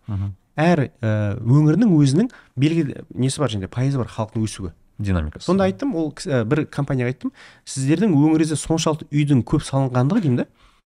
[0.57, 4.71] Әр ә, өңірдің өзінің белгілі несі бар және пайызы бар халықтың өсуі.
[4.99, 5.45] Динамикасы.
[5.45, 7.33] Сонда айттым ол ә, бір компанияға айттым
[7.69, 10.47] сіздердің өңіріңізде соншалықты үйдің көп салынғандығы деймін да.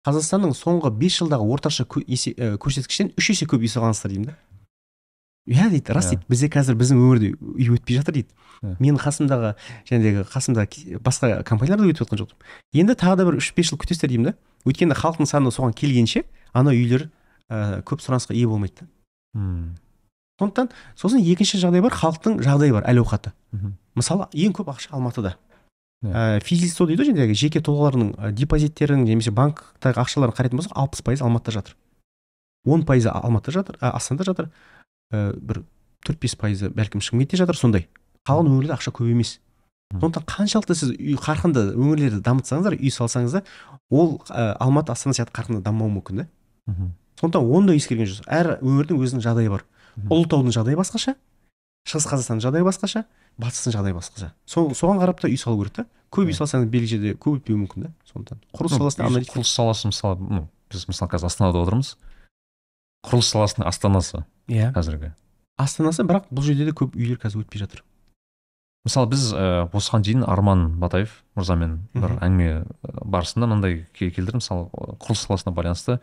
[0.08, 4.38] Қазақстанның соңғы бес жылдағы орташа есе- ә, көрсеткіштен үш есе көп үй салғансыздар деймін да.
[5.50, 6.16] Иә дейді рас Иә.
[6.16, 8.30] дейді бізде қазір біздің өңірде үй өтпей жатыр дейді.
[8.62, 8.76] Иә.
[8.80, 9.56] менің қасымдағы
[9.90, 10.66] жәнегі қасымда
[11.02, 12.34] басқа компанияларда өтіп жатқан жоқ
[12.74, 14.34] енді тағы да бір үш бес жыл күтесіздер деймін да.
[14.68, 17.10] Өйткені халықтың саны соған келгенше ана үйлер
[17.50, 18.88] ә, көп сұранысқа ие болмайды да.
[19.40, 19.78] Мм.
[20.40, 20.70] сондықтан
[21.00, 23.32] сосын екінші жағдай бар халықтың жағдайы бар әл ауқаты
[23.96, 25.38] мысалы ең көп ақша алматыда.
[26.04, 26.12] Иә.
[26.12, 31.02] ә, физлицо дейді ғой жаңағы жеке тұлғалардың ә, депозиттерін немесе банктағы ақшаларын қарайтын болсақ алпыс
[31.04, 31.76] пайыз алматыда жатыр.
[32.66, 34.50] он пайызы алматыда жатыр ә, астанада жатыр.
[35.12, 35.64] Ә, бір
[36.06, 37.88] төрт бес пайызы бәлкім шымкентте жатыр сондай.
[38.28, 39.40] Қалған өңірлерде ақша көп емес.
[39.90, 43.44] Сондықтан қаншалықты сіз үй қарқынды өңірлерді дамытсаңыздар үй салсаңыз да
[43.90, 46.28] ол ә, алматы астана сияқты қарқынды дамымауы мүмкін да
[47.20, 49.66] сондықтан оны да ескерген жөн әр өңірдің өзінің жағдайы бар.
[50.14, 51.16] Ұлытаудың жағдайы басқаша
[51.90, 53.04] шығыс қазақстанның жағдайы басқаша
[53.42, 54.30] батыстың жағдайы басқаша.
[54.46, 55.86] Со, соған қарап та үй салу керек та.
[56.14, 59.90] Көп үй салсаңыз белгілі жерде көп өтпеуі мүмкін да сондықтан құрылыс саласында аналитика құрылыс саласы
[59.90, 61.96] мысалы ну біз мысалы қазір астанада отырмыз.
[63.10, 64.24] Құрылыс саласының астанасы.
[64.50, 64.72] Иә.
[64.76, 65.14] қазіргі.
[65.60, 67.84] Астанасы бірақ бұл жерде де көп үйлер қазір өтпей жатыр.
[68.88, 72.64] Мысалы біз ә, осыған дейін арман батаев мырзамен бір әңгіме
[73.04, 74.70] барысында мынандай ке- келтірдім мысалы
[75.04, 75.98] құрылыс саласына байланысты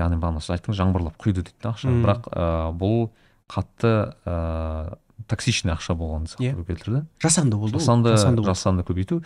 [0.00, 1.90] яғни бағана сіз айттыңыз жаңбырлап құйды дейді ақша.
[1.92, 2.00] Мм.
[2.06, 3.10] бірақ ә, бұл
[3.52, 3.92] қатты
[4.24, 4.96] ә,
[5.28, 6.54] токсичный ақша болғанын Иә.
[6.54, 6.64] yeah.
[6.64, 7.04] келтірді.
[7.20, 9.20] Жасанды болды ол, жасанды жасанды жасанды көбейту.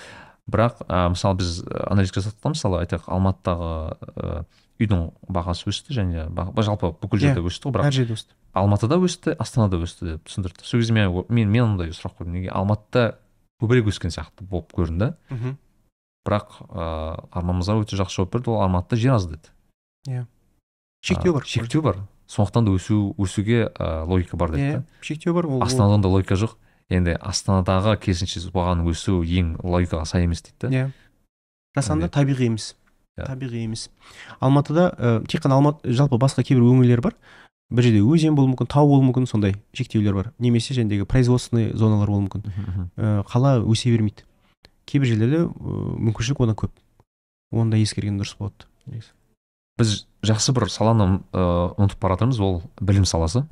[0.51, 3.71] Бірақ ә, мысалы біз аналитика жасадық мысалы айтайық алматыдағы
[4.19, 4.45] ә,
[4.81, 8.35] үйдің бағасы өсті және ба- жалпы бүкіл жерде өсті ғой бірақ әр жерде өсті.
[8.55, 10.65] Алматыда өсті астанада өсті деп түсіндірді.
[10.67, 12.33] Сол кезде мен мен мен мындай сұрақ қойдым.
[12.39, 12.51] Неге?
[12.51, 13.19] Алматыда
[13.63, 15.15] көбірек өскен сияқты болып көрінді.
[16.25, 18.51] Бірақ ыыы арман мырза өте жақсы жауап берді.
[18.51, 20.27] Ол алматыда жер аз деді.
[21.05, 21.97] Шектеу А, бар шектеу бар.
[22.27, 24.85] Сондықтан да өсу өсуге ә, логика бар деді иә да.
[25.03, 26.57] шектеу бар ол астанада ондай логика жоқ.
[26.89, 30.69] Енді астанадағы керісінше бағаның өсуі ең логикаға сай емес дейді да.
[30.69, 30.91] Иә.
[31.77, 32.73] Жасанды табиғи емес.
[32.73, 32.84] Иә.
[33.19, 33.89] Табиғи емес.
[34.41, 37.17] Алматыда ә, тек қана алматы жалпы басқа кейбір өңірлер бар.
[37.75, 40.31] Бір жерде өзен болуы мүмкін тау болуы мүмкін сондай шектеулер бар.
[40.39, 42.47] Немесе жаңағыдегі производственный зоналар болуы мүмкін.
[42.97, 44.27] Ә, қала өсе бермейді.
[44.87, 46.73] Кейбір жерлерде ә, мүмкіншілік одан көп.
[47.55, 48.69] Оны да ескерген дұрыс болады
[49.79, 53.45] біз жақсы бір саланы ыыы ұмытып бара жатырмыз ол білім саласы.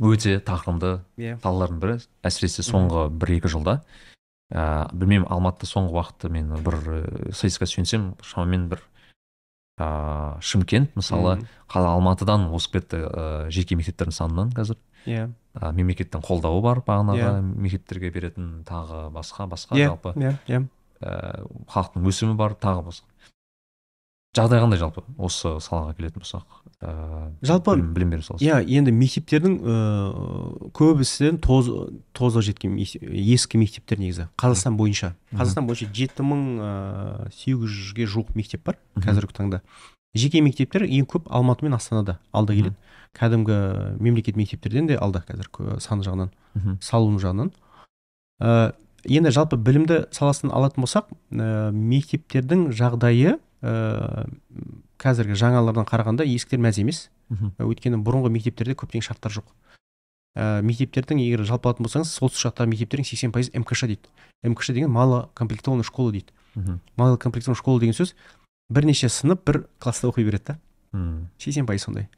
[0.00, 1.36] Өте тағылымды иә.
[1.42, 1.98] салалардың бірі.
[2.24, 3.82] Әсіресе соңғы бір екі жылда.
[4.52, 6.98] Ә, білмеймін алматыда соңғы уақытта мен бір ә,
[7.32, 8.82] статистикаға сүйенсем шамамен бір
[9.80, 11.38] ә, шымкент мысалы
[11.70, 14.78] қала алматыдан озып кетті ә, жеке мектептердің санынан қазір.
[15.06, 15.28] Иә.
[15.54, 17.40] Ә, мемлекеттің қолдауы бар бағанағы Иә.
[17.42, 20.14] мектептерге беретін тағы басқа басқа иә жалпы.
[20.16, 20.62] иә иә.
[21.00, 23.06] Ә, халықтың өсімі бар тағы басқа.
[24.34, 26.63] Жағдай қандай жалпы осы салаға келетін болсақ?
[26.82, 28.44] Ә, Жалпы- білім, беру саласы.
[28.44, 31.68] иә енді мектептердің ыыы көбісі тоз
[32.14, 35.14] тозығы жеткен ескі мектептер негізі қазақстан бойынша.
[35.32, 39.60] Қазақстан бойынша жеті мың ыыы сегіз жүзге жуық мектеп бар қазіргі таңда.
[40.14, 42.76] Жеке мектептер ең көп алматы мен астанада алда келеді.
[43.18, 46.30] Кәдімгі мемлекет мектептерден де алда қазір саны жағынан
[46.80, 47.50] салыну жағынан.
[48.42, 48.72] Ә,
[49.06, 54.26] енді жалпы білімді саласын алатын болсақ ә, мектептердің жағдайы ә,
[55.04, 57.08] қазіргі жаңалардан қарағанда ескілер мәз емес.
[57.28, 59.50] Мхм, өйткені бұрынғы мектептерде көптеген шарттар жоқ.
[60.34, 64.08] Ә, мектептердің егер жалпы алатын болсаңыз солтүстік жақтағы мектептердің сексен пайызы мкш дейді.
[64.42, 66.32] Мкш деген малокомплектованный школа дейді.
[66.54, 68.14] Мхм, малокомплектованный школа деген сөз
[68.72, 70.58] бірнеше сынып бір класста оқи береді да.
[71.38, 72.08] Сексен пайыз сондай.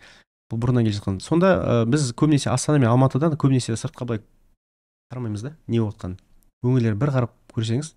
[0.50, 1.20] Бұл бұрыннан келе жатқан.
[1.20, 4.22] Сонда ә, біз көбінесе астана мен алматыдан көбінесе сыртқа былай
[5.12, 6.18] қарамаймыз да не болып жатқанын
[6.66, 7.92] өңірлер бір қарап көрсеңіз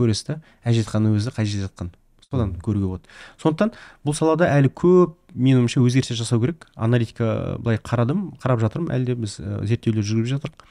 [0.00, 0.36] көресіз да
[0.66, 1.92] әжетхананың өзі қай жерде жатқанын
[2.32, 3.08] содан көруге болады.
[3.40, 3.72] Сондықтан
[4.04, 6.66] бұл салада әлі көп менің ойымша өзгерістер жасау керек.
[6.76, 8.92] Аналитика былай қарадым қарап жатырмын.
[8.92, 10.66] Әлі де біз ә, зерттеулер жүргізіп жатырмық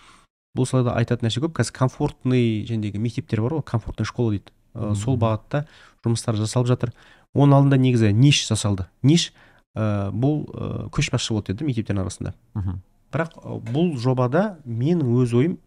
[0.58, 1.56] бұл салада айтатын нәрсе көп.
[1.58, 4.54] Қазір комфортный жәндегі мектептер бар ғой комфортный школа дейді.
[4.74, 5.66] Ә, сол бағытта
[6.06, 6.94] жұмыстар жасалып жатыр.
[7.34, 8.86] Оның алдында негізі ниш жасалды.
[9.02, 9.32] Ниш
[9.74, 12.36] ә, бұл ә, көшбасшы болды еді мектептердің арасында.
[13.14, 15.58] Бірақ ә, бұл жобада менің өз ойым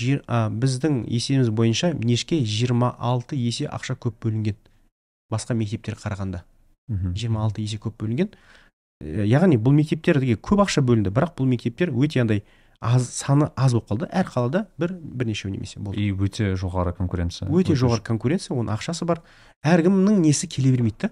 [0.00, 4.56] жер, а, біздің есебіміз бойынша нешке 26 есе ақша көп бөлінген.
[5.30, 6.42] Басқа мектептерге қарағанда.
[6.88, 7.12] Мхм.
[7.14, 8.32] 26 есе көп бөлінген.
[9.00, 12.42] Ә, яғни бұл мектептерге көп ақша бөлінді бірақ бұл мектептер өте андай
[12.80, 14.08] аз саны аз болып қалды.
[14.10, 16.00] Әр қалада бір бірнешеу немесе болды.
[16.00, 17.48] И өте жоғары конкуренция.
[17.48, 19.22] Өте жоғары конкуренция оның ақшасы бар.
[19.64, 21.10] Әркімнің несі келе бермейді да.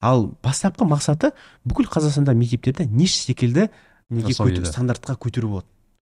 [0.00, 1.32] Ал бастапқы мақсаты
[1.66, 3.68] бүкіл қазақстанда мектептерді ниш секілді
[4.10, 5.66] неге көтер- стандартқа көтеру болады.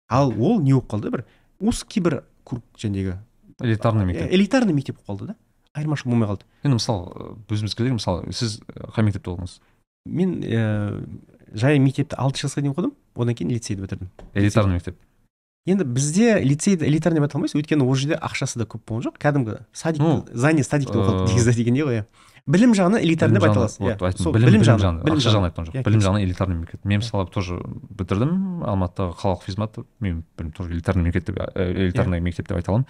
[0.08, 1.10] Ал ол не болып қалды?
[1.10, 1.24] бір
[1.60, 3.18] узкий бір круг жәндегі
[3.60, 4.30] элитарный мектеп.
[4.32, 5.36] элитарный мектеп болып қалды да.
[5.76, 6.46] Айырмашылық болмай қалды.
[6.64, 8.60] Енді мысалы өзіміз келейік мысалы сіз
[8.94, 9.60] қай мектепте оқыдыңыз?
[10.10, 11.04] Мен ә,
[11.54, 14.10] жай мектепті алты жасқа дейін оқыдым одан кейін лицейді бітірдім.
[14.34, 14.98] Элитарный мектеп.
[15.68, 19.20] Енді бізде лицейді элитарный деп айта алмайсыз өйткені ол жерде ақшасы да көп болған жоқ.
[19.20, 22.04] Кәдімгі садик Ну, здание садик деп э, оқыдық негізі дегендей ғой иә.
[22.48, 23.98] Білім жағынан элитарный деп айта аласыз иә.
[24.00, 25.50] білім, білім жағынан, жағынан білім ақша жағынан.
[25.50, 26.84] айтқан Иә, жоқ білім жағынан элитарный мемлекет.
[26.88, 27.60] Мен мысалы тоже
[27.92, 32.72] бітірдім алматыдағы қалалық физмат мен білмеймін тоже элитарный мемлекет деп ә, элитарный мектеп деп айта
[32.72, 32.88] аламын.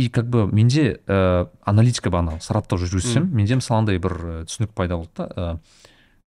[0.00, 4.72] И как бы менде ә, аналитика бағана сараптау жүргізсем менде мысалы андай бір ә, түсінік
[4.74, 5.58] пайда болды да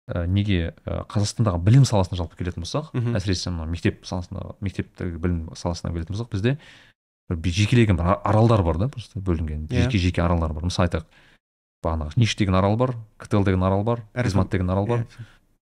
[0.10, 5.50] ә, неге ә, қазақстандағы білім саласына жалпы келетін болсақ әсіресе мына мектеп саласына мектептегі білім
[5.58, 6.58] саласына келетін болсақ бізде
[7.30, 9.86] бір жекелеген бір аралдар бар да просто бөлінген Иә.
[9.88, 10.64] жеке жеке аралдар бар.
[10.70, 11.06] Мысалы айтайық
[11.84, 15.00] бағанағы ниш деген арал бар ктл деген арал бар физмат деген арал бар.
[15.00, 15.26] Иә.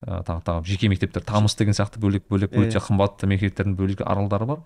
[0.06, 4.02] ә, тағы тағы жеке мектептер тамыз деген сияқты бөлек бөлек Иә, өте қымбатты мектептердің бөлек
[4.04, 4.60] аралдары бар.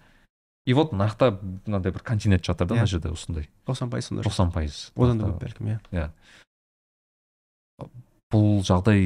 [0.65, 2.83] И вот жақта мынандай бір континент жатыр да Иә.
[2.83, 3.49] мына жерде осындай?
[3.65, 4.91] тоқсан пайыз сонда тоқсан пайыз.
[4.95, 6.09] Одан да көп бәлкім иә.
[8.29, 9.01] Бұл жағдай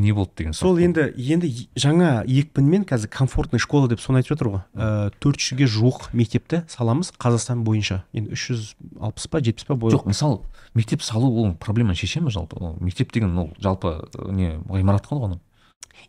[0.00, 4.48] не болды деген сол енді енді жаңа екпінмен қазір комфортный школа деп соны айтып жатыр
[4.54, 4.62] ғой.
[4.72, 8.06] Ә, төрт жүзге жуық мектепті саламыз қазақстан бойынша.
[8.16, 8.70] Енді үш жүз
[9.04, 10.40] алпыс па жетпіс па жоқ мысалы
[10.72, 12.56] мектеп салу ол проблеманы шеше ма жалпы?
[12.56, 15.44] Ол мектеп деген ол жалпы ә, не ғимарат қой оның?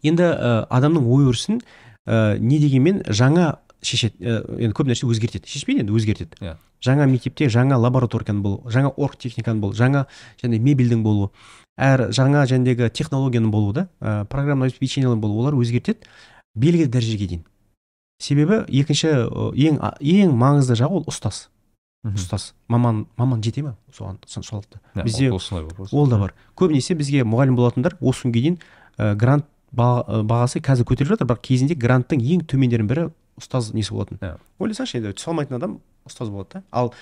[0.02, 1.60] Енді ә, адамның ой өрісін
[2.08, 5.48] ә, не дегенмен жаңа шешеді ә, енді көп нәрсе өзгертеді.
[5.48, 6.38] Шешпейді енді өзгертеді.
[6.42, 6.56] Иә.
[6.86, 10.06] жаңа мектепте жаңа лабораторияның болу жаңа оргтехниканың болу жаңа
[10.44, 11.30] және мебельдің болуы
[11.82, 16.06] әр жаңа жәндегі технологияның болуы да ә, программное обеспечениялың болуы олар өзгертеді
[16.56, 17.44] белгілі дәрежеге дейін.
[18.22, 21.48] Себебі екінші ә, ең ең маңызды жағы ол ұстаз.
[22.06, 22.54] Ұстаз.
[22.70, 26.34] Маман маман жете ма соған соншалықты Иә, бізде ол- да бар.
[26.56, 28.58] Көбінесе бізге мұғалім болатындар осы күнге дейін
[29.00, 33.10] ә, грант ба- бағасы қазір көтеріліп жатыр бірақ кезінде гранттың ең төмендерінің бірі
[33.40, 34.20] ұстаз несі болатын?
[34.22, 34.38] Иә.
[34.60, 36.64] ойласаңшы енді түсе алмайтын адам ұстаз болады да.
[36.72, 36.94] Ал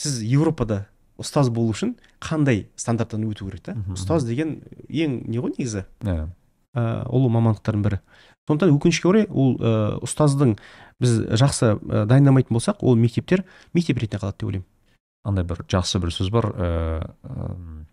[0.00, 0.84] сіз европада
[1.20, 3.76] ұстаз болу үшін қандай стандарттан өту керек та?
[3.94, 5.84] Ұстаз деген ең не ғой негізі?
[6.02, 6.28] Иә.
[6.74, 8.00] ә, ұлы мамандықтардың бірі.
[8.48, 9.74] Сондықтан өкінішке орай ол ә,
[10.04, 10.56] ұстаздың
[11.02, 13.44] біз жақсы ә, дайындамайтын болсақ ол мектептер
[13.74, 14.68] мектеп ретінде қалады деп ойлаймын.
[15.24, 17.83] Андай бір жақсы бір сөз бар ыыы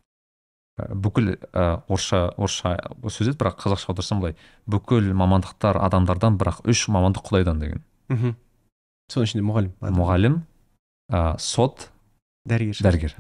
[0.90, 2.76] бүкіл ә, орысша орысша
[3.06, 4.36] сөз еді бірақ қазақша аударсам былай.
[4.66, 7.84] Бүкіл мамандықтар адамдардан бірақ үш мамандық құдайдан деген.
[8.10, 8.36] Мхм.
[9.12, 10.38] Соның ішінде мұғалім мұғалім
[11.12, 11.90] ә, сот
[12.48, 12.82] дәрігер.
[12.82, 13.16] дәрігер.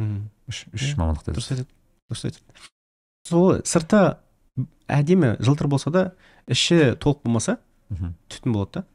[0.49, 1.37] Үш үш мамандық деді.
[1.39, 1.69] Дұрыс айтады
[2.11, 2.69] дұрыс айтады.
[3.27, 4.01] Сол сырты
[4.91, 6.05] әдемі жылтыр болса да
[6.47, 7.59] іші толық болмаса
[7.91, 8.85] түтін болады да.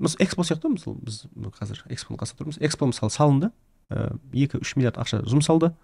[0.00, 1.22] Мысалы экспо сияқты ғой мысалы біз
[1.58, 3.50] қазір экспоның қасында тұрмыз экспо мысалы салынды
[4.32, 5.74] екі үш миллиард ақша жұмсалды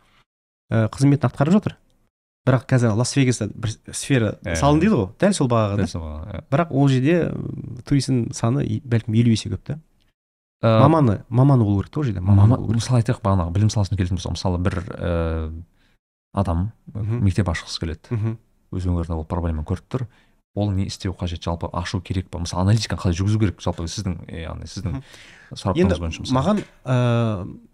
[0.71, 1.77] ә, қызметін атқарып жатыр.
[2.47, 4.55] Бірақ қазір лас вегаста бір сфера Иә.
[4.57, 6.43] салынды дейді ғой дәл сол бағаға Дәл сол баға, иә.
[6.55, 7.17] бірақ ол жерде
[7.89, 9.79] туристің саны бәлкім елу есе көп та.
[10.63, 14.37] Ә, маманы маманы болу керек та ол жерде мысалы айтайық бағанағы білім саласына келетін болсақ
[14.39, 15.53] мысалы бір ә,
[16.35, 18.37] адам мектеп ашқысы келеді.
[18.73, 20.07] Өз өңірінде ол проблема көріп тұр.
[20.57, 22.39] Ол не істеу қажет жалпы ашу керек па?
[22.41, 23.61] Мысалы аналитиканы қалай жүргізу керек?
[23.61, 25.03] Жалпы сіздің яғни сіздің
[25.53, 26.97] сараптамаңыз енді бойынша маған ә,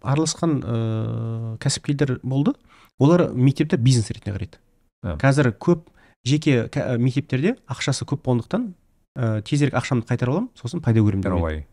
[0.02, 2.56] араласқан ә, кәсіпкерлер болды.
[2.98, 4.58] Олар мектепті бизнес ретінде қарайды.
[5.02, 5.16] Иә.
[5.18, 5.88] қазір көп
[6.24, 8.68] жеке мектептерде ақшасы көп болғандықтан
[9.16, 11.32] ә, тезірек ақшамды қайтарып аламын сосын пайда көремін деп.
[11.32, 11.64] ROI.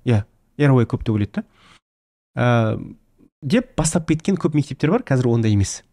[0.58, 1.44] ROI көп деп ойлайды да.
[2.36, 2.80] Ә,
[3.42, 5.84] деп бастап кеткен көп мектептер бар қазір ондай емес.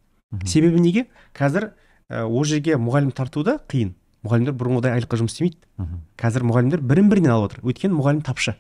[0.45, 1.07] Себебі неге?
[1.37, 1.73] Қазір
[2.09, 3.95] ә, ол жерге мұғалім тарту да қиын.
[4.25, 5.61] Мұғалімдер бұрынғыдай айлыққа жұмыс істемейді.
[6.19, 7.61] Қазір мұғалімдер бірін бірінен алып отыр.
[7.69, 8.57] Өйткені мұғалім тапшы.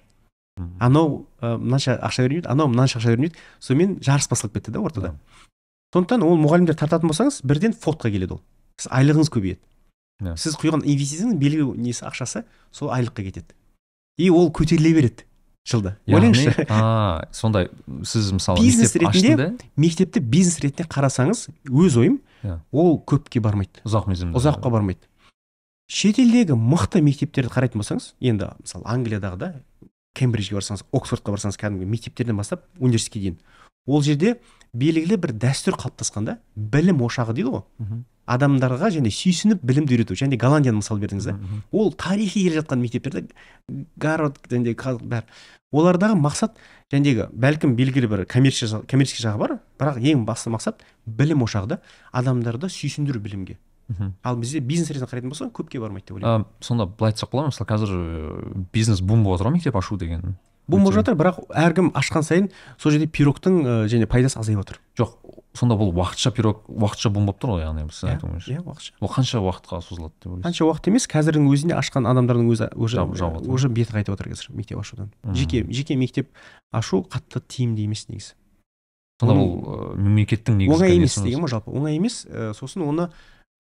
[0.79, 3.41] Анау ә, мынанша ақша бермейді анау мынанша ақша бермейді.
[3.59, 5.11] Сонымен жарыс басталып кетті да ортада.
[5.11, 5.47] Иә.
[5.95, 8.43] Сондықтан ол мұғалімдер тартатын болсаңыз бірден фотқа келеді ол.
[8.81, 9.61] Сіз айлығыңыз көбейеді.
[10.25, 10.33] Иә.
[10.41, 13.53] сіз құйған инвестицияңыз белгілі несі ақшасы сол айлыққа кетеді.
[14.17, 15.27] И ол көтеріле береді
[15.69, 15.97] жылда.
[16.09, 16.65] Ойлаңызшы.
[16.71, 17.69] а, сондай
[18.03, 22.61] сіз мысалы Бизнес ретінде мектепті бизнес ретінде қарасаңыз өз ойым Иә.
[22.73, 23.83] ол көпке бармайды.
[23.85, 24.39] Ұзақ мерзімді.
[24.39, 25.05] Ұзаққа бармайды.
[25.91, 29.51] Шетелдегі мықты мектептерді қарайтын болсаңыз енді мысалы англиядағы да
[30.17, 33.37] кембриджге барсаңыз оксфордқа барсаңыз кәдімгі мектептерден бастап университетке дейін.
[33.87, 34.37] Ол жерде
[34.75, 37.65] белгілі бір дәстүр қалыптасқан да білім ошағы дейді ғой.
[38.27, 41.37] Адамдарға және сүйсініп білімді үйрету және голландияны мысал бердіңіз да.
[41.71, 43.29] Ол тарихи келе жатқан мектептерде
[43.97, 45.23] гарвард және бәрі.
[45.73, 46.59] Олардағы мақсат
[46.93, 51.81] жәндегі бәлкім белгілі бір коммерческий жағы бар бірақ ең басты мақсат білім ошағы да
[52.13, 53.59] адамдарды сүйсіндіру білімге.
[54.23, 56.47] Ал бізде бизнес ретінде қарайтын болсаң көпке бармайды деп ойлаймын.
[56.61, 57.53] сонда былай айтсақ болады ма?
[57.55, 60.35] Мысалы қазір ә, бизнес бум болып жатыр ғой мектеп ашу деген.
[60.67, 62.49] Бұл болып жатыр бірақ әркім ашқан сайын
[62.79, 64.81] сол жерде пирогтың ә, және пайдасы азайып отыр.
[64.99, 65.15] Жоқ
[65.57, 68.97] сонда бұл уақытша пирог уақытша бум болып тұр ғой яғни сіздің айтуыңызша иә уақытша.
[69.01, 70.47] Ол қанша уақытқа созылады деп ойлайсыз?
[70.49, 74.83] Қанша уақыт емес қазірдің өзінде ашқан адамдардың өзі уже уже беті қайтып отыр қазір мектеп
[74.83, 75.13] ашудан.
[75.33, 76.29] Жеке жеке мектеп
[76.73, 78.35] ашу қатты тиімді емес негізі.
[79.21, 81.73] Сонда ол ә, мемлекеттің негізгі оңай емес деген ғой жалпы?
[81.73, 82.27] Оңай емес
[82.59, 83.09] сосын оны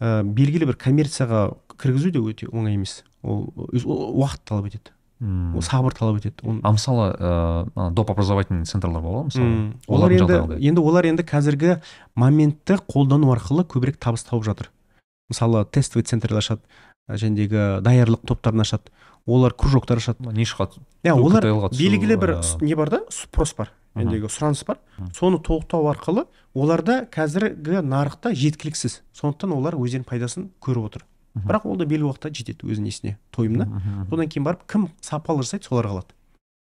[0.02, 3.04] ә, белгілі бір коммерцияға кіргізу де өте оңай емес.
[3.22, 4.92] Ол уақыт талап етеді.
[5.20, 6.34] Ол сабыр талап етеді.
[6.44, 9.72] Оны а мысалы ә, ана доп образовательный центрлар ғой мысалы?
[9.88, 11.78] Олар енді енді олар енді қазіргі
[12.14, 14.70] моментті қолдану арқылы көбірек табыс тауып жатыр.
[15.30, 16.60] Мысалы тестовый центрлер ашады
[17.08, 18.92] жәндегі даярлық топтарын ашады.
[19.26, 20.22] Олар кружоктар ашады.
[20.36, 20.68] Нишқа
[21.02, 23.00] иә олар белгілі бір с- не бар да?
[23.10, 23.72] Спрос бар.
[23.96, 24.78] Жәндегі сұраныс бар.
[25.16, 29.00] Соны толықтау арқылы оларда қазіргі нарықта жеткіліксіз.
[29.16, 31.06] Сондықтан олар өздерінің пайдасын көріп отыр.
[31.44, 33.66] Бірақ ол да белгілі уақытта жетеді өз несіне тойымына.
[34.10, 36.14] Содан кейін барып кім сапалы жасайды солар қалады.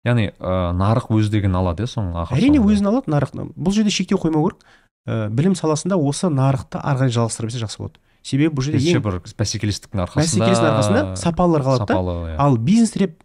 [0.07, 3.35] Яғни ә, нарық өз деген алады иә соның әрине өзін алады нарық.
[3.57, 4.67] Бұл жерде шектеу қоймау керек.
[5.07, 8.01] Ә, білім саласында осы нарықты ары қарай жалғастыра берсе жақсы болады.
[8.27, 11.95] Себебі бұл жерде ең бір бәсекелестіктің арқасында бәсекелестің арқасында сапалылар қалады да.
[11.95, 12.37] сапалы иә.
[12.43, 13.21] ал бизнес деп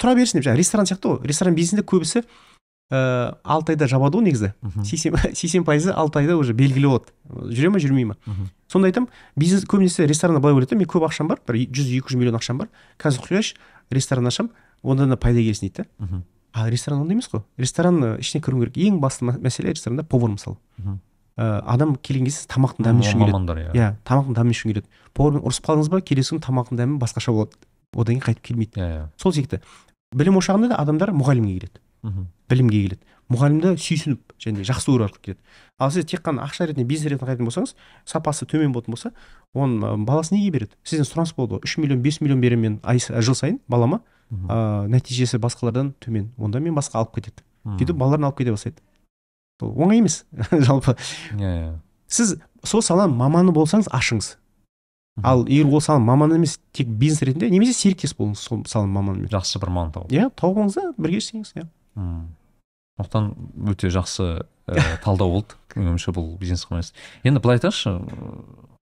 [0.00, 1.18] тұра берсін деп жаңағы ресторан сияқты ғой.
[1.28, 2.24] Ресторан бизнесінде көбісі
[2.90, 4.52] ыыы алты айда жабады ғой негізі
[4.82, 7.12] сексен сексен пайызы алты айда уже белгілі болады.
[7.30, 8.16] Жүре ма жүрмей ма
[8.70, 12.10] сонда айтамын бизнес көбінесе ресторанда былай ойлайды да мен көп ақшам бар бір жүз екі
[12.10, 12.68] жүз миллион ақшам бар.
[12.98, 13.54] Қазір құяш
[13.90, 14.50] ресторан ашамын
[14.82, 16.22] онда да пайда келсін дейді да.
[16.52, 17.44] А ресторан ондай емес қой.
[17.58, 18.74] Ресторан ы, ішіне кіру керек.
[18.74, 20.56] Ең басты мәселе ресторанда повар мысалы.
[21.38, 23.74] Ә, адам келген кезде тамақтың дәмін ішкің келеді иә.
[23.76, 27.54] Иә тамақтың дәмін ішкің келеді повармен ұрысып қалдыңыз ба келесі күні тамақтың дәмі басқаша болады.
[27.94, 28.80] Одан кейін қайтып келмейді.
[28.82, 29.06] Иә иә.
[29.16, 29.62] Сол секілді
[30.10, 31.80] білім ошағында да адамдар мұғалімге келеді.
[32.02, 32.26] Мгм.
[32.50, 33.00] білімге келеді.
[33.30, 35.40] Мұғалімді сүйсініп және жақсы көру арқылы келеді.
[35.78, 37.74] Ал сіз тек қана ақша ретінде бизнес ретінде қарайтын болсаңыз
[38.04, 39.12] сапасы төмен болатын болса
[39.54, 40.74] оның баласы неге береді?
[40.82, 41.62] Сізден сұраныс болады ғой.
[41.64, 44.00] Үш миллион бес миллион беремін мен жыл сайын балама.
[44.30, 46.30] Ә, нәтижесі басқалардан төмен.
[46.38, 47.44] Онда мен басқа алып кетеді.
[47.78, 48.82] Сөйтіп балаларын алып кете бастайды.
[49.60, 50.24] Бұл оңай емес.
[50.50, 50.96] Жалпы.
[51.36, 51.72] Иә иә.
[52.08, 54.36] Сіз сол саланың маманы болсаңыз ашыңыз.
[55.22, 59.30] Ал егер ол саланың маманы емес тек бизнес ретінде немесе серіктес болыңыз сол саланың маманымен
[59.32, 61.66] жақсы бір маман тауып иә тауып алыңыз да бірге істеңіз иә.
[61.94, 63.30] Сондықтан
[63.72, 64.26] өте жақсы
[64.66, 65.56] ә, талдау болды.
[65.76, 66.94] Менің ойымша бұл бизнес қылмайсыз
[67.24, 67.94] енді былай айтайықшы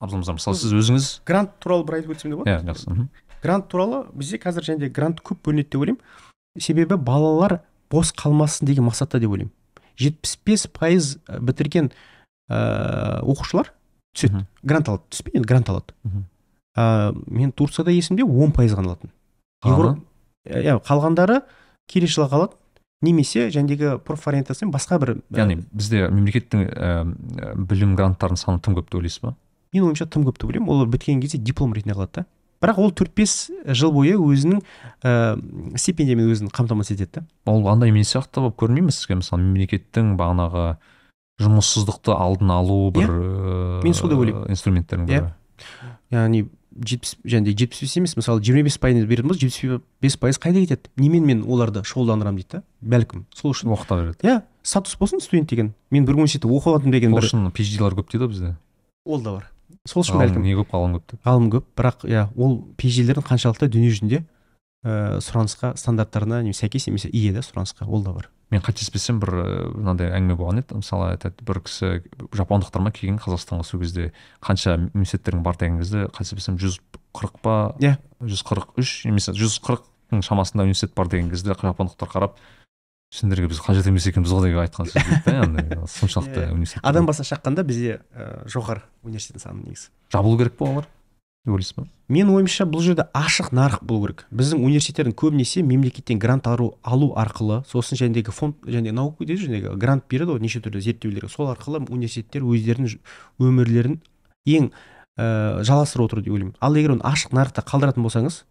[0.03, 2.51] абзал мырза мысалы сіз өзіңіз грант туралы бір айтып өтсем де болады.
[2.51, 3.09] Иә жақсы.
[3.43, 6.03] Грант туралы бізде қазір және де грант көп бөлінеді деп ойлаймын.
[6.59, 7.61] Себебі балалар
[7.91, 9.53] бос қалмасын деген мақсатта деп ойлаймын.
[9.97, 11.93] жетпіс бес пайыз бітірген
[12.51, 13.73] ыыы оқушылар
[14.17, 14.47] түседі.
[14.63, 15.05] Грант алады.
[15.11, 15.95] Түспей енді грант алады.
[16.75, 19.13] А, мен турцияда есімде он пайыз ғана алатын
[20.49, 21.43] иә қалғандары
[21.87, 22.57] келесі жылға қалады.
[23.03, 26.93] Немесе жәндегі профориентация басқа бір ә, яғни бізде мемлекеттің ә,
[27.57, 29.35] білім гранттарының саны тым көп деп ойлайсыз ба
[29.75, 32.27] менің ойымша тым көп деп ойлаймын олар біткен кезде диплом ретінде қалады да
[32.63, 34.61] бірақ ол төрт бес жыл бойы өзінің
[35.03, 39.43] ыыы стипендиямен өзін қамтамасыз етеді да ол андай емес сияқты болып көрінбей ме сізге мысалы
[39.43, 40.77] мемлекеттің бағанағы
[41.43, 43.83] жұмыссыздықты алдын алу бір Иә.
[43.83, 44.51] мен сол деп ойлаймын.
[44.55, 45.33] инструменттердің бірі Иә.
[46.15, 46.45] яғни
[46.81, 50.39] жетпіс және де жетпіс бес емес мысалы жиырма бес пайыз беретін болса жетпіс бес пайыз
[50.41, 50.91] қайда кетеді?
[50.97, 53.25] Немен мен оларды шұғылдандырамын дейді да бәлкім.
[53.35, 55.73] Сол үшін оқыта береді иә статус болсын студент деген.
[55.91, 58.55] Мен бір университетте оқып жатырмын деген сол бір үшін PhD-лар көп дейді ғой бізде.
[59.05, 59.49] Ол да бар.
[59.89, 60.43] Сол үшін бәлкім.
[60.43, 61.25] не көп ғалым көп деп.
[61.27, 64.23] Ғалым көп бірақ иә ол PhD-лердің қаншалықты дүниежүзінде
[64.83, 68.31] ыыы сұранысқа стандарттарына сәйкес немесе ие да сұранысқа ол да бар.
[68.53, 70.79] Мен қателеспесем бір ыыы, мынандай әңгіме болған еді.
[70.79, 72.03] Мысалы айтады бір кісі
[72.37, 72.93] жапондықтар ма?
[72.93, 74.11] Келген қазақстанға сол кезде
[74.45, 76.79] қанша университеттерің бар деген кезде қателеспесем жүз
[77.17, 77.55] қырық па?
[77.81, 77.97] Иә.
[78.23, 82.37] жүз қырық үш немесе жүз қырықтың шамасында университет бар деген кезде жапондықтар қарап
[83.13, 86.53] сендерге біз қажет емес екенбіз ғой деп айтқан сөз дейді да яғни соншалықты Иә.
[86.55, 89.91] университет адам басына шаққанда бізде ә, жоғары университеттің саны негізі.
[90.13, 90.89] Жабылу керек па олар?
[91.47, 91.87] Деп ойлайсыз ба?
[92.13, 94.27] Менің ойымша бұл жерде ашық нарық болу керек.
[94.31, 99.75] Біздің университеттердің көбінесе мемлекеттен грант алу, алу арқылы сосын жәндегі фонд және наука дейді жәндегі
[99.81, 101.31] грант береді ғой неше түрлі зерттеулерге.
[101.33, 102.99] Сол арқылы университеттер өздерінің
[103.43, 103.99] өмірлерін
[104.47, 104.71] ең
[105.17, 106.57] ә, жалғастырып отыр деп ойлаймын.
[106.61, 108.43] Ал егер оны ашық нарықта қалдыратын болсаңыз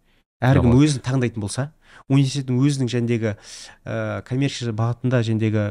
[0.42, 1.70] әркім өзін таңдайтын болса
[2.10, 3.34] университеттің өзінің жәндегі
[3.86, 5.68] ә, коммерция бағытында жәндегі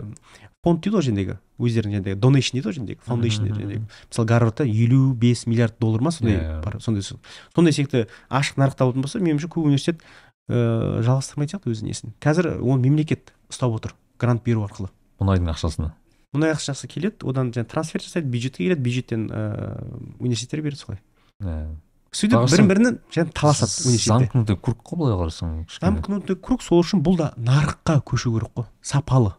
[0.64, 5.14] фонд дейді ғой жәндегі өздерінің жәндегі донейшн дейді ғой жәндегі фаундейшн жәндегі мысалы гарвардта елу
[5.14, 6.64] бес миллиард доллар ма сондай Иә, иә.
[6.64, 7.18] бар сондай со-
[7.56, 10.02] сондай секілді ашық нарықта болатын болса меніңше көп университет
[10.50, 14.90] ыыы жалғастырмайтын сияқты өз несін қазір оны мемлекет ұстап отыр грант беру арқылы.
[15.22, 15.94] Мұнайдың ақшасына.
[16.34, 21.00] Мұнай ақшасы келеді одан жаңа трансфер жасайды бюджетке келеді бюджеттен ыыы университеттерге береді солай.
[21.42, 21.76] Иә.
[22.12, 24.12] сөйтіп бірін бірінен жаңа таласады университетте.
[24.14, 28.66] замкнутый круг қой былай қарасаң замкнутый круг сол үшін бұл да нарыққа көшу керек қой
[28.82, 29.34] сапалы.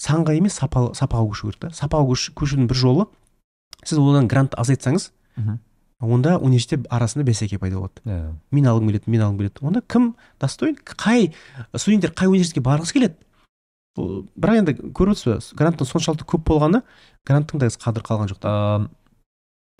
[0.00, 1.68] Санға емес сапалы сапаға көшу керек та.
[1.72, 3.06] Сапаға көш- көшудің бір жолы
[3.84, 5.10] сіз одан грант азайтсаңыз
[6.00, 8.02] онда университет арасында бәсеке пайда болады.
[8.04, 8.34] Иә.
[8.50, 9.62] мен алғым келеді мен алғым келеді.
[9.62, 10.76] Онда кім достоин?
[10.84, 11.32] Қай
[11.74, 13.16] студенттер қай университетке барғысы келеді?
[13.96, 16.82] Бірақ енді көріп отырсыз ба гранттың соншалықты көп болғаны
[17.24, 18.90] гранттың да қадір қалған жоқ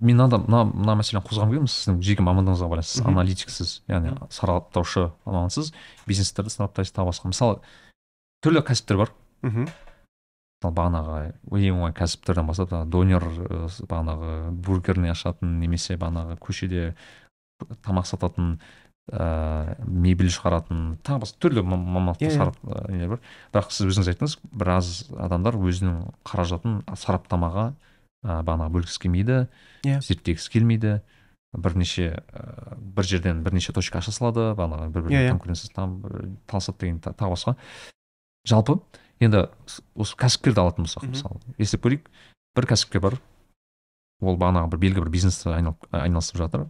[0.01, 5.07] мен мына мына мына мәселені қозғағым келген сіздің жеке мамандығыңызға байланысты сіз аналитиксіз яғни сараптаушы
[5.25, 5.71] мамансыз
[6.05, 7.59] бизнестерді сараптайсыз тағы басқа мысалы
[8.45, 9.13] түрлі кәсіптер бар.
[9.41, 9.65] Мхм.
[10.65, 11.17] Бағанағы
[11.53, 13.23] ең оңай кәсіптерден бастап донер
[13.87, 14.31] бағанағы
[14.65, 16.93] бургерный ашатын немесе бағанағы көшеде
[17.85, 18.57] тамақ сататын
[19.07, 22.37] ыыы мебель шығаратын тағы басқа түрлі ма- мамандықтар Иә, иә.
[22.37, 23.21] сарап нелер бар
[23.53, 27.69] бірақ сіз өзіңіз айттыңыз біраз адамдар өзінің қаражатын сараптамаға
[28.25, 29.37] ә, бағанағы бөлгісі келмейді
[29.87, 30.01] Иә.
[30.03, 30.97] зерттегісі келмейді
[31.55, 35.31] бірнеше ә, бір жерден бірнеше точка аша салады бағанағы бір Иә, біріне иә.
[35.37, 36.01] конкуренция там
[36.49, 37.55] таласады деген та- тағы басқа
[38.45, 38.79] жалпы
[39.19, 39.45] енді
[39.95, 42.09] осы кәсіпкерді алатын болсақ мысалы есеп көрейік
[42.57, 43.19] бір кәсіпкер бар
[44.21, 46.67] ол бағанағы бір белгілі бір бизнесті айналып айналысып жатыр.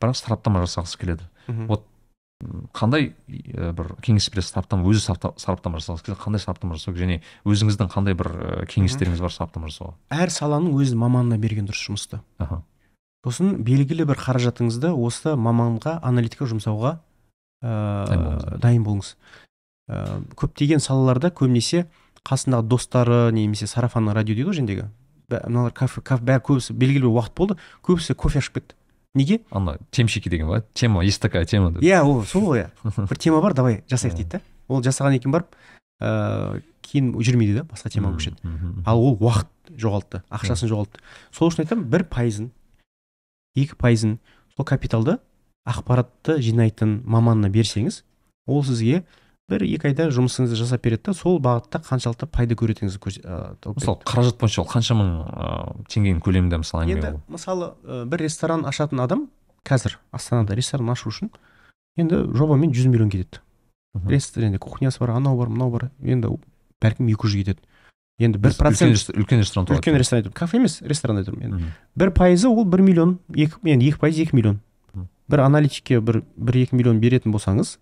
[0.00, 1.26] Бірақ сараптама жасағысы келеді.
[1.68, 1.84] Вот.
[2.72, 7.02] Қандай ә, бір кеңес бересіз сараптама өзі сарапта- сараптама жасағыңыз келеді қандай сараптама жасау керек
[7.02, 9.96] және өзіңіздің қандай бір ә, кеңестеріңіз бар сараптама жасауға?
[10.14, 12.20] Әр саланың өз маманына берген дұрыс жұмысты.
[12.38, 12.62] Аха.
[13.26, 17.00] Сосын белгілі бір қаражатыңызды осы маманға аналитика жұмсауға
[17.66, 19.16] ыыы дайын болыңыз.
[19.88, 21.86] Ыыы көптеген салаларда көбінесе
[22.28, 24.88] қасындағы достары немесе сарафанный радио дейді ғой жәндегі
[25.28, 28.74] Бә- мыналар кафе кафе бәрі көбісі белгілі бір уақыт болды көбісі кофе ашып кетті.
[29.14, 29.40] Неге?
[29.50, 31.82] Ана темщики деген ба тема есть такая тема деп.
[31.82, 32.70] Иә ол сол ғой иә.
[33.08, 35.56] Бір тема бар давай жасайық дейді да ол жасағаннан кейін барып
[36.00, 41.00] ыыы кейін жүрмейді да басқа темаға көшеді ал ол уақыт жоғалтты ақшасын жоғалтты.
[41.32, 42.50] Сол үшін айтамын бір пайызын
[43.56, 44.18] екі пайызын
[44.56, 45.18] сол капиталды
[45.68, 48.02] ақпаратты жинайтын маманына берсеңіз
[48.46, 49.02] ол сізге
[49.48, 53.00] бір екі айда жұмысыңызды жасап береді да сол бағытта қаншалықты пайда көретініңізді
[53.64, 58.24] мысалы қаражат бойынша ол қанша мың ыыы теңгенің көлемінде мысалы әңгіме енді мысалы ә, бір
[58.26, 59.28] ресторан ашатын адам
[59.64, 61.30] қазір астанада ресторан ашу үшін
[61.96, 63.40] енді жобамен жүз миллион кетеді.
[63.96, 64.08] Мгм.
[64.12, 66.34] ресторанда кухнясы бар анау бар мынау бар енді
[66.82, 67.58] бәлкім екі жүз кетеді.
[68.20, 71.72] Енді бір процент үлкен, рес- үлкен ресторан үлкен ресторан айтамын кафе емес ресторан айтамын енді
[71.96, 74.60] бір пайызы ол бір миллион екі енді екі пайыз екі миллион.
[75.28, 77.78] Бір аналитикке бір бір екі миллион беретін болсаңыз.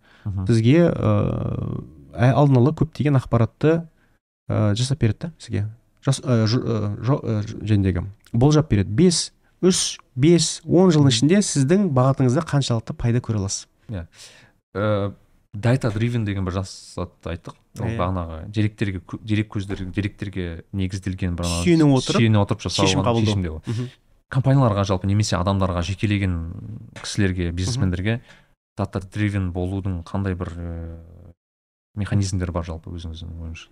[0.46, 3.82] Сізге ыыы алдын ала көптеген ақпаратты
[4.48, 5.66] ыыы жасап береді да сізге
[6.06, 8.90] жас ә, ә, ә, болжап береді.
[8.90, 9.32] Бес
[9.64, 13.66] үш бес он жылдың ішінде сіздің бағытыңызда қаншалықты пайда көре аласыз?
[14.76, 15.12] Э,
[15.54, 17.56] дата дривен деген бір затты айттық.
[17.80, 17.96] Ол Иә.
[17.98, 23.90] бағанағы деректерге кө- дерек көздер деректерге негізделген бір Сүйене отырып сүйене отырып жасалған шешім
[24.32, 26.38] компанияларға жалпы немесе адамдарға жекелеген
[27.02, 28.20] кісілерге бизнесмендерге
[28.76, 30.72] дата дривен болудың қандай бір ә,
[31.96, 33.70] механизмдері бар жалпы өзіңіздің ойыңызша?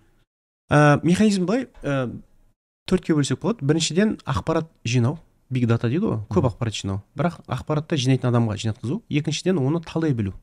[0.69, 2.09] Ә, механизм былай ә,
[2.89, 3.65] төртке бөлсек болады.
[3.65, 5.19] Біріншіден ақпарат жинау.
[5.49, 6.19] Биг дата дейді ғой.
[6.33, 7.03] Көп ақпарат жинау.
[7.17, 9.03] Бірақ ақпаратты жинайтын адамға жинатқызу.
[9.09, 10.33] Екіншіден оны талдай білу.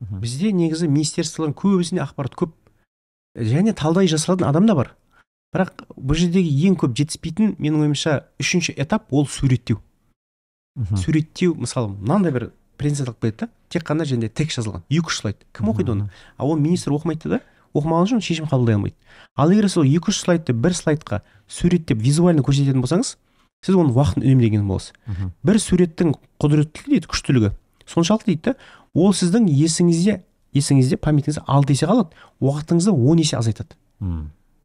[0.00, 2.54] Бізде негізі министерстволардың көбісінде ақпарат көп.
[3.36, 4.94] Және талдай жасалатын адам да бар.
[5.52, 9.82] Бірақ бұл жердегі ең көп жетіспейтін менің ойымша үшінші этап ол суреттеу.
[11.00, 14.82] Суреттеу мысалы мынандай бір алып келеді да тек қана және текст жазылған.
[14.88, 16.10] Екі үш слайд кім оқиды оны?
[16.36, 17.40] А оны министр оқымайды да
[17.74, 18.96] оқымаған үшін шешім қабылдай алмайды
[19.36, 23.16] ал егер сол екі үш слайдты бір слайдқа суреттеп визуально көрсететін болсаңыз
[23.64, 24.92] сіз оның уақытын үнемдеген боласыз.
[25.44, 27.50] Бір суреттің құдіреттілігі дейді күштілігі.
[27.86, 28.54] Соншалықты дейді да
[28.94, 30.20] ол сіздің есіңізде
[30.56, 32.16] есіңізде памятіңізде алты есе қалады.
[32.40, 33.76] Уақытыңызды он есе азайтады.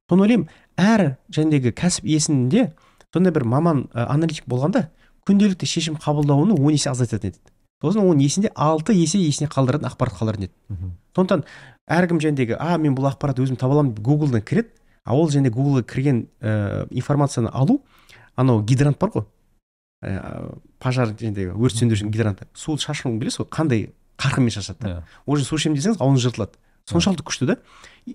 [0.10, 0.48] Соны ойлаймын
[0.78, 2.72] әр жәндегі кәсіп иесінде
[3.14, 4.90] сондай бір маман ә, аналитик болғанда
[5.28, 7.40] күнделікті шешім қабылдауыны он есе азайтатын еді
[7.82, 10.54] сосын оның есінде алты есе есіне қалдыратын ақпарат қалдыратын еді.
[11.16, 11.44] Сондықтан
[11.90, 14.70] әркім жәндегі а мен бұл ақпаратты өзім таба аламын деп гуглдан кіреді
[15.04, 17.82] а ол және гуглға кірген ә, информацияны алу
[18.36, 19.26] анау гидрант бар ғой.
[20.02, 22.48] Ә, пожар жердегі өрт сөндірушінің гидранты.
[22.54, 23.90] Су шашуын білесіз ғой қандай
[24.22, 25.04] қарқынмен шашады да.
[25.26, 26.58] Ол жерде су ішемін десеңіз ауызыңыз жыртылады.
[26.90, 27.58] Соншалықты күшті да.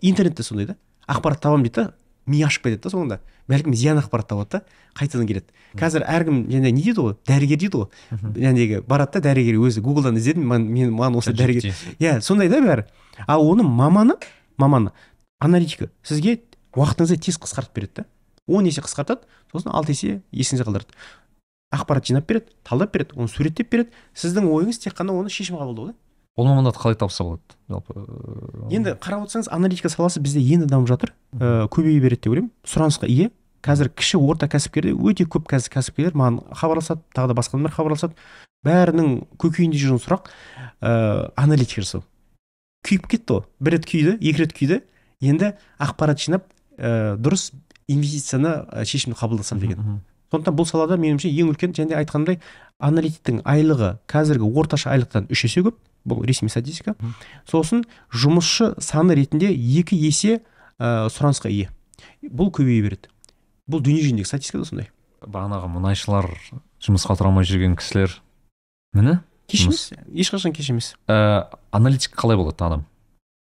[0.01, 0.77] Интернет те сондай да.
[1.07, 1.93] Ақпарат табамын дейді да.
[2.27, 3.19] Ми ашып кетеді да соңында.
[3.49, 4.63] Бәлкім зиян ақпарат табады да
[4.99, 5.47] қайтадан келеді.
[5.79, 7.89] Қазір әркім және не дейді ғой дәрігер дейді ғой
[8.35, 11.71] жәндегі барады да дәрігер өзі гуглдан іздедім мен маған осы дәрігер
[12.01, 12.87] иә сондай да бәрі.
[13.27, 14.19] Ал оның маманы
[14.59, 14.93] маманы
[15.39, 16.41] аналитика сізге
[16.75, 18.07] уақытыңызды тез қысқартып береді да.
[18.47, 20.99] Он есе қысқартады сосын алты есе есіңізде қалдырады.
[21.75, 23.91] Ақпарат жинап береді талдап береді оны суреттеп береді.
[24.15, 25.95] Сіздің ойыңыз тек қана оны шешім қабылдау да.
[26.37, 27.57] Ол мамандарды қалай тапса болады?
[27.69, 27.95] Жалпы
[28.71, 31.15] енді қарап отырсаңыз аналитика саласы бізде енді дамып жатыр.
[31.33, 32.51] Ә, көбейе береді деп ойлаймын.
[32.69, 33.31] Сұранысқа ие.
[33.65, 38.15] Қазір кіші орта кәсіпкерде өте көп қазір кәсіпкерлер маған хабарласады тағы да басқа адамдар хабарласады.
[38.67, 39.09] Бәрінің
[39.41, 40.29] көкейінде жүрген сұрақ
[40.81, 42.05] ә, аналитика жасау.
[42.87, 43.47] Күйіп кетті ғой.
[43.59, 44.83] Бір рет күйді екі рет күйді.
[45.25, 46.47] Енді ақпарат жинап
[46.79, 47.51] ә, дұрыс
[47.89, 50.03] инвестицияны шешімді қабылдасам деген.
[50.33, 52.41] Сондықтан бұл салада меніңше ең үлкен және айтқандай
[52.83, 56.95] аналитиктің айлығы қазіргі орташа айлықтан үш есе көп бұл ресми статистика.
[57.49, 57.85] Сосын
[58.15, 60.41] жұмысшы саны ретінде екі есе
[60.79, 61.71] ә, сұранысқа ие.
[62.23, 63.11] Бұл көбейе береді.
[63.71, 64.91] Бұл дүние жүзіндегі статистика да сондай.
[65.27, 66.31] Бағанағы мұнайшылар
[66.85, 68.21] жұмысқа тұра алмай жүрген кісілер.
[68.95, 69.21] Міне?
[69.51, 72.85] Кеш емес ешқашан кеш емес ә, аналитик қалай болады адам?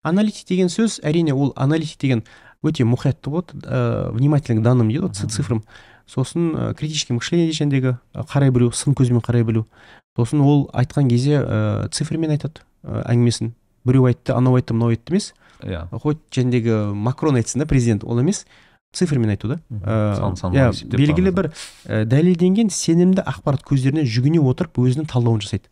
[0.06, 2.22] Аналитик деген сөз әрине ол аналитик деген
[2.62, 5.64] өте мұқиятты болады ә, внимательный к данным дейді ғой цифрам
[6.10, 9.66] сосын ә, критический мышление дегендегі қарай білу сын көзбен қарай білу.
[10.18, 13.54] Сосын ол айтқан кезде ә, цифрмен айтады ә, әңгімесін.
[13.86, 15.30] Біреу айтты анау айтты мынау айтты емес.
[15.62, 15.86] Иә.
[16.02, 18.44] Хоть жәндегі макрон айтсын да президент ол емес.
[18.92, 19.60] Цифрмен айту да.
[19.70, 21.52] Иә белгілі бір
[21.86, 25.70] ә, дәлелденген сенімді ақпарат көздеріне жүгіне отырып өзінің талдауын жасайды.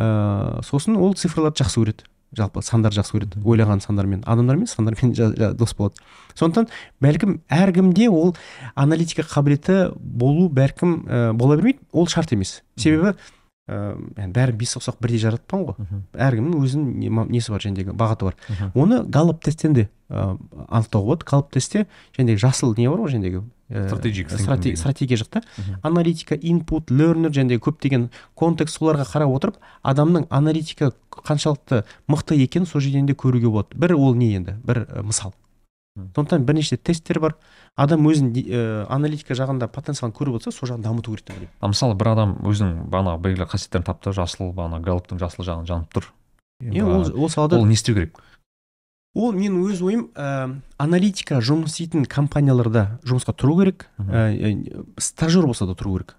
[0.00, 2.08] Ә, сосын ол цифрларды жақсы көреді.
[2.36, 5.14] Жалпы сандар жақсы көреді ойлаған сандармен адамдармен сандармен
[5.56, 6.02] дос болады.
[6.36, 6.68] Сондықтан
[7.00, 8.34] бәлкім әркімде ол
[8.74, 12.62] аналитика қабілеті болу бәлкім ә, бола бермейді ол шарт емес.
[12.76, 13.14] Себебі
[13.68, 16.00] ә, бәрі бес саусақ бірдей жаратпаған ғой.
[16.28, 18.36] Әркімнің өзінің несі бар жәндегі бағыты бар.
[18.74, 20.36] Оны галлоп тесттен де ә,
[20.68, 21.26] анықтауға болады.
[21.26, 21.86] Галлоп тестте
[22.16, 25.42] жәндегі жасыл не бар ғой жәндегі стратегик стратегия жақта
[25.82, 32.80] аналитика инпут лернер және көптеген контекст соларға қарап отырып адамның аналитика қаншалықты мықты екенін сол
[32.80, 33.74] жерден де көруге болады.
[33.74, 34.56] Бір ол не енді?
[34.64, 35.34] Бір мысал.
[35.96, 37.36] Сондықтан бірнеше тесттер бар.
[37.74, 41.72] Адам өзін ә, аналитика жағында потенциалын көріп отырса сол жағын дамыту керек деп ойлаймын.
[41.72, 46.10] Мысалы бір адам өзінің бағанағы белгілі қасиеттерін тапты жасыл бағана галлоптың жасыл жағын жанып тұр.
[46.60, 48.20] Иә ол ол салада ол не істеу керек?
[49.16, 53.88] Ол менің өз ойым ә, аналитика жұмыс істейтін компанияларда жұмысқа тұру керек.
[53.96, 54.52] Ә,
[55.00, 56.16] стажер болса да тұру керек.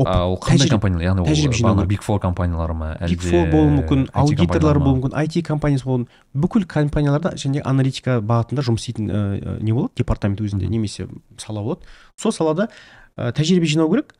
[0.00, 1.04] А ол қандай компаниялар?
[1.04, 2.86] Яғни тәжірибе жинау биг фор компаниялары ма?
[2.96, 8.16] Әлде биг фор болуы мүмкін аудиторлар болуы мүмкін IT компаниясы болуы бүкіл компанияларда және аналитика
[8.24, 9.92] бағытында жұмыс істейтін ә, не болады?
[10.00, 11.84] Департамент өзінде немесе сала болады.
[12.16, 12.70] Сол салада
[13.18, 14.16] ә, тәжірибе жинау керек.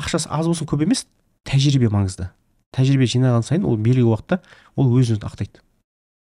[0.00, 1.04] Ақшасы аз болсын көп емес
[1.44, 2.30] тәжірибе маңызды.
[2.72, 4.40] Тәжірибе жинаған сайын ол белгілі уақытта
[4.80, 5.60] ол өз өзін ақтайды.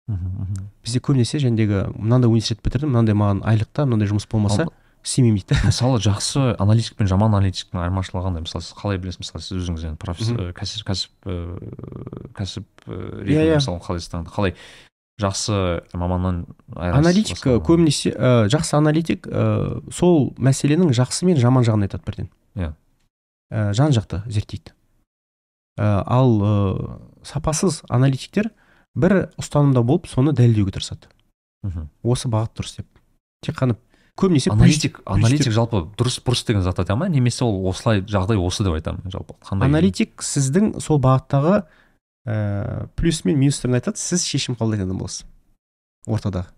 [0.07, 4.67] Бізде көбінесе жәндегі мынандай университет бітірдім мынандай маған айлықта мынандай жұмыс болмаса
[5.05, 5.61] істемеймін дейді.
[5.69, 8.45] мысалы жақсы аналитик пен жаман аналитиктің айырмашылығы қандай?
[8.45, 9.21] Мысалы сіз қалай білесіз?
[9.25, 11.31] Мысалы сіз өзіңіз енді кәсіп кәсіп
[12.37, 14.57] кәсіп ретінде мысалы қалай қалай
[15.21, 15.59] жақсы
[15.95, 16.45] маманнан
[16.75, 22.31] аналитик көбінесе ә, жақсы аналитик ә, сол мәселенің жақсы мен жаман жағын айтады бірден.
[22.59, 22.73] Иә.
[23.53, 24.75] Ә, жан жақты зерттейді.
[25.79, 26.55] Ә, ал ә,
[27.23, 28.51] сапасыз аналитиктер
[28.95, 31.11] бір ұстанымда болып соны дәлелдеуге тырысады.
[31.65, 31.89] Мхм.
[32.03, 32.89] Осы бағыт дұрыс деп.
[33.45, 33.77] Тек қана
[34.21, 38.77] көбінесе аналитик аналитик жалпы дұрыс бұрыс деген зат айтамын немесе ол осылай жағдай осы деп
[38.79, 39.35] айтамын жалпы.
[39.43, 41.65] Қандай аналитик сіздің сол бағыттағы
[42.27, 45.27] ә, плюс мен минустарын айтады сіз шешім қабылдайтын адам боласыз.
[46.07, 46.53] Ортадағы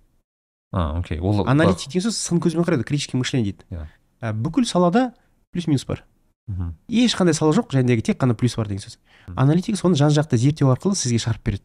[0.72, 1.18] а окей.
[1.20, 3.64] Ол аналитик деген сөз сын көзбен қарайды критический мышление дейді.
[3.70, 3.86] Иә.
[4.20, 5.14] Ә, бүкіл салада
[5.52, 6.04] плюс минус бар.
[6.46, 6.74] Мгм.
[6.88, 8.98] ешқандай сала жоқ және тек қана плюс бар деген сөз.
[9.34, 11.64] Аналитик соны жан жақты зерттеу арқылы сізге шығарып береді.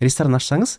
[0.00, 0.78] Ресторан ашсаңыз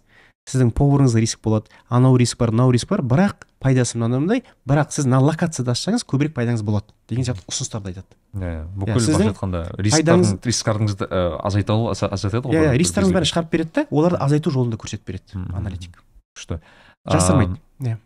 [0.49, 1.69] сіздің поварыңызға риск болады.
[1.87, 3.03] Анау риск бар мынау риск бар.
[3.05, 8.17] Бірақ пайдасы мынандай бірақ сіз мына локацияда ашсаңыз көбірек пайдаңыз болады деген сияқты ұсыныстарды айтады.
[8.33, 12.71] Иә бүкіл сіздің былайша айтқанда пайдаңыз- рисктардың рисктарыңызды ә, азайта ал- аза- азайтады ғой иә
[12.73, 16.01] иә бәрін шығарып береді да оларды азайту жолын да көрсетіп береді аналитик.
[16.35, 16.59] Күшті.
[17.05, 17.59] Жасырмайды.
[17.81, 17.97] Иә.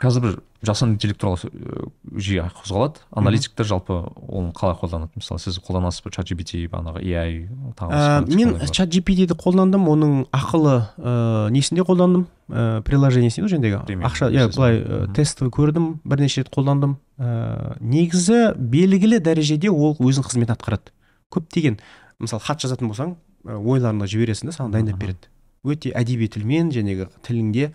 [0.00, 0.34] Қазір бір
[0.66, 1.86] жасанды интеллект туралы ә,
[2.20, 3.00] жиі қозғалады.
[3.16, 3.96] Аналитиктер жалпы
[4.28, 5.12] оны қалай қолданады?
[5.16, 7.46] Мысалы сіз қолданасыз ба чат gpt бағанағы ai
[7.78, 12.26] тағы Ә, мен чат gptді қолдандым оның ақылы ә, несінде қолдандым?
[12.50, 15.14] Ә, приложениесінде ғой жаңағыдегі Премиум ақша иә былай ә, Мгм.
[15.16, 16.96] тест көрдім бірнеше рет қолдандым.
[17.18, 20.92] Ә, негізі белгілі дәрежеде ол өзінің қызметін атқарады.
[21.32, 21.80] Көптеген
[22.20, 23.16] мысалы хат жазатын болсаң
[23.46, 25.30] ойларыңды жібересің да саған дайындап береді.
[25.66, 27.72] Өте әдеби тілмен жәнегі тіліңде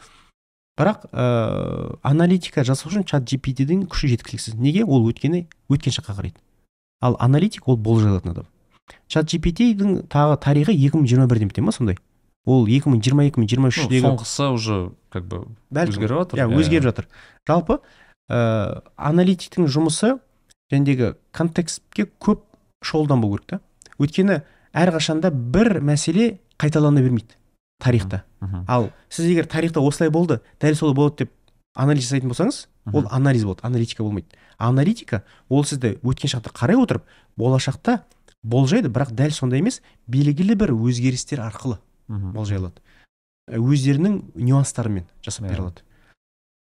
[0.82, 4.58] бірақ ә, аналитика жасау үшін чат gpt-дің күші жеткіліксіз.
[4.58, 4.84] Неге?
[4.84, 6.42] Ол өткені өткен шаққа қарайды.
[7.02, 8.48] Ал аналитик ол болжай алатын адам.
[9.08, 11.98] чат gpt-дің тағы тарихы 2021 деп бітеді ма сондай?
[12.46, 14.78] Ол 2022 мен Ну, 23-дегі соңғысы уже
[15.10, 16.40] как бы өзгеріп жатыр.
[16.40, 17.08] Иә өзгеріп жатыр.
[17.48, 17.80] Жалпы
[18.30, 20.16] ә, аналитиктің жұмысы
[20.72, 22.42] жәндегі контекстке көп
[22.82, 23.60] шұғылданбау керек та.
[24.02, 24.42] Өйткені
[24.74, 27.38] әрқашанда бір мәселе қайталана бермейді.
[27.82, 28.24] Тарихта.
[28.68, 31.32] Ал сіз егер тарихта осылай болды дәл солай болады деп
[31.76, 34.28] анализ жасайтын болсаңыз ол анализ болады аналитика болмайды.
[34.58, 37.04] Аналитика ол сізді өткен шақта қарай отырып
[37.38, 38.02] болашақта
[38.44, 42.82] болжайды бірақ дәл сондай емес белгілі бір өзгерістер арқылы болжай алады.
[43.50, 45.50] Ә, өздерінің нюанстарымен жасап Иә.
[45.50, 45.82] бере алады.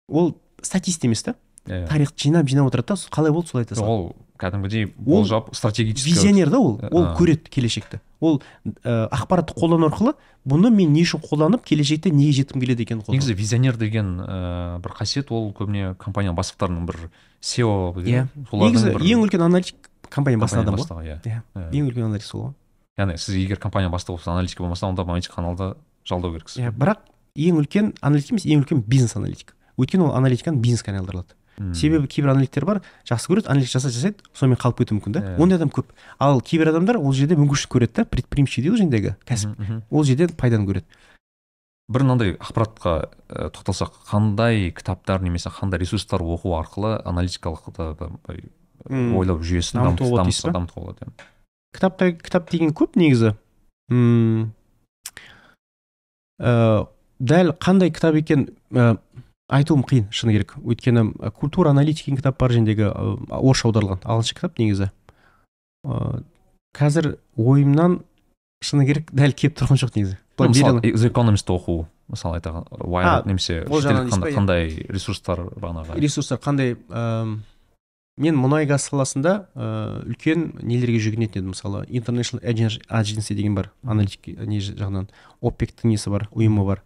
[0.08, 1.34] Ол статист емес та.
[1.66, 1.88] Иә, иә.
[1.88, 6.50] тарихты жинап жинап отырады да қалай болды солай айта салады ол кәдімгідей болжап стратегический визионер
[6.50, 6.80] да ол?
[6.90, 8.00] ол көреді келешекті.
[8.20, 10.14] Ол ә, ақпаратты қолдану арқылы
[10.48, 14.94] бұны мен не үшін қолданып келешекте неге жеткім келеді екенін негізі визионер деген ә, бір
[14.96, 17.10] қасиет ол көбіне компания бастықтарының бір
[17.42, 18.26] SEO Иә.
[18.50, 21.04] солардың негізі бір ең үлкен аналитик компания компания адам ғой.
[21.04, 21.18] иә.
[21.24, 21.42] Иә.
[21.54, 21.70] Иә.
[21.72, 22.54] ең үлкен аналитик сол ғой.
[22.96, 25.74] Яғни сіз егер компания бастығы болса аналитика болмаса онда аналитик каналды
[26.08, 26.56] жалдау керексіз.
[26.62, 27.04] Иә бірақ
[27.36, 29.54] ең үлкен аналитик емес ең үлкен бизнес аналитик.
[29.76, 31.36] Өйткені ол аналитиканы бизнеске айналдырылады
[31.74, 35.20] Себебі кейбір аналиттер бар жақсы көреді аналитик жасайды жасайды сонымен қалып кетуі мүмкін да.
[35.24, 35.40] Иә.
[35.40, 35.88] ондай адам көп.
[36.18, 39.82] Ал кейбір адамдар ол жерде мүмкіншілік көреді да предприимчивый дейді ғой жаңағыдегі кәсіп.
[39.90, 40.84] Ол жерден пайданы көреді.
[41.88, 42.92] Бір мынандай ақпаратқа
[43.30, 43.94] ә, тоқталсақ.
[44.10, 47.70] Қандай кітаптар немесе қандай ресурстар оқу арқылы аналитикалық
[48.88, 49.16] Мм.
[49.18, 50.24] ойлау жүйесін Дамытуға
[50.74, 51.10] болады иә.
[51.74, 53.34] кітапта кітап деген көп негізі.
[53.90, 54.52] Мм,
[56.40, 56.86] ә,
[57.18, 58.98] дәл қандай кітап екен ә,
[59.48, 60.56] айтуым қиын шыны керек.
[60.58, 64.02] Өйткені культура аналитик деген кітап бар жәндегі ә, орысша аударылған.
[64.02, 64.90] Ағылшынша кітап негізі.
[65.86, 66.22] Ә,
[66.76, 68.00] қазір ойымнан
[68.64, 70.18] шыны керек дәл келіп тұрған жоқ негізі.
[70.36, 70.82] Мысалы.
[70.82, 76.76] The Economist оқу мысалы айтаған А, Wired немесе қандай, ресурстар бағанағы ресурстар қандай?
[76.90, 77.38] Әм,
[78.20, 79.70] мен мұнай газ саласында ә,
[80.06, 81.54] үлкен нелерге жүгінетін едім.
[81.54, 85.08] Мысалы international agency деген бар аналитик не жағынан
[85.40, 86.84] опектің несі бар ұйымы бар.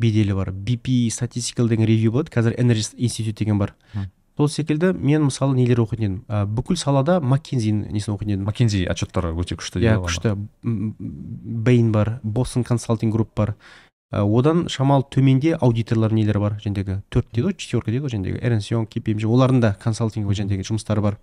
[0.00, 0.50] Беделі бар.
[0.52, 2.32] Bp statistical деген ревью болады.
[2.32, 3.76] Қазір energy institute деген бар
[4.40, 6.16] сол секілді мен мысалы нелер оқитын едім?
[6.28, 8.46] Ә, бүкіл салада маккензидің несін оқитын едім?
[8.48, 10.32] Маккензи отчеттары өте күшті иә күшті.
[10.64, 13.54] М, бэйн бар бостон консалтинг групп бар.
[14.12, 18.40] Ә, одан шамалы төменде аудиторлар нелері бар жәндегі төрт дейді ғой четверка дейді ғой жәндегі
[18.40, 18.96] эрнс йонг
[19.28, 21.18] олардың да консалтинговый жәндегі жұмыстары бар.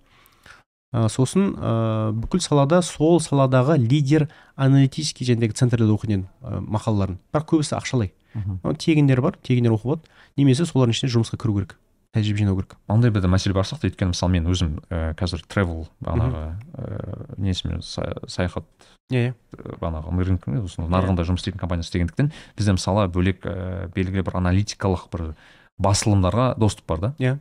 [0.94, 7.18] Ә, сосын ә, бүкіл салада сол саладағы лидер аналитический жәндегі центрлерде оқитын едім ә, мақалаларын.
[7.34, 8.14] Бірақ көбісі ақшалай.
[8.38, 8.60] Мгм.
[8.62, 10.02] Ә, тегіндер бар тегіндер оқуға болады
[10.38, 11.76] немесе солардың ішіне жұмысқа кіру керек
[12.14, 12.76] тәжірибе жинау керек.
[12.88, 17.82] Андай бір мәселе бар сияқты өйткені мысалы мен өзім ә, қазір travel бағанағы ә, несімен
[17.84, 18.64] са- саяхат
[19.12, 19.34] иә иә.
[19.52, 24.38] ә, бағанағы рынктың осының нарығында жұмыс істейтін компания істегендіктен бізде мысалы бөлек ә, белгілі бір
[24.40, 25.34] аналитикалық бір
[25.78, 27.14] басылымдарға доступ бар да.
[27.18, 27.38] Иә.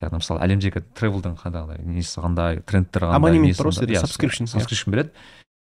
[0.00, 4.04] яғни мысалы әлемдегі тревелдің қандай несі қандай трендтер қандай Абонемент сізде, иә, иә.
[4.06, 5.10] subscription береді.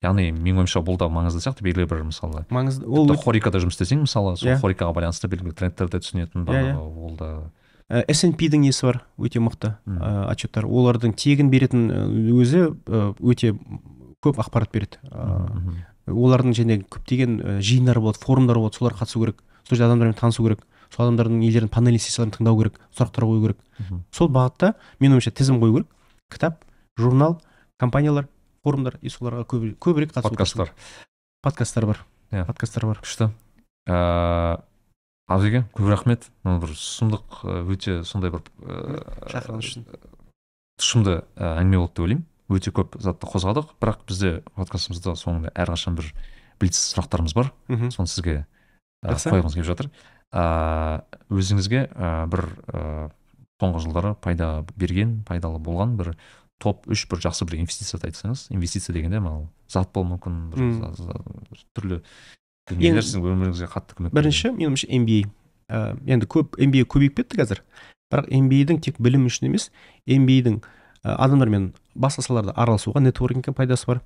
[0.04, 4.04] Яғни менің ойымша бұл да маңызды сияқты белгілі бір мысалы маңызды ол хорикада жұмыс істесең
[4.06, 4.58] мысалы сол Иә.
[4.62, 6.76] хорикаға байланысты белгілі бір трендтерді түсінетін Иә, иә.
[6.76, 7.30] бағанағы ол да
[7.90, 10.66] ә, S&P-дің несі бар өте мықты ә, отчеттар.
[10.66, 13.54] Олардың тегін беретін ә, өзі ә, өте
[14.26, 14.98] көп ақпарат береді.
[15.10, 20.18] Ә, олардың және көптеген ә, жиындары болады форумдары болады соларға қатысу керек сол жерде адамдармен
[20.20, 23.58] танысу керек сол адамдардың нелерін панель сессияларын тыңдау керек сұрақтар қою керек.
[24.14, 25.88] Сол бағытта менің ойымша тізім қою керек.
[26.34, 26.62] Кітап
[26.98, 27.40] журнал
[27.78, 28.28] компаниялар
[28.66, 30.72] форумдар и соларға көп, көбірек қатысу подкасттар.
[31.46, 32.06] подкасттар бар.
[32.32, 32.46] Иә.
[32.50, 33.02] подкасттар бар.
[33.06, 33.30] Күшті.
[33.86, 34.58] Ыыы
[35.30, 36.30] абзеке көп рахмет.
[36.44, 39.86] Мына бір сұмдық өте сондай бір ыыы, шақырғаныңыз үшін.
[40.82, 42.26] тұшымды әңгіме болды деп ойлаймын.
[42.50, 43.76] Өте көп затты қозғадық.
[43.82, 46.12] Бірақ бізде подкастымызда соңында әрқашан бір
[46.62, 47.54] блиц сұрақтарымыз бар.
[47.70, 47.90] Мхм.
[47.94, 48.46] Соны сізге
[49.06, 49.90] қойғымыз келіп жатыр.
[50.34, 51.02] Ыыы
[51.40, 53.10] өзіңізге ы, бір ы,
[53.62, 56.16] соңғы жылдары пайда берген пайдалы болған бір
[56.64, 62.02] топ үш бір жақсы бір инвестицияды айтсаңыз инвестиция дегенде мынау зат болуы мүмкін бір түрлі
[62.70, 65.20] дүниелер сіздің өміріңізге қатты көмек бірінші менің ойымша MBA
[65.70, 67.62] ә, енді көп MBA көбейіп кетті қазір.
[68.14, 69.70] Бірақ MBA-дің тек білім үшін емес
[70.06, 74.02] MBA-дің ә, адамдармен басқа салаларда араласуға нетворкингке пайдасы бар.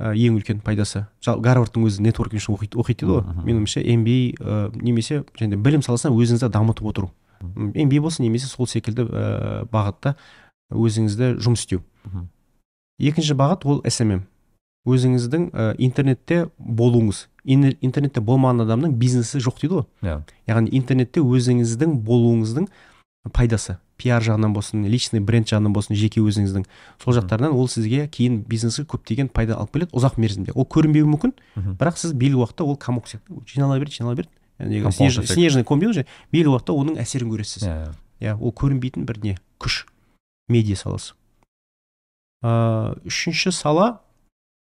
[0.00, 1.06] Ә, ең үлкен пайдасы.
[1.24, 3.22] Жал- гарвардтың өзі нетворкинг үшін оқиды оқиды дейді ғой.
[3.24, 3.44] Мгм.
[3.44, 7.12] менің ойымша MBA ә, немесе және білім саласында өзіңізді дамытып отыру.
[7.44, 10.16] MBA болсын немесе сол секілді ә, бағытта
[10.74, 11.82] өзіңізді жұмыс істеу.
[12.98, 14.22] Екінші бағыт ол SMM
[14.86, 17.26] өзіңіздің ә, интернетте болуыңыз.
[17.44, 19.86] Ин- интернетте болмаған адамның бизнесі жоқ дейді ғой.
[20.02, 20.20] Иә.
[20.46, 22.68] Яғни интернетте өзіңіздің болуыңыздың
[23.34, 23.78] пайдасы.
[23.98, 26.66] Пиар жағынан болсын личный бренд жағынан болсын жеке өзіңіздің.
[27.02, 30.52] Сол жақтарынан ол сізге кейін бизнеске көптеген пайда алып келеді ұзақ мерзімде.
[30.54, 31.32] Ол көрінбеуі мүмкін
[31.80, 33.40] бірақ сіз белгілі уақытта ол комок сияқты.
[33.46, 34.30] Жинала береді жинала береді.
[35.26, 37.92] Снежный, ком дейді ғой белгілі уақытта оның әсерін көресіз иә.
[38.20, 39.36] Иә ол көрінбейтін бір не?
[39.58, 39.86] Күш.
[40.48, 41.14] Медиа саласы.
[42.42, 44.00] Ыыы үшінші сала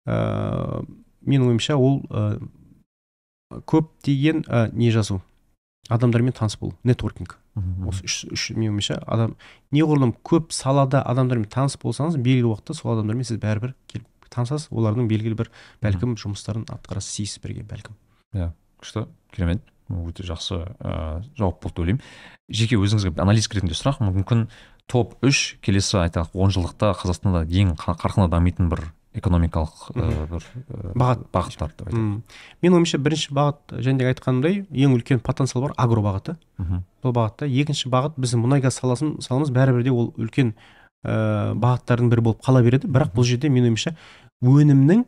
[0.07, 0.85] ыыы
[1.27, 2.39] менің ойымша ол ы,
[3.67, 5.21] көптеген ы, не жазу
[5.89, 7.37] адамдармен таныс болу нетворкинг.
[7.87, 9.35] Осы үш, үш менің ойымша адам
[9.73, 15.07] неғұрлым көп салада адамдармен таныс болсаңыз белгілі уақытта сол адамдармен сіз бәрібір келіп танысасыз олардың
[15.09, 15.49] белгілі бір
[15.81, 17.97] бәлкім жұмыстарын атқарасыз бірге бәлкім.
[18.77, 19.63] Күшті керемет.
[19.87, 22.01] Өте жақсы ыыы жауап болды деп ойлаймын.
[22.51, 24.49] Жеке өзіңізге аналитик ретінде сұрақ мүмкін
[24.87, 28.85] топ үш келесі айтайық он жылдықта қазақстанда ең қа- қарқынды дамитын бір
[29.17, 31.23] экономикалық ыыы, бір ыыы, Бағыт.
[31.33, 32.21] бағыттар деп айтайық.
[32.61, 36.35] Менің ойымша бірінші бағыт және де айтқанымдай ең үлкен потенциал бар агро бағыты.
[36.61, 36.83] Мхм.
[37.01, 40.53] Сол бағытта екінші бағыт біздің мұнай газ саласын саламыз бәрібір де ол үлкен
[41.03, 42.87] ә, бағыттардың бірі болып қала береді.
[42.87, 43.95] Бірақ бұл жерде менің ойымша
[44.45, 45.03] өнімнің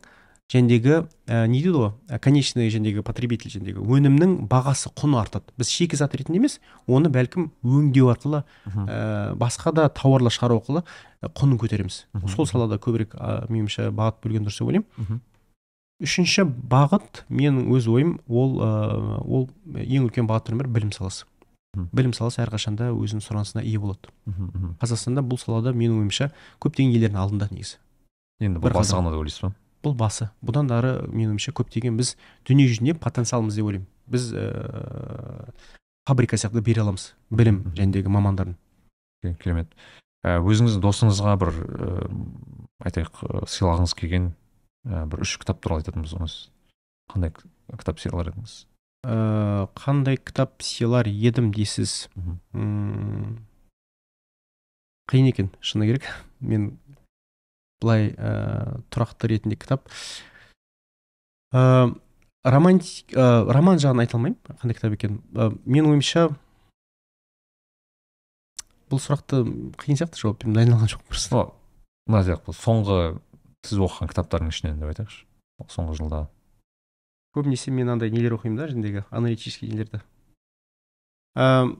[0.50, 0.94] жәндегі
[1.30, 5.46] ә, не дейді ғой ә, конечный жәндегі потребитель жәндегі өнімнің бағасы құны артады.
[5.60, 6.58] Біз шикізат ретінде емес
[6.90, 10.82] оны бәлкім өңдеу арқылы ә, басқа да тауарлар шығару арқылы
[11.22, 12.04] ә, құнын көтереміз.
[12.12, 12.28] Мгм.
[12.34, 15.20] сол салада көбірек ә, меніңше бағыт бөлген дұрыс деп ойлаймын.
[16.00, 18.70] Үшінші бағыт менің өз ойым ол ә,
[19.20, 21.26] ол ең үлкен бағыттардың бірі білім саласы.
[21.94, 24.10] Білім саласы әрқашанда өзінің сұранысына ие болады.
[24.80, 27.76] Қазақстанда бұл салада менің ойымша көптеген елдердің алдында негізі.
[28.40, 29.04] Енді бұл басы қадам.
[29.04, 29.52] ғана деп ойлайсыз ба?
[29.84, 30.30] Бұл басы.
[30.44, 32.14] Бұдан да ары менің ойымша көптеген біз
[32.48, 33.88] дүние жүзінде потенциалымыз деп ойлаймын.
[34.10, 35.52] Біз ә,
[36.08, 38.56] фабрика сияқты бере аламыз білім жәндегі мамандардың
[39.22, 39.72] Ке- керемет
[40.20, 42.08] Ә, өзіңіз досыңызға бір ыыы,
[42.84, 44.26] айтайық сыйлағыңыз келген
[44.84, 46.34] ә, бір үш кітап туралы айтатын болсаңыз
[47.08, 48.56] қандай кітап сыйлар едіңіз?
[49.08, 49.16] Ә,
[49.80, 52.10] қандай кітап сыйлар едім дейсіз?
[55.08, 56.04] Қиын екен шыны керек.
[56.40, 56.74] Мен
[57.80, 59.88] былай ә, тұрақты ретінде кітап.
[61.52, 61.90] Ә,
[62.44, 65.20] романтик ә, роман жағын айта алмаймын қандай кітап екенін.
[65.34, 66.28] Ә, менің ойымша
[68.90, 69.42] бұл сұрақты
[69.80, 71.44] қиын сияқты жауап беруім дайындалған жоқпын просто.
[72.10, 73.00] Мына сияқты соңғы
[73.66, 75.26] сіз оқыған кітаптардың ішінен деп айтайықшы.
[75.70, 76.24] Соңғы жылда.
[77.36, 80.00] Көбінесе мен андай нелер оқимын да жәндегі аналитический нелерді.
[81.38, 81.70] Ә,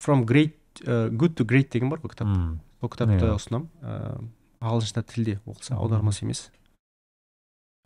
[0.00, 0.56] from great
[0.86, 2.30] ә, good to great деген бар ғой кітап.
[2.80, 3.34] Сол кітапты Иә.
[3.36, 3.68] ұсынамын.
[3.82, 4.28] Ыыы
[4.60, 6.48] ағылшынша тілде оқылса аудармасы емес.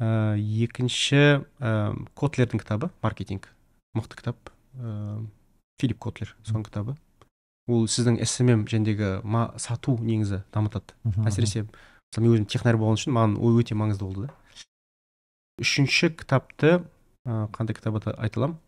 [0.00, 3.48] Ә, екінші ә, котлердің кітабы маркетинг.
[3.96, 4.52] Мықты кітап.
[4.74, 5.20] Ә,
[5.80, 6.96] филипп котлер соның кітабы.
[7.70, 9.20] Ол сіздің смм жәндегі
[9.62, 10.96] сату негізі дамытады.
[11.28, 14.34] Әсіресе мысалы мен өзім технарь болған үшін маған ол өте маңызды болды да.
[15.62, 16.80] Үшінші кітапты
[17.24, 18.58] ә, қандай кітап айта аламын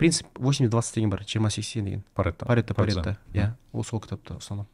[0.00, 2.04] принцип 80-20 деген бар жиырма сексен деген.
[2.14, 2.74] Паретто Паретто.
[2.74, 4.66] паретто иә ол сол кітапты ұсынамын.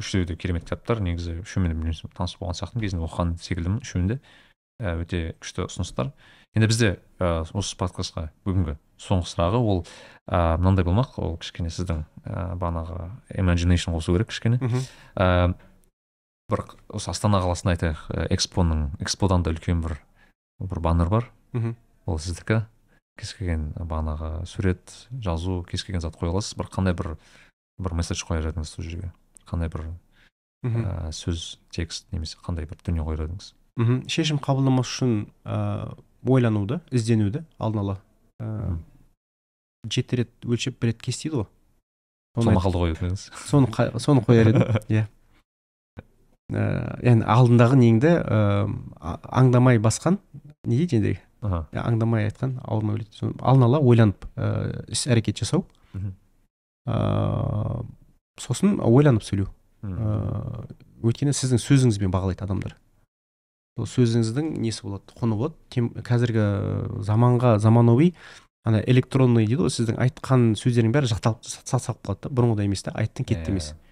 [0.00, 1.00] Үшеуі де керемет кітаптар.
[1.00, 2.84] Негізі үшеуімен де білмеймін, таныс болған сияқтымын.
[2.84, 4.18] Кезінде оқыған секілдімін үшеуінде
[4.80, 6.12] ә, өте күшті ұсыныстар.
[6.56, 6.90] Енді бізде
[7.20, 9.82] ә, осы подкастқа бүгінгі соңғы сұрағы ол
[10.28, 11.18] ә, мынандай болмақ.
[11.20, 14.60] Ол кішкене сіздің ә, бағанағы imagination қосу керек кішкене.
[15.16, 15.54] Ә,
[16.52, 19.98] бір осы астана қаласында айтайық ә, экспоның эксподан да үлкен бір
[20.60, 21.30] бір баннер бар.
[21.52, 21.76] Мхм.
[22.06, 22.64] Ол сіздікі.
[23.16, 26.56] Кез келген бағанағы сурет жазу кез келген зат қоя аласыз.
[26.56, 27.16] Бір қандай бір
[27.80, 29.12] бір месседж қояр едіңіз сол жерге?
[29.48, 29.86] Қандай бір
[30.66, 34.02] ә, сөз текст немесе қандай бір дүние қояр едіңіз мхм.
[34.10, 35.94] Шешім қабылдамас үшін ә,
[36.26, 37.98] ойлануды ізденуді алдын ала
[38.42, 38.78] ә,
[39.92, 41.46] жеті рет өлшеп бір рет кес дейді ғой.
[42.36, 43.28] Соны, мақалды қоя едіңіз?
[43.46, 43.70] соны,
[44.02, 44.64] соны қояр едім.
[44.92, 45.06] Иә.
[46.52, 46.64] Ә,
[47.04, 48.66] яғни алдындағы неңді ә,
[49.00, 50.18] аңдамай басқан
[50.64, 51.14] не дейді енді
[51.46, 51.64] аха.
[51.72, 53.32] Аңдамай айтқан ауырмай өледі.
[53.40, 55.66] Алдын ала ойланып ә, іс әрекет жасау
[56.86, 57.84] ыыы
[58.40, 59.48] сосын ойланып сөйлеу.
[59.86, 60.66] Ыыы
[61.06, 62.76] өйткені сіздің сөзіңізбен бағалайды адамдар.
[63.76, 65.12] Сол сөзіңіздің несі болады?
[65.20, 65.54] Құны болады?
[65.70, 68.14] Тем, қазіргі заманға заманауи
[68.66, 72.32] ана электронный дейді ғой сіздің айтқан сөздердің бәрі жақталып салып қалады да.
[72.32, 73.74] Бұрынғыдай емес та айттың кетті емес.
[73.74, 73.82] Иә.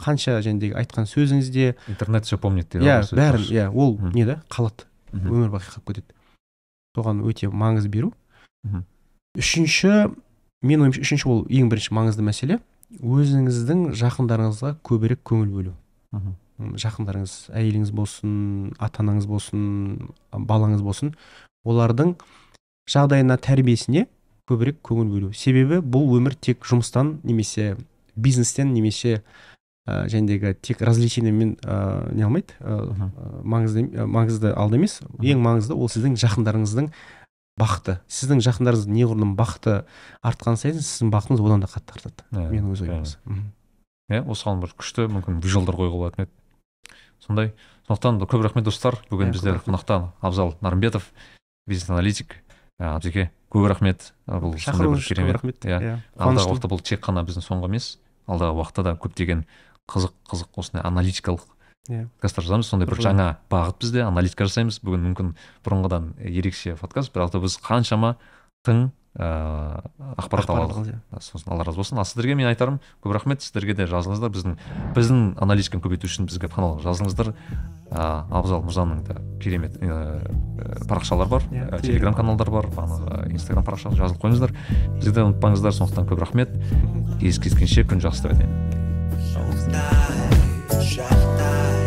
[0.00, 4.88] қанша жәндегі айтқан сөзіңізде интернет все помнит дейді иә бәрін иә ол не да қалады.
[5.12, 6.16] Өмір бақи қалып кетеді.
[6.96, 8.12] Соған өте маңыз беру.
[8.64, 8.84] Мхм.
[9.38, 10.14] үшінші
[10.62, 12.58] менің ойымша үшінші ол ең бірінші маңызды мәселе.
[13.00, 15.74] Өзіңіздің жақындарыңызға көбірек көңіл бөлу.
[16.14, 16.34] Мхм.
[16.78, 18.34] Жақындарыңыз әйеліңіз болсын
[18.78, 21.10] ата анаңыз болсын балаңыз болсын
[21.66, 22.14] олардың
[22.90, 24.06] жағдайына тәрбиесіне
[24.46, 25.32] көбірек көңіл бөлу.
[25.34, 27.74] Себебі бұл өмір тек жұмыстан немесе
[28.14, 29.22] бизнестен немесе
[29.88, 32.54] ә, жәндегі тек развлечениемен ә, не алмайды.
[32.60, 33.10] Ә,
[33.42, 35.00] маңызды ә, маңызды алды емес.
[35.20, 36.90] Ең маңызды ол сіздің жақындарыңыздың
[37.60, 39.84] бақыты сіздің жақындарыңыз неғұрлым бақыты
[40.26, 42.24] артқан сайын сіздің бақытыңыз одан да қатты артады.
[42.32, 42.88] Иә, менің өз иә.
[42.90, 43.44] ойым осы мхм.
[44.10, 46.32] иә осыған бір күшті мүмкін визуалдар қоюға болатын еді.
[47.22, 47.54] Сондай.
[47.86, 48.98] Сондықтан да көп рахмет достар.
[49.10, 51.12] Бүгін Иә, бізде қонақта абзал нарымбетов
[51.66, 52.42] бизнес аналитик.
[52.80, 54.12] Ә, абзеке көп рахмет.
[54.26, 55.64] Ә, бұл сондай бір керемет рахмет.
[55.64, 55.78] иә.
[55.80, 59.44] Иә алдағы уақытта бұл тек қана біздің соңғы емес алдағы уақытта да көптеген
[59.88, 61.44] қызық қызық осындай аналитикалық
[61.84, 62.06] Иә.
[62.16, 64.78] подкасттар жазамыз сондай бір жаңа бағыт бізде аналитика жасаймыз.
[64.80, 65.34] Бүгін мүмкін
[65.66, 68.16] бұрынғыдан ерекше подкаст бірақ та біз қаншама
[68.64, 69.82] тың ыыы
[70.16, 70.88] ақпарат ала алдық.
[70.88, 70.98] иә.
[71.20, 71.98] сосын алла разы болсын.
[71.98, 73.42] Ал сіздерге мен айтарым көп рахмет.
[73.42, 74.56] Сіздерге де жазылыңыздар біздің
[74.96, 77.34] біздің аналитиканы көбейту үшін бізге канал жазылыңыздар ыыы
[78.32, 80.20] абзал мырзаның да керемет ыыы
[80.88, 81.42] парақшалары бар.
[81.52, 82.66] Иә, ә, телеграм каналдары бар.
[82.72, 84.50] Бағанағы инстаграм парақшаға жазылып қойыңыздар.
[84.96, 85.72] Бізді де ұмытпаңыздар.
[85.76, 86.48] Сондықтан көп рахмет.
[87.20, 88.52] Кездескенше күн жақсы деп айтайын.
[90.84, 91.83] já tá.